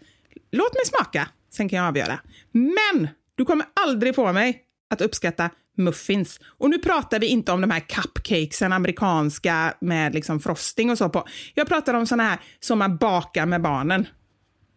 låt 0.51 0.73
mig 0.73 0.85
smaka, 0.85 1.29
sen 1.53 1.69
kan 1.69 1.79
jag 1.79 1.87
avgöra. 1.87 2.19
Men 2.51 3.07
du 3.35 3.45
kommer 3.45 3.65
aldrig 3.85 4.15
få 4.15 4.33
mig 4.33 4.65
att 4.91 5.01
uppskatta 5.01 5.49
muffins. 5.77 6.39
Och 6.58 6.69
nu 6.69 6.77
pratar 6.77 7.19
vi 7.19 7.27
inte 7.27 7.51
om 7.51 7.62
de 7.62 7.71
här 7.71 7.80
cupcakesen, 7.80 8.73
amerikanska 8.73 9.73
med 9.82 10.13
liksom 10.13 10.39
frosting 10.39 10.89
och 10.89 10.97
så 10.97 11.10
på. 11.10 11.27
Jag 11.54 11.67
pratar 11.67 11.93
om 11.93 12.08
såna 12.08 12.23
här 12.23 12.39
som 12.60 12.80
man 12.80 12.97
bakar 12.97 13.45
med 13.45 13.62
barnen. 13.62 14.08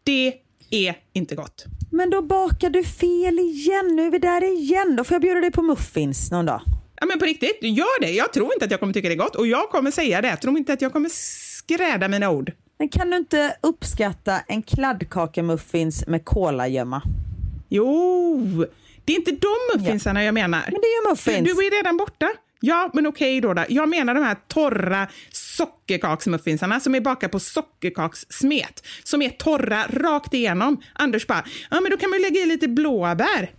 Det 0.04 0.34
är 0.70 0.94
inte 1.12 1.34
gott. 1.34 1.64
Men 1.92 2.10
då 2.10 2.22
bakar 2.22 2.70
du 2.70 2.84
fel 2.84 3.38
igen. 3.38 3.96
Nu 3.96 4.06
är 4.06 4.10
vi 4.10 4.18
där 4.18 4.44
igen. 4.44 4.96
Då 4.96 5.04
får 5.04 5.14
jag 5.14 5.22
bjuda 5.22 5.40
dig 5.40 5.50
på 5.50 5.62
muffins 5.62 6.30
någon 6.30 6.46
dag. 6.46 6.60
Ja 7.00 7.06
men 7.06 7.18
på 7.18 7.24
riktigt, 7.24 7.58
gör 7.62 8.00
det. 8.00 8.10
Jag 8.10 8.32
tror 8.32 8.52
inte 8.52 8.64
att 8.64 8.70
jag 8.70 8.80
kommer 8.80 8.92
tycka 8.92 9.08
det 9.08 9.14
är 9.14 9.18
gott 9.18 9.36
och 9.36 9.46
jag 9.46 9.70
kommer 9.70 9.90
säga 9.90 10.22
det. 10.22 10.28
Jag 10.28 10.40
tror 10.40 10.58
inte 10.58 10.72
att 10.72 10.82
jag 10.82 10.92
kommer 10.92 11.08
skräda 11.12 12.08
mina 12.08 12.30
ord. 12.30 12.52
Men 12.78 12.88
kan 12.88 13.10
du 13.10 13.16
inte 13.16 13.56
uppskatta 13.62 14.40
en 14.40 14.62
kladdkakemuffins 14.62 16.06
med 16.06 16.24
kolagömma? 16.24 17.02
Jo, 17.68 18.66
det 19.04 19.12
är 19.12 19.16
inte 19.16 19.30
de 19.30 19.78
muffinsarna 19.78 20.20
ja. 20.20 20.24
jag 20.24 20.34
menar. 20.34 20.62
Men 20.66 20.80
det 20.80 20.86
är 20.86 21.02
ju 21.04 21.10
muffins. 21.10 21.48
Du, 21.48 21.54
du 21.54 21.66
är 21.66 21.70
redan 21.70 21.96
borta. 21.96 22.32
Ja, 22.60 22.90
men 22.94 23.06
okej 23.06 23.40
då, 23.40 23.54
då. 23.54 23.64
Jag 23.68 23.88
menar 23.88 24.14
de 24.14 24.24
här 24.24 24.36
torra 24.48 25.08
sockerkaksmuffinsarna 25.30 26.80
som 26.80 26.94
är 26.94 27.00
bakade 27.00 27.30
på 27.30 27.40
sockerkakssmet. 27.40 28.86
Som 29.02 29.22
är 29.22 29.30
torra 29.30 29.86
rakt 29.90 30.34
igenom. 30.34 30.82
Anders 30.92 31.26
bara, 31.26 31.44
ja 31.70 31.80
men 31.80 31.90
då 31.90 31.96
kan 31.96 32.10
man 32.10 32.22
lägga 32.22 32.40
i 32.40 32.46
lite 32.46 32.68
blåbär. 32.68 33.50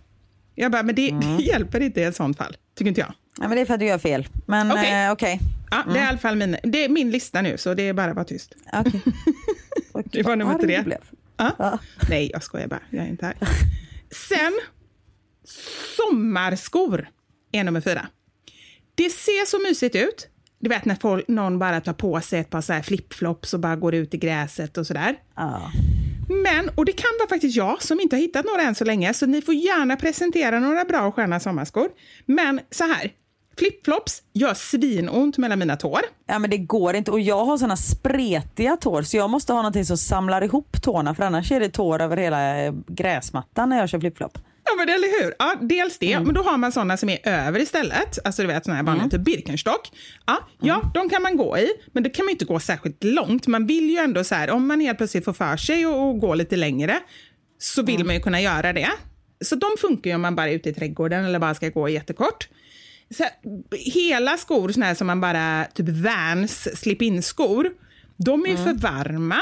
Jag 0.56 0.72
bara, 0.72 0.84
men 0.84 0.96
det, 0.96 1.12
det 1.12 1.43
hjälper 1.43 1.80
inte 1.80 2.02
i 2.02 2.04
ett 2.04 2.16
sånt 2.16 2.38
fall. 2.38 2.58
Tycker 2.76 2.89
inte 2.89 3.02
jag. 3.02 3.14
Ja, 3.38 3.48
men 3.48 3.52
det 3.52 3.62
är 3.62 3.66
för 3.66 3.74
att 3.74 3.80
du 3.80 3.86
gör 3.86 3.98
fel. 3.98 4.28
Men 4.46 4.72
Okej. 4.72 4.84
okej. 4.84 5.12
okej. 5.12 5.39
Ja, 5.72 5.93
Det 5.93 6.00
är 6.00 6.04
i 6.04 6.08
alla 6.08 6.18
fall 6.18 6.36
min, 6.36 6.58
det 6.64 6.86
är 6.86 6.89
min 6.89 7.12
lista 7.12 7.41
nu, 7.41 7.58
så 7.58 7.74
det 7.74 7.84
är 7.84 7.93
bara 7.93 8.10
att 8.10 8.16
vara 8.16 8.26
tyst. 8.26 8.56
Okej. 8.74 9.02
Det 10.12 10.24
var 10.24 10.36
nummer 10.36 10.58
tre. 10.60 10.84
Ja. 11.38 11.80
Nej, 12.10 12.30
jag 12.34 12.43
skojar 12.43 12.68
bara. 12.68 12.80
Jag 12.89 13.06
är 13.06 13.10
inte 13.10 13.26
här. 13.26 13.36
Sen, 14.30 14.54
sommarskor 15.98 17.08
är 17.52 17.64
nummer 17.64 17.82
fyra. 17.82 18.08
Det 18.96 19.10
ser 19.10 19.46
så 19.46 19.60
mysigt 19.60 19.96
ut. 19.96 20.28
Du 20.60 20.70
vet 20.70 20.86
när 20.86 20.96
folk, 20.96 21.28
någon 21.28 21.60
bara 21.60 21.82
tar 21.82 21.93
på 21.93 22.22
sig 22.22 22.39
ett 22.39 22.50
par 22.50 22.62
så 22.62 22.74
här 22.74 22.82
flipflops 22.82 23.54
och 23.54 23.60
bara 23.60 23.76
går 23.76 23.96
ut 23.96 24.14
i 24.14 24.18
gräset 24.18 24.78
och 24.78 24.88
sådär. 24.88 25.16
Ja. 25.36 25.72
Men, 26.30 26.70
och 26.76 26.86
det 26.86 26.91
kan 26.91 27.12
vara 27.20 27.30
faktiskt 27.30 27.58
jag 27.58 27.84
som 27.84 28.00
inte 28.00 28.16
har 28.16 28.22
hittat 28.22 28.46
några 28.46 28.62
än 28.62 28.76
så 28.76 28.86
länge, 28.86 29.14
så 29.14 29.26
ni 29.26 29.41
får 29.41 29.54
gärna 29.54 29.96
presentera 29.96 30.60
några 30.60 30.86
bra 30.86 31.02
och 31.02 31.16
sköna 31.16 31.39
sommarskor. 31.39 31.89
Men 32.26 32.60
så 32.72 32.84
här, 32.84 33.12
flipflops 33.58 34.22
gör 34.34 34.54
svinont 34.54 35.38
mellan 35.38 35.60
mina 35.60 35.76
tår. 35.76 36.02
ja 36.28 36.39
men 36.39 36.50
det 36.50 36.58
går 36.58 36.96
inte 36.96 37.12
och 37.12 37.20
jag 37.20 37.46
har 37.46 37.58
såna 37.58 37.78
spretiga 37.78 38.78
tår 38.78 39.02
så 39.02 39.18
jag 39.18 39.30
måste 39.30 39.54
ha 39.54 39.60
någonting 39.60 39.86
som 39.86 39.98
samlar 39.98 40.43
ihop 40.43 40.82
tårna 40.82 41.16
för 41.16 41.24
annars 41.24 41.52
är 41.52 41.60
det 41.60 41.70
tår 41.70 42.02
över 42.02 42.18
hela 42.18 42.66
eh, 42.66 42.74
gräsmattan 42.88 43.70
när 43.70 43.80
jag 43.80 43.89
kör 43.89 44.00
flipflop. 44.00 44.38
Ja, 44.66 44.76
men 44.78 44.89
eller 44.89 45.24
hur? 45.24 45.34
Ja, 45.39 45.55
dels 45.61 45.99
det, 45.99 46.20
men 46.20 46.34
då 46.34 46.41
har 46.43 46.57
man 46.57 46.72
såna 46.72 46.97
som 46.97 47.09
är 47.09 47.28
över 47.28 47.59
istället. 47.59 48.20
Alltså 48.26 48.41
du 48.41 48.47
vet 48.47 48.66
såna 48.66 48.78
här 48.78 48.84
vanliga 48.84 49.09
typ 49.09 49.22
Birkenstock. 49.22 49.91
Ja, 50.26 50.47
ja, 50.61 50.91
de 50.93 51.09
kan 51.09 51.22
man 51.22 51.38
gå 51.38 51.57
i, 51.57 51.68
men 51.91 52.03
det 52.03 52.09
kan 52.09 52.26
man 52.26 52.32
inte 52.32 52.45
gå 52.45 52.59
särskilt 52.59 53.03
långt. 53.03 53.47
Man 53.47 53.68
vill 53.68 53.89
ju 53.89 53.97
ändå 53.97 54.24
så 54.24 54.36
här, 54.36 54.49
om 54.49 54.68
man 54.68 54.80
helt 54.80 54.97
plötsligt 54.97 55.26
får 55.26 55.34
för 55.34 55.57
sig 55.57 55.86
och, 55.86 56.09
och 56.09 56.20
gå 56.20 56.36
lite 56.36 56.55
längre, 56.55 56.99
så 57.59 57.84
vill 57.84 58.05
man 58.05 58.16
ju 58.16 58.22
kunna 58.22 58.41
göra 58.41 58.74
det. 58.74 58.89
Så 59.45 59.55
de 59.55 59.68
funkar 59.82 60.09
ju 60.09 60.16
om 60.16 60.22
man 60.22 60.36
bara 60.36 60.49
är 60.49 60.53
ute 60.53 60.70
i 60.70 60.74
trädgården 60.74 61.26
eller 61.26 61.39
bara 61.39 61.55
ska 61.55 61.70
gå 61.70 61.89
jättekort. 61.89 62.47
Så 63.18 63.24
här, 63.24 63.32
hela 63.78 64.38
skor 64.38 64.70
såna 64.70 64.86
här 64.86 64.95
som 64.95 65.07
man 65.07 65.22
bara, 65.22 65.66
typ 65.74 65.89
Vans 65.89 66.80
slip-in-skor, 66.80 67.70
de 68.18 68.45
är 68.45 68.49
ju 68.49 68.57
för 68.57 68.74
varma. 68.74 69.41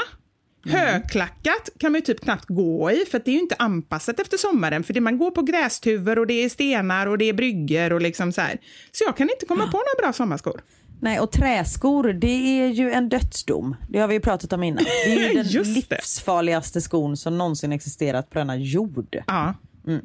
Högklackat 0.66 1.68
kan 1.78 1.92
man 1.92 1.98
ju 2.00 2.04
typ 2.04 2.20
knappt 2.20 2.44
gå 2.48 2.90
i 2.90 3.04
för 3.10 3.22
det 3.24 3.30
är 3.30 3.34
ju 3.34 3.40
inte 3.40 3.56
anpassat 3.58 4.20
efter 4.20 4.36
sommaren. 4.36 4.84
För 4.84 4.94
det 4.94 5.00
man 5.00 5.18
går 5.18 5.30
på 5.30 5.42
grästuvor 5.42 6.18
och 6.18 6.26
det 6.26 6.44
är 6.44 6.48
stenar 6.48 7.06
och 7.06 7.18
det 7.18 7.24
är 7.24 7.32
bryggor 7.32 7.92
och 7.92 8.00
liksom 8.00 8.32
så 8.32 8.40
här. 8.40 8.58
Så 8.92 9.04
jag 9.04 9.16
kan 9.16 9.30
inte 9.30 9.46
komma 9.46 9.66
på 9.66 9.76
några 9.76 10.02
bra 10.02 10.12
sommarskor. 10.12 10.60
Nej 11.00 11.20
och 11.20 11.32
träskor 11.32 12.12
det 12.12 12.60
är 12.60 12.68
ju 12.68 12.90
en 12.90 13.08
dödsdom. 13.08 13.76
Det 13.88 13.98
har 13.98 14.08
vi 14.08 14.14
ju 14.14 14.20
pratat 14.20 14.52
om 14.52 14.62
innan. 14.62 14.84
Det 14.84 15.12
är 15.12 15.28
ju 15.28 15.34
den 15.42 15.46
livsfarligaste 15.62 16.80
skon 16.80 17.16
som 17.16 17.38
någonsin 17.38 17.72
existerat 17.72 18.30
på 18.30 18.38
denna 18.38 18.56
jord. 18.56 19.16
Ja. 19.26 19.54
Eh, 19.88 19.98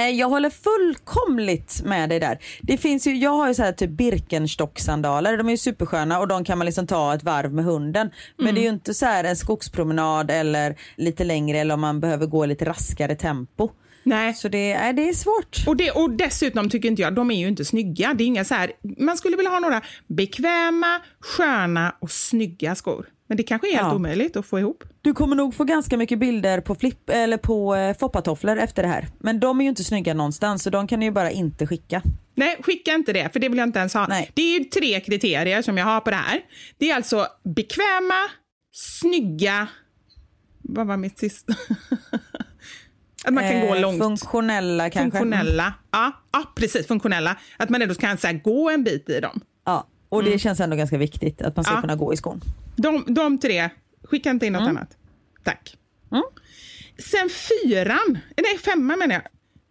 Jag 0.00 0.28
håller 0.28 0.50
fullkomligt 0.50 1.82
med 1.84 2.08
dig 2.08 2.20
där. 2.20 2.38
Det 2.60 2.76
finns 2.76 3.06
ju, 3.06 3.16
jag 3.16 3.30
har 3.30 3.48
ju 3.48 3.54
så 3.54 3.62
här 3.62 3.72
typ 3.72 3.90
Birkenstock-sandaler, 3.90 5.36
de 5.36 5.46
är 5.46 5.50
ju 5.50 5.56
supersköna 5.56 6.18
och 6.18 6.28
de 6.28 6.44
kan 6.44 6.58
man 6.58 6.64
liksom 6.64 6.86
ta 6.86 7.14
ett 7.14 7.22
varv 7.22 7.52
med 7.52 7.64
hunden. 7.64 8.10
Men 8.36 8.54
det 8.54 8.60
är 8.60 8.62
ju 8.62 8.68
inte 8.68 8.94
så 8.94 9.06
här 9.06 9.24
en 9.24 9.36
skogspromenad 9.36 10.30
eller 10.30 10.76
lite 10.96 11.24
längre 11.24 11.58
eller 11.58 11.74
om 11.74 11.80
man 11.80 12.00
behöver 12.00 12.26
gå 12.26 12.46
lite 12.46 12.64
raskare 12.64 13.14
tempo. 13.14 13.70
Nej. 14.04 14.34
Så 14.34 14.48
det, 14.48 14.72
är 14.72 14.92
det 14.92 15.08
är 15.08 15.12
svårt. 15.12 15.64
Och, 15.66 15.76
det, 15.76 15.90
och 15.90 16.10
dessutom 16.10 16.70
tycker 16.70 16.88
inte 16.88 17.02
jag, 17.02 17.14
de 17.14 17.30
är 17.30 17.38
ju 17.38 17.48
inte 17.48 17.64
snygga. 17.64 18.14
Det 18.14 18.24
är 18.24 18.26
inga 18.26 18.44
så 18.44 18.54
här, 18.54 18.72
man 18.98 19.16
skulle 19.16 19.36
vilja 19.36 19.50
ha 19.50 19.60
några 19.60 19.80
bekväma, 20.06 21.00
sköna 21.20 21.94
och 22.00 22.10
snygga 22.10 22.74
skor. 22.74 23.06
Men 23.34 23.36
det 23.36 23.42
kanske 23.42 23.68
är 23.68 23.72
helt 23.72 23.86
Ja. 23.86 23.94
omöjligt 23.94 24.36
att 24.36 24.46
få 24.46 24.58
ihop. 24.58 24.84
Du 25.02 25.12
kommer 25.14 25.36
nog 25.36 25.54
få 25.54 25.64
ganska 25.64 25.96
mycket 25.96 26.18
bilder 26.18 26.60
på, 26.60 26.74
flipp, 26.74 27.10
eller 27.10 27.36
på 27.36 27.74
eh, 27.74 27.96
foppatofflor 27.96 28.56
efter 28.58 28.82
det 28.82 28.88
här. 28.88 29.08
Men 29.18 29.40
de 29.40 29.60
är 29.60 29.64
ju 29.64 29.68
inte 29.68 29.84
snygga 29.84 30.14
någonstans 30.14 30.62
så 30.62 30.70
de 30.70 30.86
kan 30.86 31.00
ni 31.00 31.06
ju 31.06 31.12
bara 31.12 31.30
inte 31.30 31.66
skicka. 31.66 32.02
Nej, 32.34 32.56
skicka 32.62 32.92
inte 32.94 33.12
det, 33.12 33.32
för 33.32 33.40
det 33.40 33.48
vill 33.48 33.58
jag 33.58 33.68
inte 33.68 33.78
ens 33.78 33.94
ha. 33.94 34.06
Nej. 34.06 34.30
Det 34.34 34.42
är 34.42 34.58
ju 34.58 34.64
tre 34.64 35.00
kriterier 35.00 35.62
som 35.62 35.78
jag 35.78 35.84
har 35.84 36.00
på 36.00 36.10
det 36.10 36.16
här. 36.16 36.40
Det 36.78 36.90
är 36.90 36.96
alltså 36.96 37.26
bekväma, 37.54 38.20
snygga... 38.72 39.66
Vad 40.62 40.86
var 40.86 40.96
mitt 40.96 41.18
sista? 41.18 41.52
Att 43.24 43.34
man 43.34 43.50
kan 43.50 43.60
gå 43.60 43.74
Eh, 43.74 43.80
långt. 43.80 44.02
Funktionella 44.02 44.90
kanske. 44.90 45.18
Funktionella. 45.18 45.74
Ja, 45.90 46.12
ja, 46.32 46.52
precis. 46.56 46.86
Funktionella. 46.86 47.36
Att 47.56 47.70
man 47.70 47.82
ändå 47.82 47.94
kan 47.94 48.18
så 48.18 48.26
här, 48.26 48.34
gå 48.44 48.70
en 48.70 48.84
bit 48.84 49.08
i 49.10 49.20
dem. 49.20 49.40
Ja, 49.66 49.86
och 50.14 50.24
det 50.24 50.38
känns 50.38 50.60
ändå 50.60 50.76
ganska 50.76 50.98
viktigt 50.98 51.42
att 51.42 51.56
man 51.56 51.64
ska 51.64 51.74
Ja. 51.74 51.80
kunna 51.80 51.96
gå 51.96 52.12
i 52.12 52.16
skon. 52.16 52.40
De, 52.76 53.04
de 53.14 53.38
tre. 53.38 53.70
Skicka 54.04 54.30
inte 54.30 54.46
in 54.46 54.52
något 54.52 54.62
Mm. 54.62 54.76
annat. 54.76 54.96
Tack. 55.44 55.76
Sen 56.98 57.28
fyran, 57.30 58.18
nej 58.36 58.58
femman 58.58 58.98
menar 58.98 59.14
jag. 59.14 59.22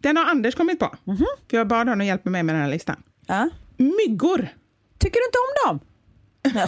Den 0.02 0.16
har 0.16 0.24
Anders 0.24 0.54
kommit 0.54 0.78
på. 0.78 0.94
Mhm. 1.04 1.26
För 1.50 1.56
jag 1.56 1.68
bad 1.68 1.88
honom 1.88 2.06
hjälpa 2.06 2.30
mig 2.30 2.42
med 2.42 2.54
den 2.54 2.62
här 2.62 2.70
listan. 2.70 3.02
Ja. 3.26 3.48
Myggor. 3.76 4.48
Tycker 4.98 5.18
du 5.20 5.26
inte 5.26 5.38
om 5.38 5.68
dem? 5.68 5.80
Nej. 6.54 6.66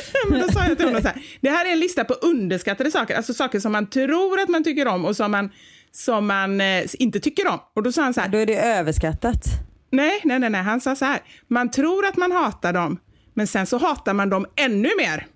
Men 0.30 0.40
då 0.40 0.48
sa 0.48 0.64
jag 0.68 0.76
till 0.76 0.86
honom 0.86 1.02
så 1.02 1.08
här, 1.08 1.22
det 1.40 1.50
här 1.50 1.66
är 1.68 1.72
en 1.72 1.80
lista 1.80 2.04
på 2.04 2.14
underskattade 2.14 2.90
saker, 2.90 3.16
alltså 3.16 3.34
saker 3.34 3.60
som 3.60 3.72
man 3.72 3.86
tror 3.86 4.40
att 4.40 4.48
man 4.48 4.64
tycker 4.64 4.88
om 4.88 5.04
och 5.04 5.16
som 5.16 5.30
man, 5.30 5.50
som 5.92 6.26
man 6.26 6.60
eh, 6.60 6.84
inte 6.98 7.20
tycker 7.20 7.48
om. 7.48 7.58
Och 7.74 7.82
då 7.82 7.92
sa 7.92 8.02
han 8.02 8.14
så 8.14 8.20
här, 8.20 8.28
Då 8.28 8.38
är 8.38 8.46
det 8.46 8.56
överskattat. 8.62 9.44
nej, 9.90 10.20
nej, 10.24 10.38
nej, 10.38 10.50
nej, 10.50 10.62
han 10.62 10.80
sa 10.80 10.96
så 10.96 11.04
här, 11.04 11.20
man 11.48 11.70
tror 11.70 12.06
att 12.06 12.16
man 12.16 12.32
hatar 12.32 12.72
dem, 12.72 12.98
men 13.36 13.46
sen 13.46 13.66
så 13.66 13.78
hatar 13.78 14.14
man 14.14 14.30
dem 14.30 14.46
ännu 14.56 14.88
mer. 14.98 15.26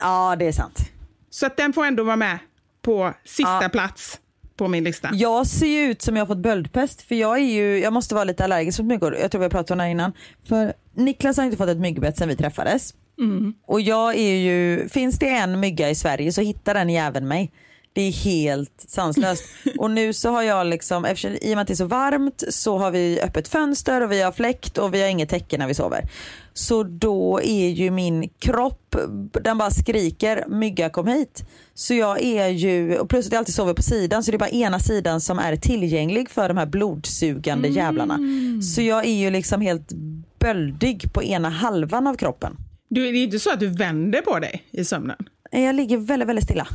Ja, 0.00 0.36
det 0.38 0.46
är 0.46 0.52
sant. 0.52 0.78
Så 1.30 1.46
att 1.46 1.56
den 1.56 1.72
får 1.72 1.84
ändå 1.84 2.02
vara 2.04 2.16
med 2.16 2.38
på 2.82 3.14
sista 3.24 3.62
Ja. 3.62 3.68
plats 3.68 4.18
på 4.56 4.68
min 4.68 4.84
lista. 4.84 5.10
Jag 5.12 5.46
ser 5.46 5.66
ju 5.66 5.90
ut 5.90 6.02
som 6.02 6.16
jag 6.16 6.20
har 6.20 6.26
fått 6.26 6.38
böldpest 6.42 7.02
för 7.02 7.14
jag 7.14 7.36
är 7.38 7.42
ju, 7.44 7.78
jag 7.78 7.92
måste 7.92 8.14
vara 8.14 8.24
lite 8.24 8.44
allergisk 8.44 8.78
mot 8.78 8.88
myggor. 8.88 9.16
Jag 9.16 9.30
tror 9.30 9.38
vi 9.38 9.44
har 9.44 9.50
pratat 9.50 9.70
om 9.70 9.78
det 9.78 9.84
här 9.84 9.90
innan. 9.90 10.12
För 10.48 10.72
Niklas 10.94 11.36
har 11.36 11.44
inte 11.44 11.56
fått 11.56 11.68
ett 11.68 11.78
myggbett 11.78 12.18
sedan 12.18 12.28
vi 12.28 12.36
träffades. 12.36 12.94
Och 13.66 13.80
jag 13.80 14.14
är 14.16 14.34
ju, 14.36 14.88
finns 14.88 15.18
det 15.18 15.28
en 15.28 15.60
mygga 15.60 15.90
i 15.90 15.94
Sverige 15.94 16.32
så 16.32 16.40
hittar 16.40 16.74
den 16.74 16.90
jäveln 16.90 17.28
mig. 17.28 17.52
Det 17.92 18.02
är 18.02 18.12
helt 18.12 18.84
sanslöst. 18.88 19.44
och 19.78 19.90
nu 19.90 20.12
så 20.12 20.30
har 20.30 20.42
jag 20.42 20.66
liksom, 20.66 21.04
eftersom, 21.04 21.32
i 21.32 21.52
och 21.52 21.56
med 21.56 21.58
att 21.60 21.66
det 21.66 21.74
är 21.74 21.76
så 21.76 21.84
varmt 21.84 22.42
så 22.48 22.78
har 22.78 22.90
vi 22.90 23.20
öppet 23.20 23.48
fönster 23.48 24.00
och 24.00 24.12
vi 24.12 24.22
har 24.22 24.32
fläkt 24.32 24.78
och 24.78 24.94
vi 24.94 25.02
har 25.02 25.08
inget 25.08 25.28
täcke 25.28 25.58
när 25.58 25.66
vi 25.66 25.74
sover. 25.74 26.08
Så 26.54 26.82
då 26.82 27.40
är 27.42 27.68
ju 27.68 27.90
min 27.90 28.28
kropp, 28.38 28.96
den 29.42 29.58
bara 29.58 29.70
skriker 29.70 30.44
mygga 30.48 30.90
kom 30.90 31.06
hit. 31.06 31.44
Så 31.74 31.94
jag 31.94 32.22
är 32.22 32.48
ju, 32.48 32.98
och 32.98 33.08
plus 33.08 33.26
att 33.26 33.32
jag 33.32 33.38
alltid 33.38 33.54
sover 33.54 33.74
på 33.74 33.82
sidan 33.82 34.22
så 34.22 34.30
det 34.30 34.36
är 34.36 34.38
bara 34.38 34.50
ena 34.50 34.78
sidan 34.78 35.20
som 35.20 35.38
är 35.38 35.56
tillgänglig 35.56 36.30
för 36.30 36.48
de 36.48 36.56
här 36.56 36.66
blodsugande 36.66 37.68
jävlarna. 37.68 38.18
Så 38.62 38.82
jag 38.82 39.06
är 39.06 39.14
ju 39.14 39.30
liksom 39.30 39.60
helt 39.60 39.92
böldig 40.38 41.12
på 41.12 41.22
ena 41.22 41.48
halvan 41.48 42.06
av 42.06 42.14
kroppen. 42.14 42.56
Du, 42.88 43.12
det 43.12 43.18
är 43.18 43.24
inte 43.24 43.38
så 43.38 43.50
att 43.50 43.60
du 43.60 43.68
vänder 43.68 44.20
på 44.20 44.38
dig 44.38 44.64
i 44.70 44.84
sömnen? 44.84 45.16
Jag 45.50 45.74
ligger 45.74 45.98
väldigt, 45.98 46.28
väldigt 46.28 46.44
stilla. 46.44 46.66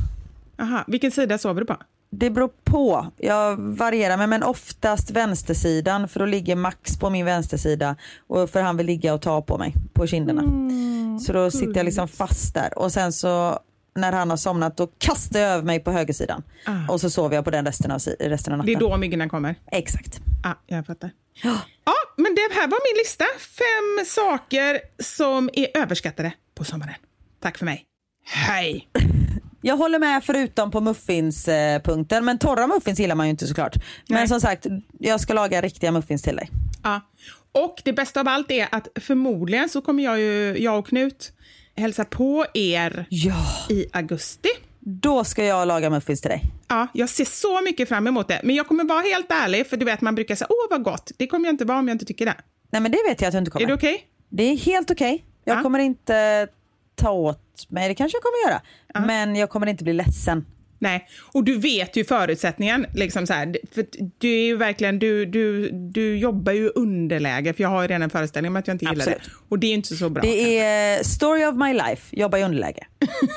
Aha, 0.60 0.84
vilken 0.86 1.10
sida 1.10 1.38
sover 1.38 1.60
du 1.60 1.66
på? 1.66 1.76
Det 2.10 2.30
beror 2.30 2.50
på. 2.64 3.06
Jag 3.16 3.56
varierar 3.58 4.16
mig 4.16 4.26
men 4.26 4.42
oftast 4.42 5.10
vänstersidan 5.10 6.08
för 6.08 6.20
då 6.20 6.26
ligger 6.26 6.56
Max 6.56 6.98
på 6.98 7.10
min 7.10 7.24
vänstersida 7.24 7.96
och 8.26 8.50
för 8.50 8.60
han 8.62 8.76
vill 8.76 8.86
ligga 8.86 9.14
och 9.14 9.22
ta 9.22 9.42
på 9.42 9.58
mig 9.58 9.74
på 9.92 10.06
kinderna. 10.06 10.42
så 11.20 11.32
då 11.32 11.50
sitter 11.50 11.76
jag 11.76 11.84
liksom 11.84 12.08
fast 12.08 12.54
där 12.54 12.78
och 12.78 12.92
sen 12.92 13.12
så 13.12 13.58
när 13.94 14.12
han 14.12 14.30
har 14.30 14.36
somnat 14.36 14.76
då 14.76 14.86
kastar 14.98 15.40
jag 15.40 15.50
över 15.52 15.64
mig 15.64 15.80
på 15.80 15.90
högersidan 15.92 16.42
Ah. 16.66 16.92
och 16.92 17.00
så 17.00 17.10
sover 17.10 17.34
jag 17.36 17.44
på 17.44 17.50
den 17.50 17.64
resten 17.66 17.90
av, 17.90 17.98
resten 18.20 18.52
av 18.52 18.58
natten. 18.58 18.66
Det 18.66 18.72
är 18.78 18.80
då 18.90 18.96
myggorna 18.96 19.28
kommer? 19.28 19.54
Exakt. 19.72 20.20
Ja, 20.44 20.58
jag 20.66 20.86
fattar. 20.86 21.10
Ja, 21.42 21.92
men 22.16 22.34
det 22.34 22.54
här 22.54 22.68
var 22.68 22.78
min 22.94 22.98
lista. 22.98 23.24
Fem 23.38 24.06
saker 24.06 24.80
som 25.02 25.50
är 25.52 25.66
överskattade 25.76 26.32
på 26.54 26.64
sommaren. 26.64 26.94
Tack 27.40 27.58
för 27.58 27.64
mig. 27.64 27.84
Hej! 28.24 28.88
Jag 29.60 29.76
håller 29.76 29.98
med 29.98 30.24
förutom 30.24 30.70
på 30.70 30.80
muffinspunkten 30.80 32.24
men 32.24 32.38
torra 32.38 32.66
muffins 32.66 32.98
gillar 33.00 33.14
man 33.14 33.26
ju 33.26 33.30
inte 33.30 33.46
såklart. 33.46 33.76
Men 34.08 34.18
Nej. 34.18 34.28
som 34.28 34.40
sagt 34.40 34.66
jag 34.98 35.20
ska 35.20 35.32
laga 35.34 35.60
riktiga 35.62 35.92
muffins 35.92 36.22
till 36.22 36.36
dig. 36.36 36.50
Ja. 36.82 37.00
Och 37.52 37.82
det 37.84 37.92
bästa 37.92 38.20
av 38.20 38.28
allt 38.28 38.50
är 38.50 38.68
att 38.72 38.88
förmodligen 39.00 39.68
så 39.68 39.80
kommer 39.80 40.02
jag, 40.04 40.20
ju, 40.20 40.56
jag 40.58 40.78
och 40.78 40.86
Knut 40.86 41.32
hälsa 41.76 42.04
på 42.04 42.46
er 42.54 43.06
Ja. 43.10 43.34
i 43.70 43.86
augusti. 43.92 44.48
Då 44.80 45.24
ska 45.24 45.44
jag 45.44 45.68
laga 45.68 45.90
muffins 45.90 46.20
till 46.20 46.28
dig. 46.30 46.42
Ja, 46.68 46.86
jag 46.94 47.08
ser 47.08 47.24
så 47.24 47.60
mycket 47.62 47.88
fram 47.88 48.06
emot 48.06 48.28
det. 48.28 48.40
Men 48.44 48.54
jag 48.56 48.68
kommer 48.68 48.84
vara 48.84 49.00
helt 49.02 49.30
ärlig, 49.32 49.66
för 49.66 49.76
du 49.76 49.84
vet 49.84 50.00
man 50.00 50.14
brukar 50.14 50.34
säga 50.34 50.48
åh 50.50 50.66
vad 50.70 50.82
gott. 50.82 51.12
Det 51.16 51.26
kommer 51.26 51.46
jag 51.46 51.52
inte 51.52 51.64
vara 51.64 51.78
om 51.78 51.88
jag 51.88 51.94
inte 51.94 52.04
tycker 52.04 52.26
det. 52.26 52.34
Nej 52.70 52.82
men 52.82 52.92
det 52.92 52.98
vet 53.08 53.20
jag 53.20 53.28
att 53.28 53.32
du 53.32 53.38
inte 53.38 53.50
kommer. 53.50 53.62
Är 53.64 53.68
det 53.68 53.74
okej? 53.74 54.04
Det 54.28 54.42
är 54.42 54.56
helt 54.56 54.90
okej. 54.90 55.24
Jag 55.44 55.56
Ja. 55.58 55.62
kommer 55.62 55.78
inte 55.78 56.48
ta 56.94 57.10
åt 57.10 57.40
mig, 57.68 57.88
det 57.88 57.94
kanske 57.94 58.16
jag 58.16 58.22
kommer 58.22 58.52
göra. 58.52 58.62
Men 59.06 59.36
jag 59.36 59.50
kommer 59.50 59.66
inte 59.66 59.84
bli 59.84 59.92
ledsen. 59.92 60.44
Nej, 60.80 61.08
och 61.32 61.44
du 61.44 61.58
vet 61.58 61.96
ju 61.96 62.04
förutsättningen. 62.04 62.86
Liksom 62.94 63.26
så 63.26 63.32
här, 63.32 63.56
för 63.72 63.86
du 64.18 64.28
är 64.28 64.46
ju 64.46 64.56
verkligen, 64.56 64.98
du, 64.98 65.26
du, 65.26 65.70
du 65.70 66.18
jobbar 66.18 66.52
ju 66.52 66.68
underläge, 66.68 67.54
för 67.54 67.62
jag 67.62 67.70
har 67.70 67.82
ju 67.82 67.88
redan 67.88 68.02
en 68.02 68.10
föreställning 68.10 68.52
om 68.52 68.56
att 68.56 68.66
jag 68.66 68.74
inte 68.74 68.84
gillar 68.84 68.94
Absolut. 68.94 69.24
det. 69.24 69.30
Och 69.48 69.58
det 69.58 69.66
är 69.66 69.68
ju 69.68 69.74
inte 69.74 69.96
så 69.96 70.08
bra. 70.08 70.22
Det 70.22 70.58
är 70.58 71.04
story 71.04 71.44
of 71.44 71.54
my 71.54 71.72
life, 71.72 72.16
jobba 72.16 72.38
i 72.38 72.42
underläge. 72.42 72.86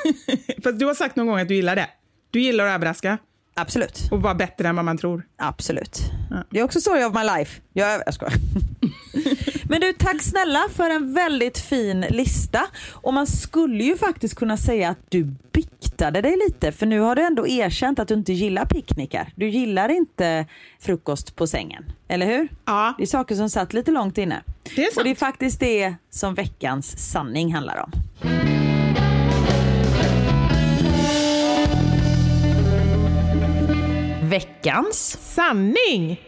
Fast 0.64 0.80
du 0.80 0.86
har 0.86 0.94
sagt 0.94 1.16
någon 1.16 1.28
gång 1.28 1.40
att 1.40 1.48
du 1.48 1.56
gillar 1.56 1.76
det. 1.76 1.88
Du 2.32 2.42
gillar 2.42 2.66
att 2.66 2.76
överraska. 2.76 3.18
Absolut. 3.54 4.08
och 4.12 4.22
vara 4.22 4.36
bättre 4.36 4.68
än 4.68 4.76
vad 4.76 4.86
man 4.86 4.98
tror. 4.98 5.24
Absolut. 5.38 6.02
Det 6.50 6.60
är 6.60 6.64
också 6.64 6.82
story 6.82 7.04
of 7.04 7.14
my 7.14 7.24
life. 7.24 7.62
Jag, 7.74 8.04
jag 8.06 8.14
skojar. 8.14 8.34
Men 9.70 9.82
du, 9.82 9.94
tack 9.94 10.22
snälla 10.22 10.66
för 10.76 10.90
en 10.90 11.14
väldigt 11.14 11.58
fin 11.58 12.02
lista. 12.02 12.62
Och 12.92 13.14
man 13.14 13.28
skulle 13.28 13.84
ju 13.84 13.98
faktiskt 13.98 14.36
kunna 14.36 14.58
säga 14.58 14.90
att 14.90 14.98
du 15.10 15.24
biktade 15.52 16.22
dig 16.22 16.38
lite. 16.48 16.72
För 16.72 16.86
nu 16.86 17.00
har 17.00 17.16
du 17.16 17.22
ändå 17.22 17.48
erkänt 17.48 18.00
att 18.00 18.08
du 18.08 18.14
inte 18.14 18.34
gillar 18.34 18.66
picknickar. 18.66 19.32
Du 19.36 19.50
gillar 19.50 19.90
inte 19.90 20.46
frukost 20.80 21.36
på 21.36 21.48
sängen. 21.48 21.86
Eller 22.08 22.26
hur? 22.26 22.48
Ja. 22.66 22.94
Det 22.98 23.04
är 23.04 23.08
saker 23.08 23.36
som 23.36 23.50
satt 23.50 23.74
lite 23.74 23.92
långt 23.92 24.18
inne. 24.18 24.44
Det 24.76 24.82
är 24.82 24.86
sant. 24.86 24.98
Och 24.98 25.04
det 25.04 25.10
är 25.10 25.16
faktiskt 25.16 25.60
det 25.60 25.96
som 26.10 26.34
veckans 26.34 27.12
sanning 27.12 27.54
handlar 27.54 27.78
om. 27.78 27.92
Veckans 34.32 35.18
Sanning! 35.22 36.22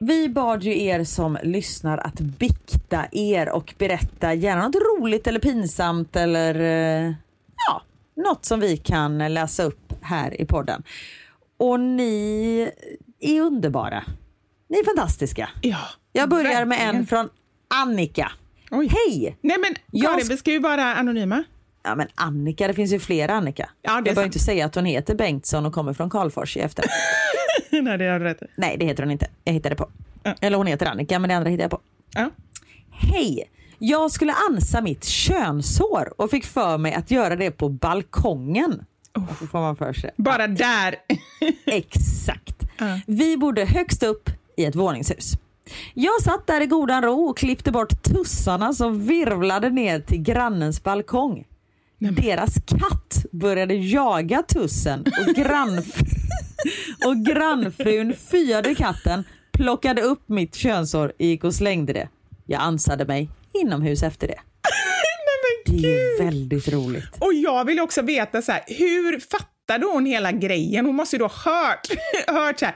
Vi 0.00 0.28
bad 0.28 0.62
ju 0.62 0.82
er 0.82 1.04
som 1.04 1.38
lyssnar 1.42 1.98
att 1.98 2.20
bikta 2.20 3.04
er 3.12 3.48
och 3.48 3.74
berätta 3.78 4.34
gärna 4.34 4.62
något 4.66 4.74
roligt 4.76 5.26
eller 5.26 5.40
pinsamt 5.40 6.16
eller 6.16 6.54
eh, 6.60 7.12
ja, 7.68 7.82
något 8.16 8.44
som 8.44 8.60
vi 8.60 8.76
kan 8.76 9.18
läsa 9.34 9.62
upp 9.62 9.92
här 10.02 10.40
i 10.40 10.44
podden. 10.46 10.82
Och 11.58 11.80
ni 11.80 12.70
är 13.20 13.40
underbara. 13.40 14.04
Ni 14.68 14.78
är 14.78 14.84
fantastiska. 14.84 15.48
Ja, 15.62 15.78
Jag 16.12 16.28
börjar 16.28 16.64
med 16.64 16.78
en 16.78 16.84
verkligen. 16.84 17.06
från 17.06 17.28
Annika. 17.74 18.32
Oj. 18.70 18.86
Hej! 18.92 19.36
Nej 19.40 19.56
men 19.58 19.74
Jag 19.90 20.12
Karin, 20.12 20.26
sk- 20.26 20.28
vi 20.30 20.36
ska 20.36 20.50
ju 20.50 20.58
vara 20.58 20.94
anonyma. 20.94 21.44
Ja 21.82 21.94
men 21.94 22.08
Annika, 22.14 22.68
det 22.68 22.74
finns 22.74 22.92
ju 22.92 22.98
flera 23.00 23.34
Annika. 23.34 23.70
Ja, 23.82 23.90
det 23.90 23.96
jag 23.96 24.04
behöver 24.04 24.24
inte 24.24 24.38
säga 24.38 24.66
att 24.66 24.74
hon 24.74 24.84
heter 24.84 25.14
Bengtsson 25.14 25.66
och 25.66 25.72
kommer 25.72 25.92
från 25.92 26.10
Karlfors 26.10 26.56
i 26.56 26.60
efter. 26.60 26.84
Nej, 27.70 27.98
det 27.98 28.08
har 28.08 28.18
du 28.18 28.24
rätt 28.24 28.42
i. 28.42 28.46
Nej, 28.56 28.76
det 28.78 28.84
heter 28.86 29.02
hon 29.02 29.12
inte. 29.12 29.26
Jag 29.44 29.52
hittade 29.52 29.74
på. 29.74 29.88
Ja. 30.22 30.34
Eller 30.40 30.56
hon 30.56 30.66
heter 30.66 30.86
Annika, 30.86 31.18
men 31.18 31.28
det 31.28 31.36
andra 31.36 31.50
hittade 31.50 31.64
jag 31.64 31.70
på. 31.70 31.80
Ja. 32.14 32.30
Hej! 32.90 33.50
Jag 33.78 34.10
skulle 34.10 34.34
ansa 34.50 34.80
mitt 34.80 35.04
könshår 35.04 36.14
och 36.20 36.30
fick 36.30 36.44
för 36.46 36.78
mig 36.78 36.94
att 36.94 37.10
göra 37.10 37.36
det 37.36 37.50
på 37.50 37.68
balkongen. 37.68 38.84
Så 39.40 39.46
får 39.46 39.60
man 39.60 39.76
för 39.76 39.92
sig. 39.92 40.10
Bara 40.16 40.46
där. 40.46 40.94
Exakt. 41.66 42.56
Vi 43.06 43.36
bodde 43.36 43.64
högst 43.64 44.02
upp 44.02 44.30
i 44.56 44.64
ett 44.64 44.74
våningshus. 44.74 45.32
Jag 45.94 46.22
satt 46.22 46.46
där 46.46 46.60
i 46.60 46.66
godan 46.66 47.02
ro 47.02 47.24
och 47.24 47.38
klippte 47.38 47.72
bort 47.72 48.02
tussarna 48.02 48.72
som 48.72 49.06
virvlade 49.06 49.70
ner 49.70 50.00
till 50.00 50.22
grannens 50.22 50.82
balkong. 50.82 51.44
Deras 52.10 52.54
katt 52.66 53.24
började 53.32 53.74
jaga 53.74 54.42
tussen 54.42 55.00
och, 55.00 55.34
grannf- 55.36 56.04
och 57.06 57.16
grannfrun 57.16 58.14
fyade 58.30 58.74
katten, 58.74 59.24
plockade 59.52 60.02
upp 60.02 60.28
mitt 60.28 60.54
könshår, 60.54 61.12
gick 61.18 61.44
och 61.44 61.54
slängde 61.54 61.92
det. 61.92 62.08
Jag 62.46 62.60
ansade 62.62 63.04
mig 63.04 63.28
inomhus 63.54 64.02
efter 64.02 64.28
det. 64.28 64.34
Nej, 65.66 65.80
Det 65.82 65.88
är 65.88 66.16
gud. 66.18 66.26
väldigt 66.26 66.68
roligt. 66.68 67.04
Och 67.20 67.34
jag 67.34 67.64
vill 67.64 67.80
också 67.80 68.02
veta 68.02 68.42
så 68.42 68.52
här, 68.52 68.62
hur 68.66 69.20
fattade 69.20 69.86
hon 69.86 70.06
hela 70.06 70.32
grejen? 70.32 70.86
Hon 70.86 70.96
måste 70.96 71.16
ju 71.16 71.20
då 71.20 71.26
ha 71.26 71.66
hört, 71.68 71.88
hört 72.26 72.58
så 72.58 72.64
här. 72.64 72.74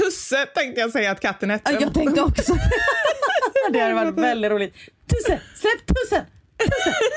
Tusse 0.00 0.46
tänkte 0.46 0.80
jag 0.80 0.90
säga 0.92 1.10
att 1.10 1.20
katten 1.20 1.50
hette. 1.50 1.72
Ja, 1.72 1.80
jag 1.80 1.94
tänkte 1.94 2.22
också. 2.22 2.54
det 3.72 3.80
hade 3.80 3.94
varit 3.94 4.14
väldigt 4.14 4.50
roligt. 4.50 4.74
Tusse, 5.10 5.40
släpp 5.54 5.86
tussen! 5.96 6.24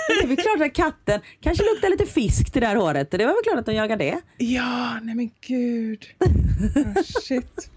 Det 0.07 0.23
är 0.23 0.27
väl 0.27 0.37
klart 0.37 0.61
att 0.61 0.73
katten 0.73 1.21
kanske 1.41 1.63
luktar 1.63 1.89
lite 1.89 2.05
fisk 2.05 2.51
till 2.51 2.61
det 2.61 2.67
här 2.67 2.75
håret. 2.75 3.11
Det 3.11 3.17
var 3.17 3.33
väl 3.33 3.43
klart 3.43 3.59
att 3.59 3.65
de 3.65 3.73
jagar 3.75 3.97
det. 3.97 4.21
Ja, 4.37 4.99
nej 5.01 5.15
men 5.15 5.31
gud. 5.41 6.05
Oh, 6.19 7.03
shit. 7.03 7.69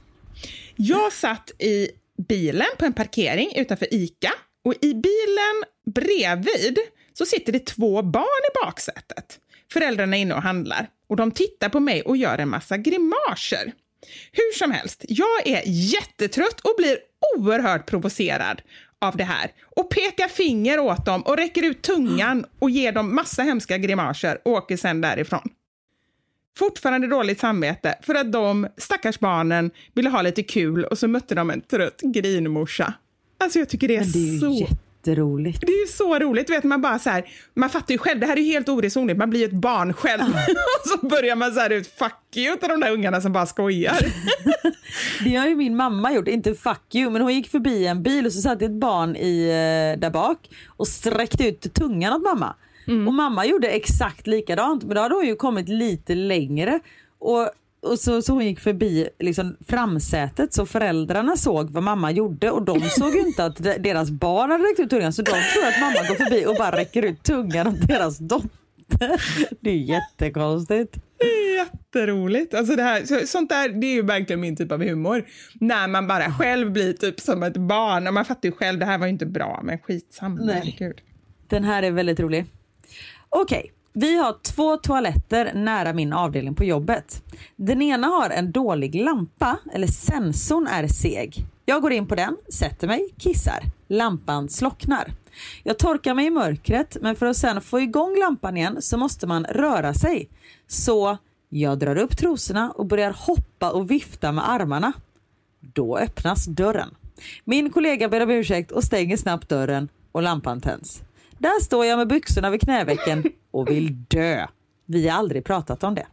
Jag 0.77 1.13
satt 1.13 1.51
i 1.59 1.89
bilen 2.29 2.67
på 2.79 2.85
en 2.85 2.93
parkering 2.93 3.53
utanför 3.57 3.95
ICA 3.95 4.33
och 4.65 4.75
i 4.75 4.95
bilen 4.95 5.65
bredvid 5.95 6.79
så 7.13 7.27
sitter 7.27 7.53
det 7.53 7.67
två 7.67 8.03
barn 8.03 8.25
i 8.25 8.65
baksätet. 8.65 9.39
Föräldrarna 9.73 10.17
är 10.17 10.21
inne 10.21 10.35
och 10.35 10.43
handlar 10.43 10.89
och 11.09 11.17
de 11.17 11.31
tittar 11.31 11.69
på 11.69 11.81
mig 11.81 12.03
och 12.03 12.17
gör 12.17 12.39
en 12.39 12.49
massa 12.49 12.77
grimaser. 12.77 13.73
Hur 14.33 14.59
som 14.59 14.71
helst, 14.71 15.05
jag 15.09 15.47
är 15.47 15.63
jättetrött 15.67 16.61
och 16.61 16.75
blir 16.79 16.99
oerhört 17.37 17.87
provocerad 17.87 18.63
av 19.03 19.17
det 19.17 19.25
här 19.25 19.51
och 19.77 19.91
pekar 19.91 20.29
finger 20.29 20.79
åt 20.79 21.07
dem 21.07 21.23
och 21.23 21.37
räcker 21.37 21.63
ut 21.65 21.83
tungan 21.83 22.45
och 22.59 22.71
ger 22.71 22.93
dem 22.93 23.15
massa 23.15 23.43
hemska 23.43 23.79
grimaser 23.79 24.39
och 24.45 24.53
åker 24.53 24.77
sen 24.77 25.01
därifrån 25.01 25.51
fortfarande 26.59 27.07
dåligt 27.07 27.41
samvete 27.41 27.95
för 28.03 28.15
att 28.15 28.33
de 28.33 28.69
stackars 28.77 29.19
barnen 29.19 29.71
ville 29.95 30.11
ha 30.11 30.23
lite 30.23 30.43
kul 30.43 30.85
och 30.85 30.99
så 30.99 31.09
mötte 31.09 31.35
de 31.35 31.51
en 31.51 31.61
trött 31.61 32.01
grinmorsa. 32.01 32.95
Alltså 33.39 33.59
jag 33.59 33.69
tycker 33.69 33.89
det 33.89 33.97
är, 33.97 34.05
det 34.05 34.37
är 34.37 34.39
så... 34.39 34.77
jätteroligt. 35.07 35.61
Det 35.61 35.73
är 35.73 35.81
ju 35.81 35.87
så 35.87 36.19
roligt, 36.19 36.51
vet 36.51 36.65
man 36.65 36.81
bara 36.81 36.99
så 36.99 37.11
här, 37.11 37.25
man 37.55 37.71
fattar 37.71 37.93
ju 37.93 37.99
själv, 37.99 38.21
det 38.21 38.27
här 38.27 38.39
är 38.39 38.43
helt 38.43 38.69
oresonligt, 38.69 39.19
man 39.19 39.31
blir 39.31 39.45
ett 39.45 39.53
barn 39.53 39.93
själv 39.93 40.23
och 40.81 40.89
så 40.89 41.07
börjar 41.07 41.37
man 41.37 41.53
så 41.53 41.61
här 41.61 41.71
ut 41.71 41.87
fuck 41.87 42.37
you 42.37 42.57
till 42.57 42.69
de 42.69 42.81
där 42.81 42.93
ungarna 42.93 43.21
som 43.21 43.33
bara 43.33 43.47
skojar. 43.47 43.99
Det 45.25 45.37
har 45.37 45.49
ju 45.49 45.57
min 45.57 45.77
mamma 45.77 46.13
gjort, 46.13 46.29
inte 46.29 46.55
fuck 46.55 46.95
you, 46.95 47.11
men 47.11 47.23
hon 47.23 47.35
gick 47.35 47.51
förbi 47.51 47.87
en 47.87 48.03
bil 48.03 48.27
och 48.27 48.33
så 48.33 48.41
satt 48.41 48.63
ett 48.63 48.81
barn 48.81 49.17
i, 49.17 49.49
eh, 49.49 50.01
där 50.01 50.11
bak 50.11 50.39
och 50.67 50.89
sträckte 50.89 51.49
ut 51.49 51.75
tungan 51.75 52.13
åt 52.13 52.23
mamma. 52.23 52.55
Och 53.07 53.15
mamma 53.15 53.47
gjorde 53.47 53.69
exakt 53.69 54.27
likadant, 54.27 54.85
men 54.85 54.95
då 54.95 55.03
hade 55.03 55.15
hon 55.15 55.27
ju 55.27 55.37
kommit 55.37 55.69
lite 55.69 56.15
längre. 56.15 56.81
Och, 57.19 57.51
och 57.83 57.99
så, 57.99 58.22
så 58.22 58.33
hon 58.33 58.45
gick 58.47 58.61
förbi 58.61 59.09
liksom, 59.18 59.57
framsätet 59.68 60.55
så 60.55 60.66
föräldrarna 60.66 61.37
såg 61.37 61.70
vad 61.70 61.83
mamma 61.83 62.11
gjorde 62.11 62.51
och 62.51 62.62
de 62.62 62.80
såg 62.80 63.14
ju 63.14 63.20
inte 63.20 63.45
att 63.45 63.57
de- 63.57 63.78
deras 63.78 64.11
barn 64.11 64.51
hade 64.51 64.64
räckt 64.64 64.80
ut 64.80 64.91
tungan 64.91 65.12
så 65.12 65.22
de 65.22 65.30
tror 65.30 65.66
att 65.68 65.80
mamma 65.80 66.09
går 66.09 66.14
förbi 66.14 66.47
och 66.47 66.55
bara 66.59 66.76
räcker 66.76 67.03
ut 67.03 67.22
tungan 67.22 67.66
åt 67.66 67.89
deras 67.89 68.18
dotter. 68.18 69.20
Det 69.61 69.70
är 69.70 69.76
jättekonstigt. 69.76 70.97
Jätteroligt. 71.57 72.55
Alltså 72.55 72.76
det 72.76 72.83
här, 72.83 73.05
så, 73.05 73.26
sånt 73.26 73.49
där, 73.51 73.68
det 73.68 73.87
är 73.87 73.95
ju 73.95 74.03
verkligen 74.03 74.41
min 74.41 74.57
typ 74.57 74.72
av 74.72 74.83
humor. 74.83 75.24
När 75.55 75.89
man 75.89 76.07
bara 76.07 76.33
själv 76.33 76.72
blir 76.72 76.93
typ 76.93 77.20
som 77.20 77.43
ett 77.43 77.57
barn 77.57 78.07
och 78.07 78.14
man 78.14 78.24
fattar 78.24 78.49
ju 78.49 78.53
själv, 78.53 78.78
det 78.78 78.87
här 78.87 78.99
var 78.99 79.07
ju 79.07 79.12
inte 79.12 79.26
bra, 79.26 79.61
men 79.64 79.78
skitsamma. 79.78 80.41
Nej. 80.45 80.55
herregud. 80.55 81.01
Den 81.49 81.64
här 81.64 81.83
är 81.83 81.91
väldigt 81.91 82.20
rolig. 82.20 82.45
Okej, 83.28 83.72
vi 83.95 84.18
har 84.18 84.36
två 84.43 84.76
toaletter 84.76 85.55
nära 85.55 85.93
min 85.93 86.12
avdelning 86.12 86.55
på 86.55 86.64
jobbet. 86.64 87.22
Den 87.57 87.82
ena 87.82 88.07
har 88.07 88.30
en 88.30 88.53
dålig 88.53 88.95
lampa, 88.95 89.59
eller 89.72 89.86
sensorn 89.86 90.66
är 90.66 90.88
seg. 90.88 91.47
Jag 91.64 91.82
går 91.82 91.93
in 91.93 92.07
på 92.07 92.14
den, 92.14 92.36
sätter 92.49 92.86
mig, 92.86 93.09
kissar. 93.18 93.61
Lampan 93.88 94.49
slocknar. 94.49 95.12
Jag 95.62 95.78
torkar 95.78 96.14
mig 96.14 96.26
i 96.26 96.30
mörkret, 96.30 96.97
men 97.01 97.16
för 97.16 97.26
att 97.26 97.36
sen 97.36 97.61
få 97.61 97.80
igång 97.80 98.16
lampan 98.18 98.57
igen 98.57 98.82
så 98.82 98.99
måste 98.99 99.26
man 99.26 99.45
röra 99.45 99.95
sig. 99.95 100.28
Så 100.66 101.18
jag 101.49 101.78
drar 101.78 101.97
upp 101.97 102.16
trosorna 102.16 102.70
och 102.70 102.86
börjar 102.86 103.14
hoppa 103.18 103.70
och 103.70 103.90
vifta 103.90 104.32
med 104.32 104.51
armarna. 104.51 104.93
Då 105.61 105.99
öppnas 105.99 106.47
dörren. 106.47 106.95
Min 107.45 107.70
kollega 107.70 108.09
ber 108.09 108.22
om 108.22 108.30
ursäkt 108.30 108.70
och 108.70 108.84
stänger 108.84 109.16
snabbt 109.16 109.49
dörren 109.49 109.88
och 110.12 110.22
lampan 110.22 110.61
tänds. 110.61 111.03
Där 111.38 111.61
står 111.61 111.86
jag 111.86 111.99
med 111.99 112.09
byxorna 112.09 112.51
vid 112.51 112.61
knävecken 112.61 113.24
och 113.53 113.71
vill 113.71 114.05
dö. 114.09 114.47
Vi 114.87 115.09
har 115.09 115.19
aldrig 115.19 115.45
pratat 115.45 115.85
om 115.85 115.95
det. 115.95 116.07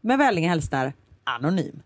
Med 0.00 0.18
vänliga 0.18 0.48
hälsningar 0.48 0.92
Anonym. 1.24 1.82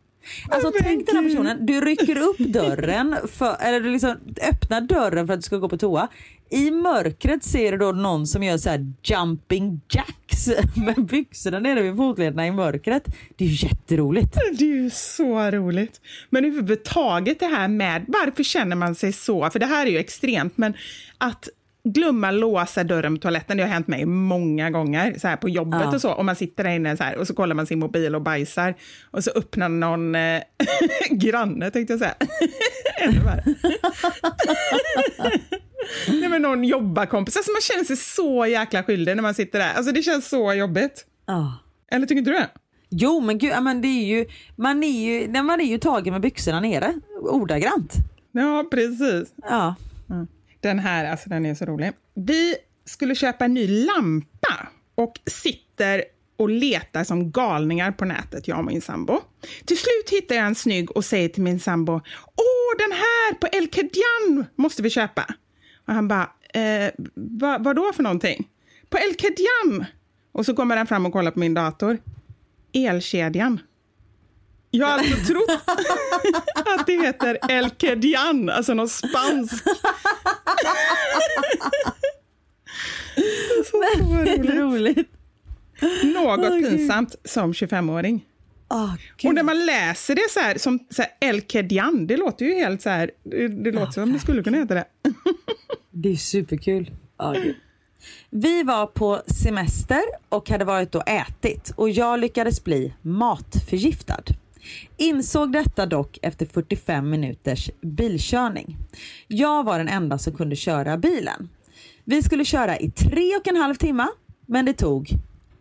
Alltså 0.49 0.71
men 0.75 0.83
tänk 0.83 1.07
den 1.07 1.17
här 1.17 1.23
personen, 1.23 1.67
du 1.67 1.81
rycker 1.81 2.17
upp 2.17 2.39
dörren, 2.39 3.17
för, 3.33 3.57
eller 3.61 3.81
du 3.81 3.91
liksom 3.91 4.17
öppnar 4.51 4.81
dörren 4.81 5.27
för 5.27 5.35
att 5.35 5.41
du 5.41 5.43
ska 5.43 5.57
gå 5.57 5.69
på 5.69 5.79
toa. 5.79 6.09
I 6.51 6.71
mörkret 6.71 7.45
ser 7.45 7.73
du 7.73 7.79
då 7.79 7.93
någon 7.93 8.27
som 8.27 8.43
gör 8.43 8.57
så 8.57 8.71
här 8.71 8.93
jumping 9.03 9.81
jacks 9.89 10.49
med 10.77 11.07
byxorna 11.07 11.59
nere 11.59 11.83
vid 11.83 11.97
fotlederna 11.97 12.47
i 12.47 12.53
mörkret. 12.53 13.07
Det 13.37 13.45
är 13.45 13.49
ju 13.49 13.67
jätteroligt. 13.69 14.35
Det 14.59 14.65
är 14.65 14.69
ju 14.69 14.91
så 14.91 15.51
roligt. 15.51 16.01
Men 16.31 16.45
överhuvudtaget 16.45 17.41
det 17.41 17.47
här 17.47 17.69
med 17.69 18.05
varför 18.09 18.43
känner 18.43 18.77
man 18.77 18.95
sig 18.95 19.13
så? 19.13 19.51
För 19.51 19.59
det 19.59 19.67
här 19.67 19.87
är 19.87 19.91
ju 19.91 19.99
extremt, 19.99 20.57
men 20.57 20.75
att 21.19 21.49
glömma 21.85 22.31
låsa 22.31 22.85
dörren 22.85 23.15
på 23.17 23.21
toaletten, 23.21 23.57
det 23.57 23.63
har 23.63 23.71
hänt 23.71 23.87
mig 23.89 24.07
många 24.07 24.71
gånger 24.71 25.15
så 25.19 25.29
här 25.29 25.37
på 25.37 25.49
jobbet 25.49 25.81
Ja. 25.85 25.95
och 25.95 26.01
så. 26.01 26.11
Och 26.13 26.25
man 26.25 26.37
sitter 26.37 26.65
där 26.65 26.71
inne 26.71 26.97
så 26.97 27.05
här, 27.05 27.17
och 27.17 27.27
så 27.27 27.35
kollar 27.35 27.55
man 27.55 27.67
sin 27.67 27.79
mobil 27.79 28.15
och 28.15 28.23
bajsar 28.23 28.75
och 29.11 29.25
så 29.25 29.31
öppnar 29.31 29.69
någon 29.69 30.15
eh, 30.15 30.43
granne, 31.11 31.71
tänkte 31.71 31.93
jag 31.93 32.01
säga. 32.01 32.15
Ännu 33.01 33.19
värre. 33.21 33.45
Nej, 36.09 36.29
men 36.29 36.43
någon 36.43 36.65
jobbarkompis. 36.65 37.37
Alltså 37.37 37.53
man 37.53 37.61
känner 37.61 37.85
sig 37.85 37.97
så 37.97 38.47
jäkla 38.47 38.83
skyldig 38.83 39.17
när 39.17 39.23
man 39.23 39.35
sitter 39.35 39.59
där. 39.59 39.73
Alltså 39.75 39.93
det 39.93 40.03
känns 40.03 40.29
så 40.29 40.53
jobbigt. 40.55 41.07
Ja. 41.27 41.59
Eller 41.91 42.07
tycker 42.07 42.19
inte 42.19 42.31
du 42.31 42.37
det? 42.37 42.49
Jo 42.91 43.21
men 43.21 43.39
gud, 43.39 43.53
men 43.63 43.81
det 43.83 43.89
är 43.89 44.05
ju, 44.19 44.27
man 44.57 44.85
är 44.85 45.05
ju, 45.11 45.43
man 45.43 45.61
är 45.61 45.65
ju 45.65 45.79
tagen 45.79 46.13
med 46.13 46.21
byxorna 46.23 46.61
nere, 46.61 46.95
ordagrant. 47.21 47.93
Ja, 48.33 48.65
precis. 48.71 49.35
Ja. 49.43 49.75
Den 50.65 50.79
här, 50.79 51.05
alltså 51.05 51.29
den 51.29 51.47
är 51.47 51.55
så 51.55 51.65
rolig. 51.65 51.93
Vi 52.15 52.57
skulle 52.85 53.15
köpa 53.15 53.45
en 53.45 53.55
ny 53.55 53.85
lampa 53.87 54.69
och 54.95 55.21
sitter 55.27 56.05
och 56.37 56.49
letar 56.49 57.05
som 57.05 57.31
galningar 57.31 57.93
på 57.93 58.05
nätet, 58.05 58.49
jag 58.49 58.59
och 58.59 58.65
min 58.65 58.83
sambo. 58.83 59.21
Till 59.65 59.79
slut 59.79 60.11
hittar 60.11 60.35
jag 60.35 60.47
en 60.47 60.55
snygg 60.55 60.91
och 60.97 61.05
säger 61.05 61.29
till 61.29 61.43
min 61.43 61.61
sambo, 61.61 61.93
åh 62.37 62.79
den 62.79 62.93
här 62.93 63.35
på 63.35 63.47
El 63.47 63.69
Kedjan 63.71 64.47
måste 64.57 64.83
vi 64.83 64.91
köpa. 64.91 65.35
Och 65.87 65.95
han 65.95 66.09
bara, 66.09 66.31
eh, 66.55 66.91
vad, 67.15 67.65
vad 67.65 67.77
då 67.77 67.93
för 67.93 68.03
någonting? 68.03 68.49
På 68.89 68.99
El 68.99 69.17
Kedjan. 69.17 69.85
Och 70.33 70.47
så 70.47 70.55
kommer 70.55 70.77
han 70.77 70.87
fram 70.87 71.07
och 71.07 71.13
kollar 71.13 71.31
på 71.31 71.39
min 71.39 71.55
dator. 71.55 71.99
Elkedjan. 72.73 73.61
Jag 74.77 74.87
har 74.87 74.99
alltså 74.99 75.17
trott 75.33 75.51
att 76.79 76.87
det 76.87 76.93
heter 76.93 77.39
El 77.49 77.71
Kedjan, 77.79 78.49
alltså 78.51 78.75
något 78.75 78.91
spanskt. 78.91 79.65
Så 83.71 83.83
roligt. 84.53 85.09
Något 86.05 86.41
Gud. 86.41 86.71
pinsamt 86.71 87.17
som 87.25 87.53
25-åring. 87.53 88.25
Oh, 88.71 88.95
Och 89.25 89.35
när 89.35 89.43
man 89.43 89.67
läser 89.67 90.15
det 90.15 90.31
så 90.31 90.41
här, 90.41 90.59
som 90.59 90.79
så 90.91 91.03
här, 91.03 91.11
El 91.21 91.43
Kedjan, 91.43 92.07
det 92.07 92.17
låter 92.17 92.45
ju 92.45 92.55
helt 92.55 92.83
så 92.83 92.91
här, 92.91 93.11
det, 93.23 93.49
det 93.49 93.73
låter 93.73 93.93
som 93.93 94.13
det 94.13 94.19
skulle 94.19 94.43
kunna 94.43 94.59
heta 94.59 94.75
det. 94.75 94.85
Det 95.91 96.09
är 96.09 96.17
superkul. 96.17 96.91
Gud. 97.35 97.57
Vi 98.31 98.63
var 98.63 98.87
på 98.87 99.23
semester 99.27 100.03
och 100.29 100.51
hade 100.51 100.65
varit 100.65 100.95
och 100.95 101.09
ätit 101.09 101.73
och 101.77 101.91
jag 101.91 102.21
lyckades 102.21 102.65
bli 102.65 102.95
matförgiftad. 103.03 104.23
Insåg 104.97 105.53
detta 105.53 105.87
dock 105.87 106.19
efter 106.23 106.47
45 106.47 107.11
minuters 107.11 107.71
bilkörning. 107.81 108.77
Jag 109.29 109.65
var 109.65 109.79
den 109.79 109.89
enda 109.89 110.19
som 110.19 110.33
kunde 110.33 110.57
köra 110.57 110.97
bilen. 110.97 111.49
Vi 112.05 112.23
skulle 112.23 112.45
köra 112.45 112.79
i 112.79 112.91
tre 112.91 113.37
och 113.37 113.49
en 113.49 113.57
halv 113.57 113.75
timme, 113.75 114.07
men 114.47 114.65
det 114.65 114.73
tog 114.73 115.11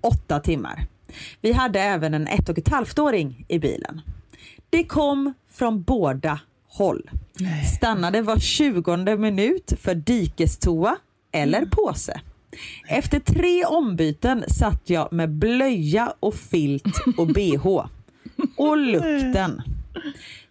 åtta 0.02 0.40
timmar. 0.40 0.88
Vi 1.42 1.54
hade 1.54 1.80
även 1.80 2.14
en 2.14 2.28
ett 2.28 2.50
och 2.50 2.58
ett 2.58 2.70
halvt-åring 2.70 3.46
i 3.48 3.60
bilen. 3.60 4.02
Det 4.70 4.84
kom 4.84 5.34
från 5.52 5.84
båda 5.84 6.40
håll. 6.68 7.10
Stannade 7.78 8.22
var 8.22 8.40
tjugonde 8.40 9.18
minut 9.18 9.74
för 9.80 9.96
dikestoa 9.96 10.98
eller 11.32 11.66
påse. 11.66 12.22
Efter 12.88 13.20
tre 13.20 13.66
ombyten 13.66 14.44
satt 14.48 14.90
jag 14.90 15.14
med 15.14 15.30
blöja 15.30 16.14
och 16.20 16.36
filt 16.36 16.98
och 17.18 17.28
bh. 17.28 17.86
Och 18.58 18.78
lukten. 18.78 19.62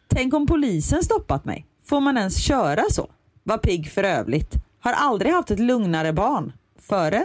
Tänk 0.09 0.35
om 0.35 0.47
polisen 0.47 1.03
stoppat 1.03 1.45
mig. 1.45 1.67
Får 1.85 2.01
man 2.01 2.17
ens 2.19 2.43
köra 2.45 2.83
så? 2.91 3.11
Var 3.43 3.59
pigg 3.59 3.91
för 3.91 4.05
övrigt. 4.05 4.55
Har 4.81 4.93
aldrig 4.93 5.33
haft 5.33 5.51
ett 5.51 5.59
lugnare 5.61 6.13
barn. 6.13 6.53
Före 6.81 7.25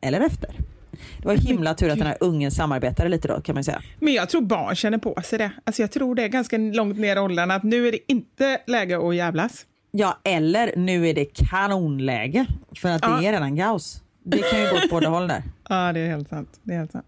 eller 0.00 0.20
efter. 0.20 0.50
Det 1.18 1.26
var 1.28 1.34
himla 1.34 1.74
tur 1.74 1.90
att 1.90 1.98
den 1.98 2.06
här 2.06 2.16
ungen 2.20 2.50
samarbetade 2.50 3.08
lite 3.08 3.28
då 3.28 3.40
kan 3.40 3.54
man 3.54 3.64
säga. 3.64 3.82
Men 3.98 4.12
jag 4.14 4.28
tror 4.28 4.40
barn 4.42 4.76
känner 4.76 4.98
på 4.98 5.22
sig 5.24 5.38
det. 5.38 5.50
Alltså 5.64 5.82
jag 5.82 5.90
tror 5.90 6.14
det 6.14 6.22
är 6.22 6.28
ganska 6.28 6.56
långt 6.58 6.98
ner 6.98 7.16
i 7.16 7.18
åldrarna 7.18 7.54
att 7.54 7.62
nu 7.62 7.88
är 7.88 7.92
det 7.92 7.98
inte 8.12 8.60
läge 8.66 9.08
att 9.08 9.14
jävlas. 9.16 9.66
Ja, 9.90 10.18
eller 10.24 10.72
nu 10.76 11.08
är 11.08 11.14
det 11.14 11.24
kanonläge 11.24 12.46
för 12.76 12.88
att 12.88 13.02
Ja. 13.02 13.08
det 13.20 13.26
är 13.26 13.32
redan 13.32 13.56
Gauss. 13.56 14.02
Det 14.22 14.38
kan 14.38 14.60
ju 14.60 14.70
gå 14.70 14.76
åt 14.76 14.90
båda 14.90 15.08
håll 15.08 15.28
där. 15.28 15.42
Ja, 15.68 15.92
det 15.92 16.00
är 16.00 16.08
helt 16.08 16.28
sant. 16.28 16.60
Det 16.62 16.74
är 16.74 16.78
helt 16.78 16.92
sant. 16.92 17.06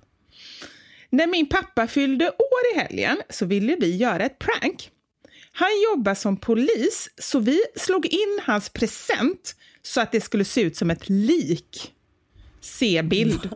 När 1.12 1.26
min 1.26 1.48
pappa 1.48 1.86
fyllde 1.86 2.28
år 2.28 2.74
i 2.74 2.78
helgen 2.78 3.22
så 3.30 3.46
ville 3.46 3.76
vi 3.76 3.96
göra 3.96 4.24
ett 4.24 4.38
prank. 4.38 4.90
Han 5.52 5.68
jobbar 5.90 6.14
som 6.14 6.36
polis, 6.36 7.10
så 7.18 7.38
vi 7.38 7.60
slog 7.76 8.06
in 8.06 8.40
hans 8.42 8.68
present 8.68 9.56
så 9.82 10.00
att 10.00 10.12
det 10.12 10.20
skulle 10.20 10.44
se 10.44 10.60
ut 10.60 10.76
som 10.76 10.90
ett 10.90 11.08
lik. 11.08 11.92
Se 12.60 13.02
bild. 13.02 13.40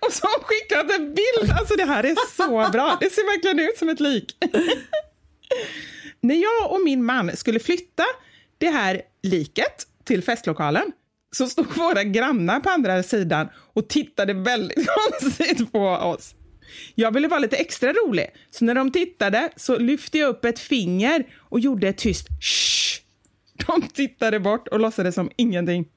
Och 0.00 0.12
så 0.12 0.26
har 0.26 0.38
han 0.38 0.44
skickat 0.44 1.00
en 1.00 1.14
bild. 1.14 1.52
Alltså 1.58 1.76
det 1.76 1.84
här 1.84 2.04
är 2.04 2.16
så 2.36 2.70
bra. 2.72 2.96
Det 3.00 3.10
ser 3.10 3.24
verkligen 3.24 3.58
ut 3.58 3.78
som 3.78 3.88
ett 3.88 4.00
lik. 4.00 4.36
När 6.20 6.34
jag 6.34 6.72
och 6.72 6.80
min 6.84 7.04
man 7.04 7.36
skulle 7.36 7.60
flytta 7.60 8.04
det 8.58 8.70
här 8.70 9.02
liket 9.22 9.86
till 10.04 10.22
festlokalen 10.22 10.92
så 11.36 11.46
stod 11.46 11.76
våra 11.76 12.04
grannar 12.04 12.60
på 12.60 12.70
andra 12.70 13.02
sidan 13.02 13.48
och 13.54 13.88
tittade 13.88 14.32
väldigt 14.34 14.88
konstigt 15.20 15.72
på 15.72 15.88
oss. 15.88 16.34
Jag 16.94 17.14
ville 17.14 17.28
vara 17.28 17.40
lite 17.40 17.56
extra 17.56 17.92
rolig, 17.92 18.26
så 18.50 18.64
när 18.64 18.74
de 18.74 18.92
tittade 18.92 19.50
så 19.56 19.78
lyfte 19.78 20.18
jag 20.18 20.28
upp 20.28 20.44
ett 20.44 20.58
finger 20.58 21.24
och 21.36 21.60
gjorde 21.60 21.88
ett 21.88 21.98
tyst 21.98 22.28
shh. 22.40 23.00
De 23.66 23.82
tittade 23.82 24.40
bort 24.40 24.68
och 24.68 24.80
låtsades 24.80 25.14
som 25.14 25.30
ingenting. 25.36 25.88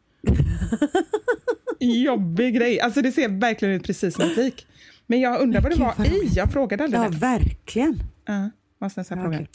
Jobbig 1.80 2.56
grej. 2.56 2.80
Alltså 2.80 3.02
det 3.02 3.12
ser 3.12 3.30
verkligen 3.40 3.74
ut 3.74 3.84
precis 3.84 4.16
som 4.16 4.30
lik. 4.36 4.68
Men 5.08 5.20
jag 5.20 5.42
undrar 5.42 5.62
vad 5.62 5.72
det 5.72 5.76
Gud, 5.76 5.86
var 5.86 5.94
vad 5.98 6.08
i. 6.08 6.30
Jag 6.36 6.52
frågade 6.54 6.84
aldrig 6.84 7.02
Ja, 7.02 7.10
det. 7.10 7.18
verkligen. 7.18 8.04
Ja, 8.26 8.50
måste 8.82 9.00
nästan 9.00 9.18
fråga. 9.24 9.38
Okej. 9.38 9.50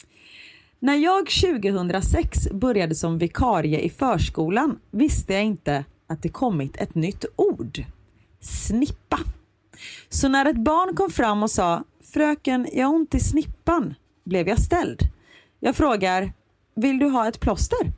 När 0.80 0.94
jag 0.96 1.26
2006 1.30 2.50
började 2.52 2.94
som 2.94 3.18
vikarie 3.18 3.80
i 3.80 3.90
förskolan 3.90 4.78
visste 4.90 5.32
jag 5.34 5.44
inte 5.44 5.84
att 6.06 6.22
det 6.22 6.28
kommit 6.28 6.76
ett 6.76 6.94
nytt 6.94 7.24
ord. 7.36 7.84
Snippa. 8.40 9.18
Så 10.08 10.28
när 10.28 10.46
ett 10.46 10.56
barn 10.56 10.96
kom 10.96 11.10
fram 11.10 11.42
och 11.42 11.50
sa 11.50 11.84
“Fröken, 12.12 12.68
jag 12.72 12.86
har 12.86 12.94
ont 12.94 13.14
i 13.14 13.20
snippan” 13.20 13.94
blev 14.24 14.48
jag 14.48 14.58
ställd. 14.58 15.02
Jag 15.60 15.76
frågar 15.76 16.32
“Vill 16.76 16.98
du 16.98 17.08
ha 17.08 17.28
ett 17.28 17.40
plåster?” 17.40 17.92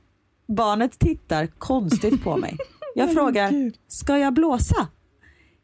Barnet 0.49 0.99
tittar 0.99 1.47
konstigt 1.47 2.24
på 2.24 2.37
mig. 2.37 2.57
Jag 2.95 3.12
frågar 3.14 3.72
“Ska 3.89 4.18
jag 4.18 4.35
blåsa?” 4.35 4.89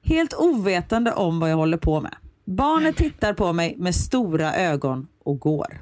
Helt 0.02 0.34
ovetande 0.34 1.12
om 1.12 1.40
vad 1.40 1.50
jag 1.50 1.56
håller 1.56 1.76
på 1.78 2.00
med. 2.00 2.14
Barnet 2.44 2.96
tittar 2.96 3.32
på 3.32 3.52
mig 3.52 3.74
med 3.78 3.94
stora 3.94 4.54
ögon 4.54 5.08
och 5.24 5.38
går. 5.38 5.80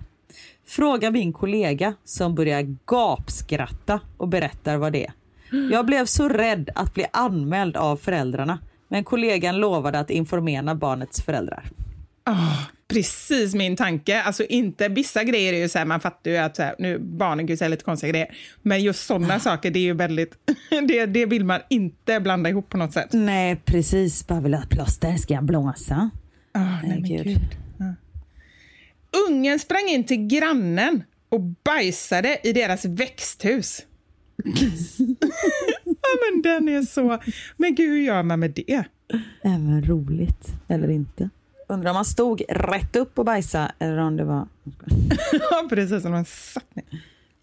Frågar 0.66 1.10
min 1.10 1.32
kollega 1.32 1.94
som 2.04 2.34
börjar 2.34 2.76
gapskratta 2.86 4.00
och 4.16 4.28
berättar 4.28 4.76
vad 4.76 4.92
det 4.92 5.06
är. 5.06 5.12
Jag 5.70 5.86
blev 5.86 6.06
så 6.06 6.28
rädd 6.28 6.70
att 6.74 6.94
bli 6.94 7.06
anmäld 7.12 7.76
av 7.76 7.96
föräldrarna. 7.96 8.58
Men 8.94 9.04
kollegan 9.04 9.56
lovade 9.56 9.98
att 9.98 10.10
informera 10.10 10.74
barnets 10.74 11.22
föräldrar. 11.22 11.70
Ah, 12.24 12.56
precis 12.88 13.54
min 13.54 13.76
tanke. 13.76 14.22
Alltså 14.22 14.44
inte, 14.44 14.88
vissa 14.88 15.24
grejer 15.24 15.52
är 15.52 15.58
ju 15.58 15.68
så 15.68 15.78
här, 15.78 15.84
man 15.84 16.00
fattar 16.00 16.30
ju 16.30 16.36
att 16.36 16.56
så 16.56 16.62
här, 16.62 16.74
nu, 16.78 16.98
barnen 16.98 17.46
kan 17.46 17.56
säga 17.56 17.68
lite 17.68 17.84
konstiga 17.84 18.10
grejer. 18.10 18.36
Men 18.62 18.82
just 18.82 19.06
sådana 19.06 19.40
saker, 19.40 19.70
det 19.70 19.78
är 19.78 19.82
ju 19.82 19.92
väldigt, 19.92 20.34
det, 20.88 21.06
det 21.06 21.26
vill 21.26 21.44
man 21.44 21.60
inte 21.70 22.20
blanda 22.20 22.50
ihop 22.50 22.68
på 22.68 22.76
något 22.76 22.92
sätt. 22.92 23.08
Nej 23.12 23.56
precis, 23.64 24.26
bara 24.26 24.40
vill 24.40 24.54
ha 24.54 24.62
ett 24.62 24.70
plåster, 24.70 25.16
ska 25.16 25.34
jag 25.34 25.44
blåsa? 25.44 26.10
Ah, 26.52 26.80
nej, 26.82 26.90
men 26.90 27.02
Gud. 27.02 27.24
Gud. 27.24 27.56
Ja. 27.78 27.94
Ungen 29.28 29.58
sprang 29.58 29.88
in 29.88 30.04
till 30.04 30.26
grannen 30.26 31.04
och 31.28 31.40
bajsade 31.40 32.38
i 32.42 32.52
deras 32.52 32.84
växthus. 32.84 33.82
ja, 36.04 36.30
men 36.30 36.42
den 36.42 36.68
är 36.68 36.82
så... 36.82 37.18
Men 37.56 37.74
gud, 37.74 37.90
hur 37.90 37.98
gör 37.98 38.22
man 38.22 38.40
med 38.40 38.50
det? 38.50 38.84
Även 39.42 39.84
roligt, 39.84 40.46
eller 40.68 40.90
inte. 40.90 41.30
Undrar 41.68 41.90
om 41.90 41.94
man 41.94 42.04
stod 42.04 42.42
rätt 42.48 42.96
upp 42.96 43.18
och 43.18 43.24
bajsa 43.24 43.72
eller 43.78 43.98
om 43.98 44.16
det 44.16 44.24
var... 44.24 44.48
Ja, 45.50 45.66
precis 45.68 46.02
som 46.02 46.10
man 46.10 46.24
satt 46.24 46.74
ner. 46.74 46.84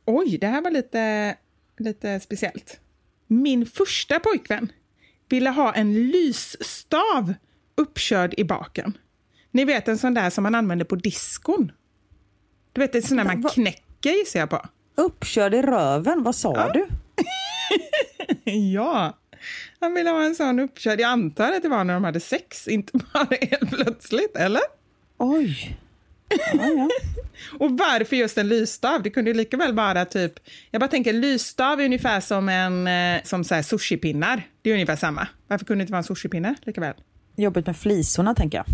Oj, 0.06 0.38
det 0.38 0.48
här 0.48 0.62
var 0.62 0.72
lite, 0.72 1.36
lite 1.78 2.20
speciellt. 2.20 2.80
Min 3.28 3.66
första 3.66 4.20
pojkvän 4.20 4.72
ville 5.30 5.50
ha 5.50 5.74
en 5.74 5.94
lysstav 5.94 7.34
uppkörd 7.76 8.34
i 8.38 8.44
baken. 8.44 8.98
Ni 9.52 9.66
vet 9.66 9.88
en 9.88 9.98
sån 9.98 10.14
där 10.14 10.30
som 10.30 10.44
man 10.44 10.56
använder 10.56 10.86
på 10.86 10.96
diskon. 10.96 11.72
Du 12.74 12.82
vet 12.82 12.96
en 12.96 13.02
sån 13.02 13.18
där 13.18 13.24
man 13.24 13.44
knäcker 13.44 14.12
gissar 14.12 14.40
jag 14.40 14.50
på. 14.50 14.62
Uppkörd 14.96 15.54
i 15.54 15.62
röven, 15.62 16.24
vad 16.24 16.36
sa 16.36 16.72
du? 16.74 16.88
Ja, 18.74 19.18
han 19.80 19.94
ville 19.94 20.10
ha 20.10 20.24
en 20.24 20.36
sån 20.36 20.60
uppkörd. 20.60 21.00
Jag 21.00 21.10
antar 21.10 21.52
att 21.52 21.62
det 21.62 21.70
var 21.70 21.84
när 21.84 21.94
de 21.94 22.04
hade 22.04 22.20
sex, 22.20 22.68
inte 22.68 22.92
bara 23.14 23.28
helt 23.42 23.72
plötsligt, 23.72 24.36
eller? 24.36 24.62
Oj. 25.18 25.78
Ja, 26.30 26.66
ja. 26.78 26.90
Och 27.60 27.72
varför 27.78 28.16
just 28.16 28.38
en 28.38 28.48
lysstav? 28.48 29.04
Det 29.04 29.10
kunde 29.10 29.32
ju 29.32 29.38
lika 29.38 29.58
väl 29.58 29.74
vara 29.74 30.06
typ... 30.06 30.34
Jag 30.72 30.80
bara 30.80 30.88
tänker, 30.88 31.14
lysstav 31.14 31.82
är 31.82 31.86
ungefär 31.86 32.20
som 32.20 32.50
en 32.50 32.88
eh, 32.88 33.24
som 33.24 33.44
så 33.44 33.56
här 33.56 33.62
sushipinnar. 33.62 34.48
Det 34.62 34.70
är 34.70 34.74
ungefär 34.74 34.96
samma. 34.96 35.28
Varför 35.48 35.66
kunde 35.66 35.80
det 35.80 35.84
inte 35.84 35.92
vara 35.92 35.98
en 35.98 36.04
sushipinne 36.04 36.56
lika 36.64 36.82
väl? 36.82 36.94
Jobbigt 37.36 37.66
med 37.66 37.78
flisorna 37.78 38.36
tänker 38.36 38.58
jag. 38.58 38.66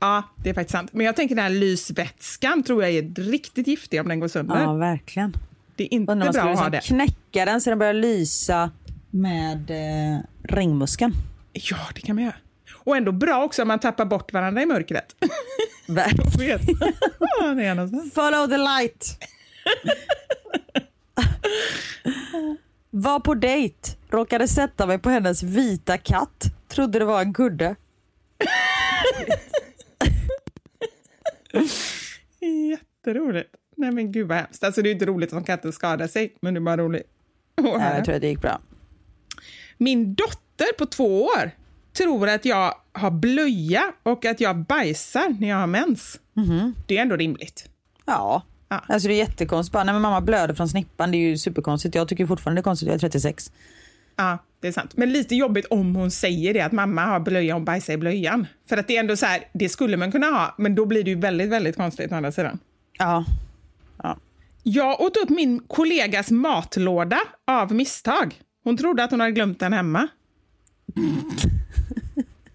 Ja, 0.00 0.22
det 0.36 0.50
är 0.50 0.54
faktiskt 0.54 0.72
sant. 0.72 0.92
Men 0.92 1.06
jag 1.06 1.16
tänker 1.16 1.34
den 1.34 1.44
här 1.44 1.50
lysvätskan 1.50 2.62
tror 2.62 2.82
jag 2.82 2.92
är 2.92 3.14
riktigt 3.30 3.66
giftig 3.66 4.00
om 4.00 4.08
den 4.08 4.20
går 4.20 4.28
sönder. 4.28 4.62
Ja, 4.62 4.72
verkligen. 4.72 5.36
Det 5.76 5.84
är 5.84 5.94
inte 5.94 6.16
bra 6.16 6.24
att 6.24 6.36
ha 6.36 6.54
skulle 6.54 6.70
det. 6.70 6.76
liksom 6.76 6.96
knäcka 6.96 7.44
den 7.44 7.60
så 7.60 7.70
den 7.70 7.78
börjar 7.78 7.94
lysa 7.94 8.70
med 9.16 9.70
eh, 9.70 10.20
ringmuskeln. 10.42 11.12
Ja, 11.52 11.76
det 11.94 12.00
kan 12.00 12.16
man 12.16 12.24
göra. 12.24 12.34
Och 12.74 12.96
ändå 12.96 13.12
bra 13.12 13.44
också 13.44 13.62
om 13.62 13.68
man 13.68 13.78
tappar 13.78 14.04
bort 14.04 14.32
varandra 14.32 14.62
i 14.62 14.66
mörkret. 14.66 15.16
Verkligen. 15.88 16.60
Follow 18.14 18.46
the 18.46 18.56
light. 18.56 19.18
Var 22.90 23.20
på 23.20 23.34
dejt, 23.34 23.96
råkade 24.10 24.48
sätta 24.48 24.86
mig 24.86 24.98
på 24.98 25.10
hennes 25.10 25.42
vita 25.42 25.98
katt. 25.98 26.44
Trodde 26.68 26.98
det 26.98 27.04
var 27.04 27.20
en 27.20 27.34
kudde. 27.34 27.76
Jätteroligt. 32.40 33.50
Nej 33.76 33.92
men 33.92 34.12
gud 34.12 34.28
vad 34.28 34.38
hemskt. 34.38 34.64
Alltså 34.64 34.82
det 34.82 34.88
är 34.88 34.92
inte 34.92 35.06
roligt 35.06 35.32
om 35.32 35.44
katten 35.44 35.72
skadar 35.72 36.06
sig, 36.06 36.36
men 36.40 36.54
det 36.54 36.58
är 36.58 36.62
bara 36.62 36.76
roligt. 36.76 37.02
Ja, 37.56 37.78
höra. 37.78 37.96
jag 37.96 38.04
tror 38.04 38.14
att 38.14 38.20
det 38.20 38.28
gick 38.28 38.40
bra. 38.40 38.60
Min 39.78 40.14
dotter 40.14 40.72
på 40.78 40.86
två 40.86 41.24
år 41.24 41.50
tror 41.96 42.28
att 42.28 42.44
jag 42.44 42.74
har 42.92 43.10
blöja 43.10 43.92
och 44.02 44.24
att 44.24 44.40
jag 44.40 44.56
bajsar 44.56 45.36
när 45.40 45.48
jag 45.48 45.56
har 45.56 45.66
mens. 45.66 46.20
Det 46.86 46.98
är 46.98 47.02
ändå 47.02 47.16
rimligt. 47.16 47.68
Ja. 48.04 48.42
Ja. 48.68 48.82
Alltså 48.88 49.08
det 49.08 49.14
är 49.14 49.18
jättekonstigt. 49.18 49.72
Bara, 49.72 49.84
nej, 49.84 49.92
men 49.92 50.02
mamma 50.02 50.20
blöder 50.20 50.54
från 50.54 50.68
snippan, 50.68 51.10
det 51.10 51.16
är 51.16 51.20
ju 51.28 51.38
superkonstigt. 51.38 51.94
Jag 51.94 52.08
tycker 52.08 52.26
fortfarande 52.26 52.58
det 52.58 52.62
är 52.62 52.64
konstigt, 52.64 52.86
jag 52.86 52.94
är 52.94 52.98
36. 52.98 53.52
Ja, 54.16 54.38
det 54.60 54.68
är 54.68 54.72
sant. 54.72 54.96
Men 54.96 55.12
lite 55.12 55.36
jobbigt 55.36 55.66
om 55.66 55.96
hon 55.96 56.10
säger 56.10 56.54
det, 56.54 56.60
att 56.60 56.72
mamma 56.72 57.04
har 57.04 57.20
blöja 57.20 57.56
och 57.56 57.62
bajsar 57.62 57.92
i 57.92 57.96
blöjan. 57.96 58.46
För 58.68 58.76
att 58.76 58.88
det 58.88 58.96
är 58.96 59.00
ändå 59.00 59.16
så 59.16 59.26
här, 59.26 59.48
det 59.52 59.68
skulle 59.68 59.96
man 59.96 60.12
kunna 60.12 60.26
ha, 60.26 60.54
men 60.58 60.74
då 60.74 60.86
blir 60.86 61.04
det 61.04 61.10
ju 61.10 61.16
väldigt, 61.16 61.48
väldigt 61.48 61.76
konstigt 61.76 62.12
å 62.12 62.14
andra 62.14 62.32
sidan. 62.32 62.58
Ja. 62.98 63.24
Jag 64.62 65.00
åt 65.00 65.16
upp 65.16 65.28
min 65.28 65.60
kollegas 65.60 66.30
matlåda 66.30 67.18
av 67.46 67.74
misstag. 67.74 68.40
Hon 68.66 68.76
trodde 68.76 69.04
att 69.04 69.10
hon 69.10 69.20
hade 69.20 69.32
glömt 69.32 69.60
den 69.60 69.72
hemma. 69.72 70.08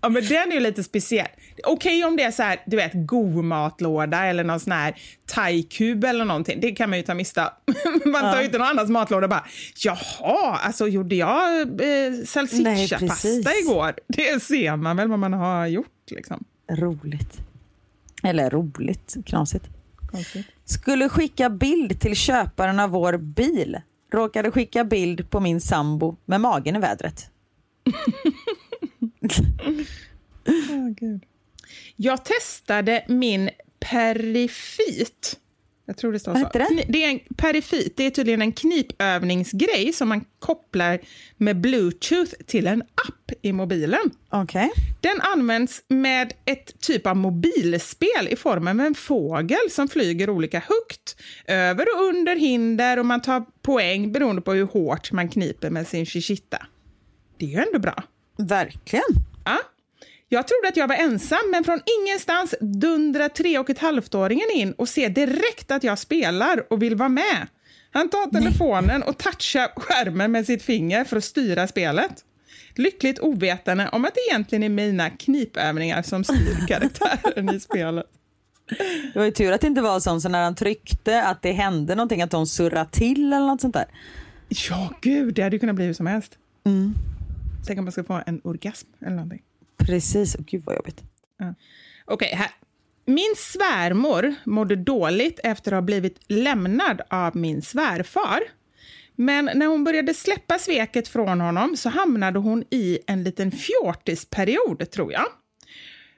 Ja, 0.01 0.09
men 0.09 0.26
den 0.26 0.51
är 0.51 0.53
ju 0.53 0.59
lite 0.59 0.84
speciell. 0.84 1.28
Okej 1.64 2.03
om 2.05 2.18
det 2.18 2.24
är 2.24 2.32
så 2.32 2.43
här, 2.43 2.59
du 2.66 2.78
vet, 2.78 2.91
god 2.93 3.43
matlåda 3.43 4.26
eller 4.26 4.43
någon 4.43 4.59
sån 4.59 4.74
här 4.74 4.95
thaikub 5.26 6.03
eller 6.03 6.26
någonting. 6.26 6.59
Det 6.62 6.72
kan 6.72 6.89
man 6.89 6.99
ju 6.99 7.03
ta 7.03 7.14
mista. 7.14 7.53
Man 8.05 8.22
tar 8.22 8.39
ju 8.39 8.45
inte 8.45 8.57
någon 8.57 8.68
annans 8.68 8.89
matlåda 8.89 9.26
och 9.26 9.30
bara, 9.30 9.45
jaha, 9.78 10.57
alltså 10.57 10.88
gjorde 10.88 11.16
jag 11.16 11.62
eh, 11.62 12.14
salsicciapasta 12.26 13.51
igår? 13.64 13.93
Det 14.07 14.43
ser 14.43 14.76
man 14.76 14.97
väl 14.97 15.07
vad 15.07 15.20
man 15.20 15.34
har 15.34 15.68
gjort 15.68 16.12
liksom. 16.12 16.43
Roligt. 16.72 17.39
Eller 18.24 18.49
roligt, 18.49 19.16
knasigt. 19.26 19.66
Konstigt. 20.12 20.45
Skulle 20.66 21.09
skicka 21.09 21.49
bild 21.49 21.99
till 21.99 22.16
köparen 22.16 22.80
av 22.80 22.89
vår 22.89 23.18
bil. 23.18 23.78
Råkade 24.14 24.51
skicka 24.51 24.84
bild 24.84 25.30
på 25.30 25.39
min 25.39 25.62
sambo 25.62 26.16
med 26.26 26.41
magen 26.41 26.76
i 26.76 26.80
vädret. 26.80 27.30
Jag 31.95 32.26
testade 32.26 33.05
min 33.07 33.49
perifit. 33.80 35.39
Jag 35.91 35.97
tror 35.97 36.13
det 36.13 36.19
står 36.19 36.35
så. 36.35 36.49
det? 36.53 36.85
Det 36.89 37.03
är 37.03 37.09
en 37.09 37.19
perifit. 37.35 37.97
Det 37.97 38.05
är 38.05 38.09
tydligen 38.09 38.41
en 38.41 38.51
knipövningsgrej 38.51 39.93
som 39.93 40.09
man 40.09 40.25
kopplar 40.39 40.99
med 41.37 41.61
bluetooth 41.61 42.31
till 42.45 42.67
en 42.67 42.81
app 42.81 43.31
i 43.41 43.53
mobilen. 43.53 44.11
Okej. 44.29 44.71
Den 45.01 45.21
används 45.21 45.83
med 45.87 46.33
ett 46.45 46.81
typ 46.81 47.07
av 47.07 47.15
mobilspel 47.15 48.27
i 48.29 48.35
form 48.35 48.67
av 48.67 48.79
en 48.79 48.95
fågel 48.95 49.69
som 49.69 49.87
flyger 49.87 50.29
olika 50.29 50.59
högt, 50.59 51.15
över 51.47 51.85
och 51.95 52.03
under 52.03 52.35
hinder 52.35 52.99
och 52.99 53.05
man 53.05 53.21
tar 53.21 53.45
poäng 53.61 54.11
beroende 54.11 54.41
på 54.41 54.53
hur 54.53 54.65
hårt 54.65 55.11
man 55.11 55.29
kniper 55.29 55.69
med 55.69 55.87
sin 55.87 56.05
chichita. 56.05 56.65
Det 57.37 57.45
är 57.45 57.49
ju 57.49 57.63
ändå 57.67 57.79
bra. 57.79 58.03
Verkligen. 58.37 59.30
Ja. 60.32 60.38
Jag 60.38 60.47
trodde 60.47 60.67
att 60.67 60.77
jag 60.77 60.88
var 60.88 60.95
ensam, 60.95 61.39
men 61.51 61.63
från 61.63 61.82
ingenstans 62.01 62.55
dundrar 62.59 63.29
tre 63.29 63.59
och 63.59 63.69
ett 63.69 63.79
halvt-åringen 63.79 64.47
in 64.53 64.71
och 64.71 64.89
ser 64.89 65.09
direkt 65.09 65.71
att 65.71 65.84
jag 65.84 65.99
spelar 65.99 66.73
och 66.73 66.82
vill 66.82 66.95
vara 66.95 67.09
med. 67.09 67.47
Han 67.91 68.09
tar 68.09 68.32
telefonen 68.32 69.03
och 69.03 69.17
touchar 69.17 69.67
skärmen 69.75 70.32
med 70.32 70.45
sitt 70.45 70.63
finger 70.63 71.03
för 71.03 71.17
att 71.17 71.23
styra 71.23 71.67
spelet. 71.67 72.11
Lyckligt 72.75 73.19
ovetande 73.19 73.89
om 73.91 74.05
att 74.05 74.15
det 74.15 74.21
egentligen 74.32 74.63
är 74.63 74.69
mina 74.69 75.09
knipövningar 75.09 76.01
som 76.01 76.23
styr 76.23 76.55
karaktären 76.67 77.55
i 77.55 77.59
spelet. 77.59 78.05
Det 79.13 79.19
var 79.19 79.25
ju 79.25 79.32
tur 79.32 79.51
att 79.51 79.61
det 79.61 79.67
inte 79.67 79.82
var 79.82 79.99
sån 79.99 80.21
så 80.21 80.29
när 80.29 80.43
han 80.43 80.55
tryckte 80.55 81.23
att 81.23 81.41
det 81.41 81.51
hände 81.51 81.95
någonting, 81.95 82.21
att 82.21 82.32
de 82.32 82.47
surrade 82.47 82.89
till 82.91 83.34
eller 83.34 83.47
något 83.47 83.61
sånt 83.61 83.73
där. 83.73 83.86
Ja, 84.49 84.93
gud, 85.01 85.34
det 85.34 85.41
hade 85.41 85.55
ju 85.55 85.59
kunnat 85.59 85.75
bli 85.75 85.86
hur 85.86 85.93
som 85.93 86.07
helst. 86.07 86.38
Tänk 87.67 87.79
om 87.79 87.86
man 87.86 87.91
ska 87.91 88.03
få 88.03 88.21
en 88.25 88.41
orgasm 88.43 88.88
eller 89.01 89.15
någonting. 89.15 89.41
Precis, 89.86 90.36
oh, 90.36 90.41
gud 90.45 90.63
vad 90.65 90.75
jobbigt. 90.75 91.01
Okej, 92.05 92.36
här. 92.36 92.51
Min 93.05 93.34
svärmor 93.38 94.36
mådde 94.43 94.75
dåligt 94.75 95.39
efter 95.43 95.71
att 95.71 95.75
ha 95.75 95.82
blivit 95.82 96.19
lämnad 96.27 97.01
av 97.09 97.36
min 97.36 97.61
svärfar. 97.61 98.39
Men 99.15 99.49
när 99.55 99.65
hon 99.65 99.84
började 99.84 100.13
släppa 100.13 100.59
sveket 100.59 101.07
från 101.07 101.41
honom 101.41 101.77
så 101.77 101.89
hamnade 101.89 102.39
hon 102.39 102.63
i 102.69 102.99
en 103.07 103.23
liten 103.23 103.51
fjortisperiod, 103.51 104.91
tror 104.91 105.11
jag. 105.11 105.25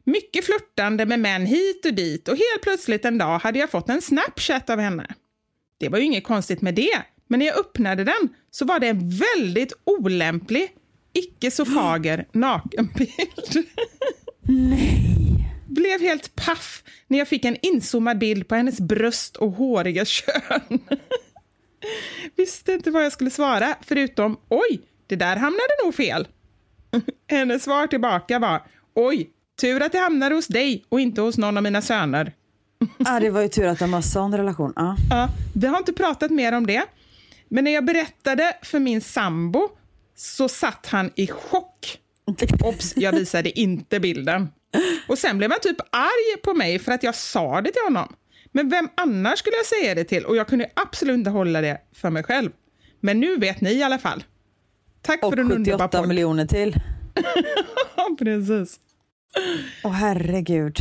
Mycket 0.04 0.46
flörtande 0.46 1.06
med 1.06 1.20
män 1.20 1.46
hit 1.46 1.86
och 1.86 1.94
dit 1.94 2.28
och 2.28 2.38
helt 2.38 2.62
plötsligt 2.64 3.06
en 3.06 3.18
dag 3.18 3.40
hade 3.40 3.60
jag 3.60 3.72
fått 3.72 3.90
en 3.90 4.02
Snapchat 4.02 4.70
av 4.70 4.80
henne. 4.80 5.08
Det 5.78 5.90
var 5.90 5.98
ju 5.98 6.06
inget 6.06 6.24
konstigt 6.24 6.62
med 6.62 6.76
det, 6.76 7.02
men 7.28 7.40
när 7.40 7.46
jag 7.46 7.58
öppnade 7.60 8.04
den 8.04 8.30
så 8.52 8.66
var 8.66 8.80
det 8.80 8.88
en 8.88 9.10
väldigt 9.10 9.74
olämplig, 9.84 10.70
icke 11.14 11.52
så 11.52 11.66
fager 11.66 12.26
nakenbild. 12.32 13.68
Blev 15.68 16.02
helt 16.02 16.36
paff 16.36 16.84
när 17.08 17.18
jag 17.18 17.28
fick 17.28 17.46
en 17.46 17.58
inzoomad 17.62 18.18
bild 18.18 18.48
på 18.48 18.56
hennes 18.56 18.82
bröst 18.82 19.36
och 19.36 19.52
håriga 19.52 20.06
kön. 20.06 20.80
Visste 22.36 22.74
inte 22.74 22.92
vad 22.92 23.06
jag 23.06 23.12
skulle 23.12 23.30
svara, 23.30 23.76
förutom 23.82 24.38
oj, 24.50 24.82
det 25.08 25.16
där 25.16 25.36
hamnade 25.36 25.84
nog 25.84 25.96
fel. 25.96 26.28
Hennes 27.28 27.64
svar 27.64 27.88
tillbaka 27.88 28.40
var 28.40 28.62
oj, 28.94 29.30
tur 29.62 29.82
att 29.82 29.92
det 29.92 30.00
hamnade 30.00 30.36
hos 30.36 30.48
dig 30.48 30.86
och 30.90 31.00
inte 31.00 31.22
hos 31.22 31.38
någon 31.38 31.58
av 31.58 31.64
mina 31.64 31.82
söner. 31.82 32.34
Ah, 33.06 33.20
det 33.20 33.30
var 33.30 33.42
ju 33.42 33.48
tur 33.48 33.66
att 33.68 33.80
de 33.80 33.94
har 33.94 34.02
sån 34.02 34.38
relation. 34.38 34.74
Ah. 34.76 34.96
Ja, 35.10 35.30
vi 35.56 35.68
har 35.68 35.78
inte 35.78 35.94
pratat 35.94 36.32
mer 36.32 36.52
om 36.52 36.68
det. 36.68 36.84
Men 37.50 37.64
när 37.64 37.72
jag 37.72 37.86
berättade 37.86 38.58
för 38.62 38.80
min 38.80 39.02
sambo 39.02 39.70
så 40.16 40.50
satt 40.50 40.86
han 40.88 41.12
i 41.16 41.28
chock. 41.28 42.00
Ops, 42.64 42.94
jag 42.98 43.12
visade 43.12 43.60
inte 43.60 44.00
bilden. 44.00 44.48
Och 45.08 45.18
sen 45.18 45.38
blev 45.38 45.52
han 45.52 45.60
typ 45.60 45.78
arg 45.92 46.42
på 46.44 46.54
mig 46.54 46.80
för 46.80 46.92
att 46.92 47.04
jag 47.04 47.16
sa 47.16 47.62
det 47.62 47.72
till 47.72 47.82
honom. 47.84 48.16
Men 48.52 48.70
vem 48.70 48.90
annars 48.98 49.40
skulle 49.40 49.56
jag 49.56 49.66
säga 49.66 49.96
det 49.96 50.04
till? 50.04 50.26
Och 50.26 50.36
jag 50.36 50.48
kunde 50.48 50.70
absolut 50.76 51.14
inte 51.14 51.30
hålla 51.30 51.62
det 51.62 51.82
för 51.96 52.10
mig 52.10 52.24
själv. 52.24 52.52
Men 53.00 53.20
nu 53.20 53.38
vet 53.38 53.62
ni 53.62 53.72
i 53.74 53.84
alla 53.84 54.00
fall. 54.00 54.24
Tack 55.02 55.24
Och 55.24 55.34
för 55.34 55.38
en 55.40 55.52
underbar 55.52 55.78
78 55.78 55.98
podd. 55.98 56.08
miljoner 56.08 56.46
till. 56.46 56.76
Precis. 58.20 58.80
Åh 59.84 59.92
herregud. 59.92 60.78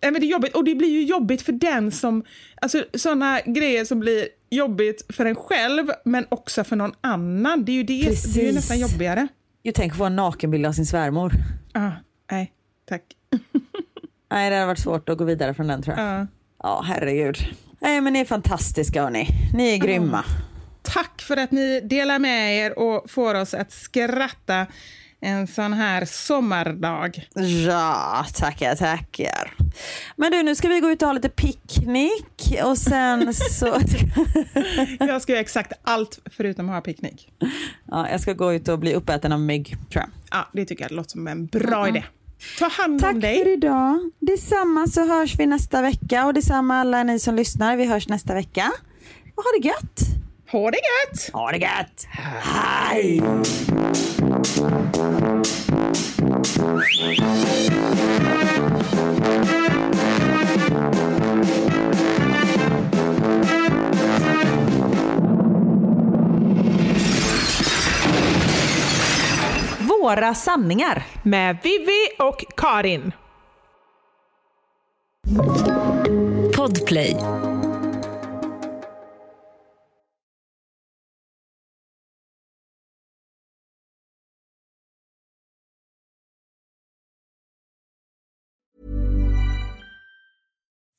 Nej, 0.00 0.12
men 0.12 0.20
det 0.20 0.26
är 0.26 0.30
jobbigt. 0.30 0.54
Och 0.56 0.64
det 0.64 0.74
blir 0.74 0.88
ju 0.88 1.02
jobbigt 1.04 1.42
för 1.42 1.52
den 1.52 1.92
som... 1.92 2.24
Alltså 2.60 2.84
sådana 2.94 3.40
grejer 3.40 3.84
som 3.84 4.00
blir 4.00 4.28
jobbigt 4.50 5.06
för 5.08 5.26
en 5.26 5.34
själv, 5.34 5.90
men 6.04 6.26
också 6.28 6.64
för 6.64 6.76
någon 6.76 6.92
annan. 7.00 7.64
Det 7.64 7.72
är 7.72 7.76
ju, 7.76 7.82
det, 7.82 7.94
det 7.94 8.00
är 8.00 8.04
ju 8.04 8.08
Precis. 8.10 8.54
nästan 8.54 8.78
jobbigare. 8.78 9.28
Jag 9.62 9.74
tänker 9.74 9.96
få 9.96 10.04
en 10.04 10.16
nakenbild 10.16 10.66
av 10.66 10.72
sin 10.72 10.86
svärmor. 10.86 11.32
Ah, 11.72 11.90
nej, 12.30 12.52
tack. 12.88 13.02
Nej, 14.30 14.50
det 14.50 14.56
hade 14.56 14.66
varit 14.66 14.78
svårt 14.78 15.08
att 15.08 15.18
gå 15.18 15.24
vidare 15.24 15.54
från 15.54 15.66
den 15.66 15.82
tror 15.82 15.96
jag. 15.98 16.20
Ja. 16.20 16.26
Ja, 16.62 16.84
herregud. 16.86 17.38
Nej, 17.80 18.00
men 18.00 18.12
ni 18.12 18.18
är 18.18 18.24
fantastiska 18.24 19.02
hörni. 19.02 19.28
Ni 19.54 19.74
är 19.74 19.78
grymma. 19.78 20.24
Tack 20.82 21.22
för 21.22 21.36
att 21.36 21.50
ni 21.50 21.80
delar 21.80 22.18
med 22.18 22.56
er 22.58 22.78
och 22.78 23.10
får 23.10 23.34
oss 23.34 23.54
att 23.54 23.72
skratta 23.72 24.66
en 25.20 25.46
sån 25.46 25.72
här 25.72 26.04
sommardag. 26.04 27.28
Ja, 27.66 28.26
tackar, 28.34 28.76
tackar. 28.76 29.54
Men 30.16 30.32
du, 30.32 30.42
nu 30.42 30.54
ska 30.54 30.68
vi 30.68 30.80
gå 30.80 30.90
ut 30.90 31.02
och 31.02 31.08
ha 31.08 31.12
lite 31.12 31.28
picknick 31.28 32.54
och 32.64 32.78
sen 32.78 33.34
så... 33.34 33.66
Jag 34.98 35.22
ska 35.22 35.32
göra 35.32 35.40
exakt 35.40 35.72
allt 35.82 36.18
förutom 36.36 36.68
att 36.68 36.74
ha 36.74 36.80
picknick. 36.80 37.32
Ja, 37.90 38.10
jag 38.10 38.20
ska 38.20 38.32
gå 38.32 38.52
ut 38.52 38.68
och 38.68 38.78
bli 38.78 38.94
uppäten 38.94 39.32
av 39.32 39.40
mygg, 39.40 39.76
tror 39.92 40.02
jag. 40.02 40.10
Ja, 40.30 40.48
det 40.52 40.64
tycker 40.64 40.84
jag 40.84 40.92
låter 40.92 41.10
som 41.10 41.28
en 41.28 41.46
bra 41.46 41.88
idé. 41.88 42.04
Ta 42.58 42.68
hand 42.68 43.00
Tack 43.00 43.14
om 43.14 43.20
dig. 43.20 43.38
för 43.38 43.52
idag. 43.52 44.10
Detsamma 44.18 44.86
så 44.86 45.06
hörs 45.06 45.34
vi 45.38 45.46
nästa 45.46 45.82
vecka 45.82 46.26
och 46.26 46.34
detsamma 46.34 46.80
alla 46.80 47.02
ni 47.02 47.18
som 47.18 47.34
lyssnar. 47.34 47.76
Vi 47.76 47.84
hörs 47.86 48.08
nästa 48.08 48.34
vecka. 48.34 48.72
Och 49.34 49.42
ha 49.44 49.50
det 49.60 49.68
gött! 49.68 50.00
Ha 50.50 50.70
det 50.70 50.78
gött! 50.78 51.30
Ha 51.32 51.50
det 51.52 51.58
gött! 51.58 52.06
Hej! 52.42 53.22
Våra 69.78 70.34
sanningar. 70.34 71.02
Med 71.22 71.56
Vivi 71.62 72.08
och 72.18 72.44
Karin. 72.56 73.12
Podplay. 76.56 77.16